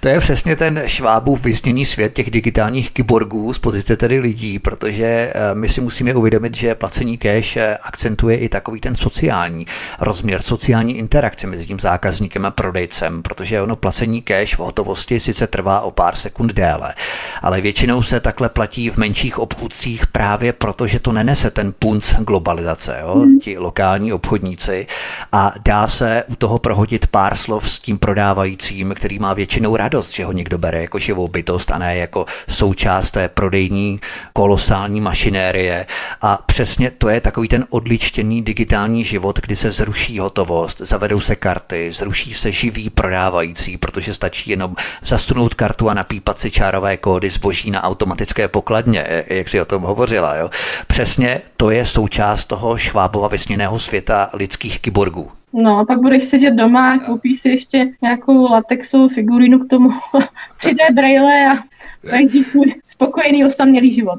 [0.00, 5.06] To je přesně ten švábův vysněný svět těch digitálních kyborgů z pozice tedy lidí, protože
[5.06, 9.66] eh, my si musíme uvědomit, že placení cash eh, akcentuje i takový ten sociální
[10.00, 15.46] rozměr, sociální interakce mezi tím zákazníkem a prodejcem, protože ono placení cash v hotovosti sice
[15.46, 16.94] trvá o pár sekund déle,
[17.42, 20.23] ale většinou se takhle platí v menších obchůdcích právě
[20.58, 23.14] proto, že to nenese ten punc globalizace, jo?
[23.14, 23.40] Hmm.
[23.40, 24.86] ti lokální obchodníci
[25.32, 30.14] a dá se u toho prohodit pár slov s tím prodávajícím, který má většinou radost,
[30.14, 34.00] že ho někdo bere jako živou bytost a ne jako součást té prodejní
[34.32, 35.86] kolosální mašinérie.
[36.22, 41.36] A přesně to je takový ten odličtěný digitální život, kdy se zruší hotovost, zavedou se
[41.36, 47.30] karty, zruší se živý prodávající, protože stačí jenom zasunout kartu a napípat si čárové kódy
[47.30, 50.36] zboží na automatické pokladně, jak si o tom hovoří hovořila.
[50.36, 50.50] Jo?
[50.86, 55.30] Přesně to je součást toho švábova vysněného světa lidských kyborgů.
[55.52, 59.90] No a pak budeš sedět doma, koupíš si ještě nějakou latexovou figurínu k tomu,
[60.60, 61.56] 3D braille a
[62.32, 64.18] žít svůj spokojený osamělý život.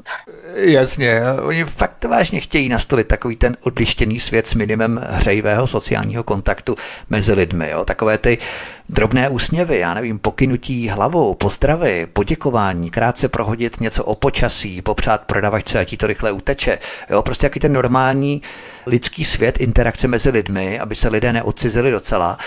[0.54, 6.76] Jasně, oni fakt vážně chtějí nastolit takový ten odlištěný svět s minimem hřejivého sociálního kontaktu
[7.10, 7.70] mezi lidmi.
[7.70, 7.84] Jo?
[7.84, 8.38] Takové ty
[8.88, 15.78] drobné úsměvy, já nevím, pokynutí hlavou, pozdravy, poděkování, krátce prohodit něco o počasí, popřát prodavačce,
[15.78, 16.78] a ti to rychle uteče.
[17.10, 17.22] Jo?
[17.22, 18.42] Prostě jaký ten normální
[18.86, 22.38] lidský svět, interakce mezi lidmi, aby se lidé neodcizili docela.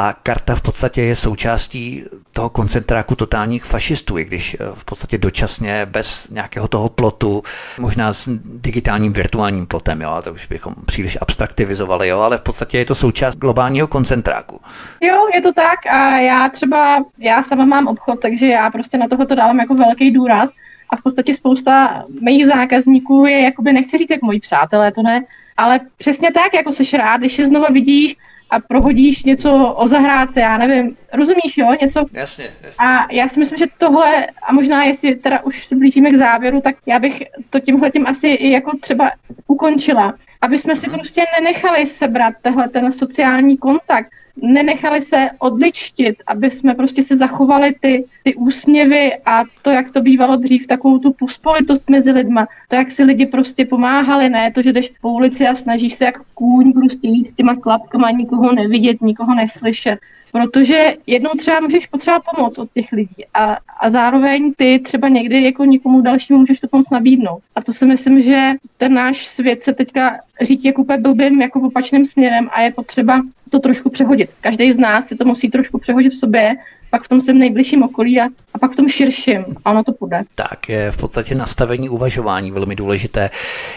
[0.00, 5.18] A karta v podstatě je součástí toho koncentráku totálních fašistů, i když eh, v podstatě
[5.18, 7.42] dočasně bez nějakého toho plotu,
[7.78, 12.78] možná s digitálním virtuálním plotem, jo, to už bychom příliš abstraktivizovali, jo, ale v podstatě
[12.78, 14.60] je to součást globálního koncentráku.
[15.00, 19.08] Jo, je to tak a já třeba, já sama mám obchod, takže já prostě na
[19.08, 20.50] tohoto dávám jako velký důraz
[20.90, 25.24] a v podstatě spousta mých zákazníků je, jakoby nechci říct jak moji přátelé, to ne,
[25.56, 28.16] ale přesně tak, jako seš rád, když je znova vidíš
[28.50, 32.06] a prohodíš něco o zahrádce, já nevím, rozumíš, jo, něco.
[32.12, 32.86] Jasně, jasně.
[32.86, 36.60] A já si myslím, že tohle, a možná jestli teda už se blížíme k závěru,
[36.60, 39.12] tak já bych to tímhle tím asi i jako třeba
[39.46, 44.10] ukončila, aby jsme si prostě nenechali sebrat tehle ten sociální kontakt,
[44.42, 50.00] nenechali se odličtit, aby jsme prostě se zachovali ty, ty úsměvy a to, jak to
[50.00, 54.62] bývalo dřív, takovou tu pospolitost mezi lidma, to, jak si lidi prostě pomáhali, ne to,
[54.62, 58.52] že jdeš po ulici a snažíš se jak kůň prostě jít s těma klapkama, nikoho
[58.52, 59.98] nevidět, nikoho neslyšet.
[60.32, 65.42] Protože jednou třeba můžeš potřebovat pomoc od těch lidí a, a zároveň ty třeba někdy
[65.42, 67.42] jako nikomu dalšímu můžeš tu pomoc nabídnout.
[67.56, 71.60] A to si myslím, že ten náš svět se teďka říct jako úplně blbým jako
[71.60, 74.30] opačným směrem a je potřeba to trošku přehodit.
[74.40, 76.56] Každý z nás si to musí trošku přehodit v sobě,
[76.90, 79.44] pak v tom svém nejbližším okolí a, a pak v tom širším.
[79.64, 80.22] A ono to půjde.
[80.34, 83.30] Tak je v podstatě nastavení uvažování velmi důležité,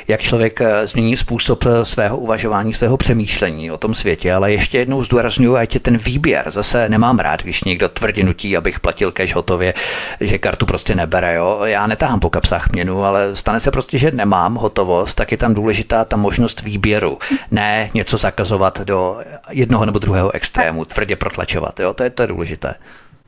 [0.07, 4.77] jak člověk eh, změní způsob eh, svého uvažování, svého přemýšlení o tom světě, ale ještě
[4.77, 6.43] jednou zdůraznuju, ať je ten výběr.
[6.47, 9.73] Zase nemám rád, když někdo tvrdě nutí, abych platil cash hotově,
[10.21, 11.35] že kartu prostě nebere.
[11.35, 11.61] Jo?
[11.63, 15.53] Já netahám po kapsách měnu, ale stane se prostě, že nemám hotovost, tak je tam
[15.53, 17.17] důležitá ta možnost výběru.
[17.51, 19.19] Ne něco zakazovat do
[19.61, 21.79] jednoho nebo druhého extrému, tvrdě protlačovat.
[21.79, 21.93] Jo?
[21.93, 22.75] To, je, to je důležité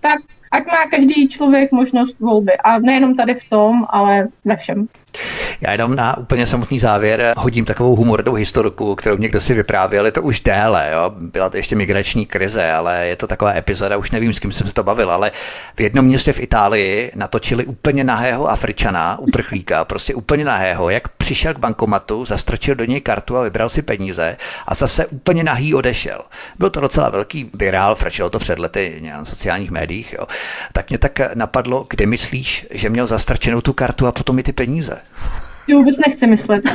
[0.04, 0.20] tak
[0.54, 2.52] ať má každý člověk možnost volby.
[2.64, 4.88] A nejenom tady v tom, ale ve všem.
[5.62, 10.12] Já jenom na úplně samotný závěr hodím takovou humorovou historiku, kterou někdo si vyprávěl, je
[10.12, 11.12] to už déle, jo?
[11.18, 14.68] byla to ještě migrační krize, ale je to taková epizoda, už nevím, s kým jsem
[14.68, 15.32] se to bavil, ale
[15.76, 21.54] v jednom městě v Itálii natočili úplně nahého Afričana, uprchlíka, prostě úplně nahého, jak přišel
[21.54, 26.22] k bankomatu, zastrčil do něj kartu a vybral si peníze a zase úplně nahý odešel.
[26.60, 30.28] Byl to docela velký virál, frčilo to před lety na sociálních médiích, jo?
[30.74, 34.54] Tak mě tak napadlo, kde myslíš, že měl zastrčenou tu kartu a potom i ty
[34.54, 34.98] peníze?
[35.68, 36.64] Jo, vůbec nechci myslet.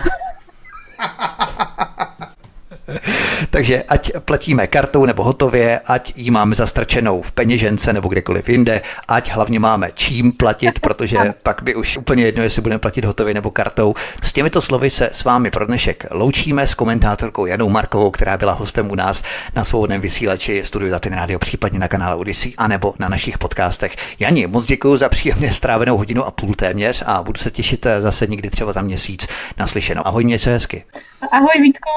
[3.50, 8.80] Takže ať platíme kartou nebo hotově, ať ji máme zastrčenou v peněžence nebo kdekoliv jinde,
[9.08, 13.34] ať hlavně máme čím platit, protože pak by už úplně jedno, jestli budeme platit hotově
[13.34, 13.94] nebo kartou.
[14.22, 18.52] S těmito slovy se s vámi pro dnešek loučíme s komentátorkou Janou Markovou, která byla
[18.52, 19.22] hostem u nás
[19.54, 23.96] na svobodném vysílači Studiu Tapin Radio, případně na kanále Odyssey, anebo na našich podcastech.
[24.18, 28.26] Jani, moc děkuji za příjemně strávenou hodinu a půl téměř a budu se těšit zase
[28.26, 29.28] někdy třeba za měsíc
[29.58, 30.02] naslyšenou.
[30.04, 30.84] Ahoj, mě se hezky.
[31.32, 31.90] Ahoj Vítku,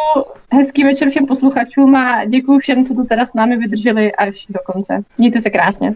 [0.53, 4.60] hezký večer všem posluchačům a děkuji všem, co tu teda s námi vydrželi až do
[4.66, 5.03] konce.
[5.18, 5.94] Mějte se krásně.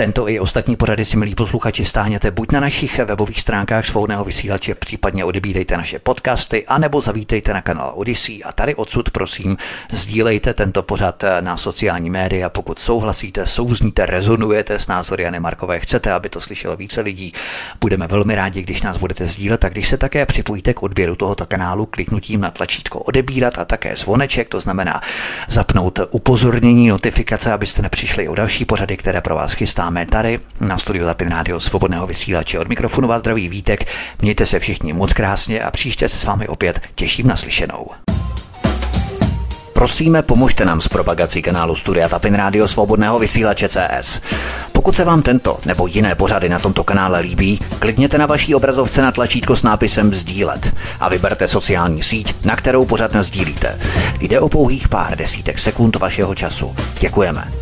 [0.00, 4.74] Tento i ostatní pořady si, milí posluchači, stáhněte buď na našich webových stránkách svobodného vysílače,
[4.74, 8.40] případně odebírejte naše podcasty, anebo zavítejte na kanál Odyssey.
[8.44, 9.56] A tady odsud prosím
[9.92, 16.12] sdílejte tento pořad na sociální média, pokud souhlasíte, souzníte, rezonujete s názory Jany Markové, chcete,
[16.12, 17.32] aby to slyšelo více lidí.
[17.80, 19.64] Budeme velmi rádi, když nás budete sdílet.
[19.64, 23.96] A když se také připojíte k odběru tohoto kanálu kliknutím na tlačítko odebírat a také
[23.96, 25.00] zvoneček, to znamená
[25.48, 30.78] zapnout upozornění, notifikace, abyste nepřišli o další pořady, které pro vás chystám máme tady na
[30.78, 32.58] studiu Lapin Rádio Svobodného vysílače.
[32.58, 33.88] Od mikrofonu vás zdraví Vítek,
[34.22, 37.86] mějte se všichni moc krásně a příště se s vámi opět těším na slyšenou.
[39.72, 44.20] Prosíme, pomožte nám s propagací kanálu Studia Tapin Rádio Svobodného vysílače CS.
[44.72, 49.02] Pokud se vám tento nebo jiné pořady na tomto kanále líbí, klikněte na vaší obrazovce
[49.02, 53.78] na tlačítko s nápisem Sdílet a vyberte sociální síť, na kterou pořád sdílíte.
[54.20, 56.76] Jde o pouhých pár desítek sekund vašeho času.
[57.00, 57.52] Děkujeme.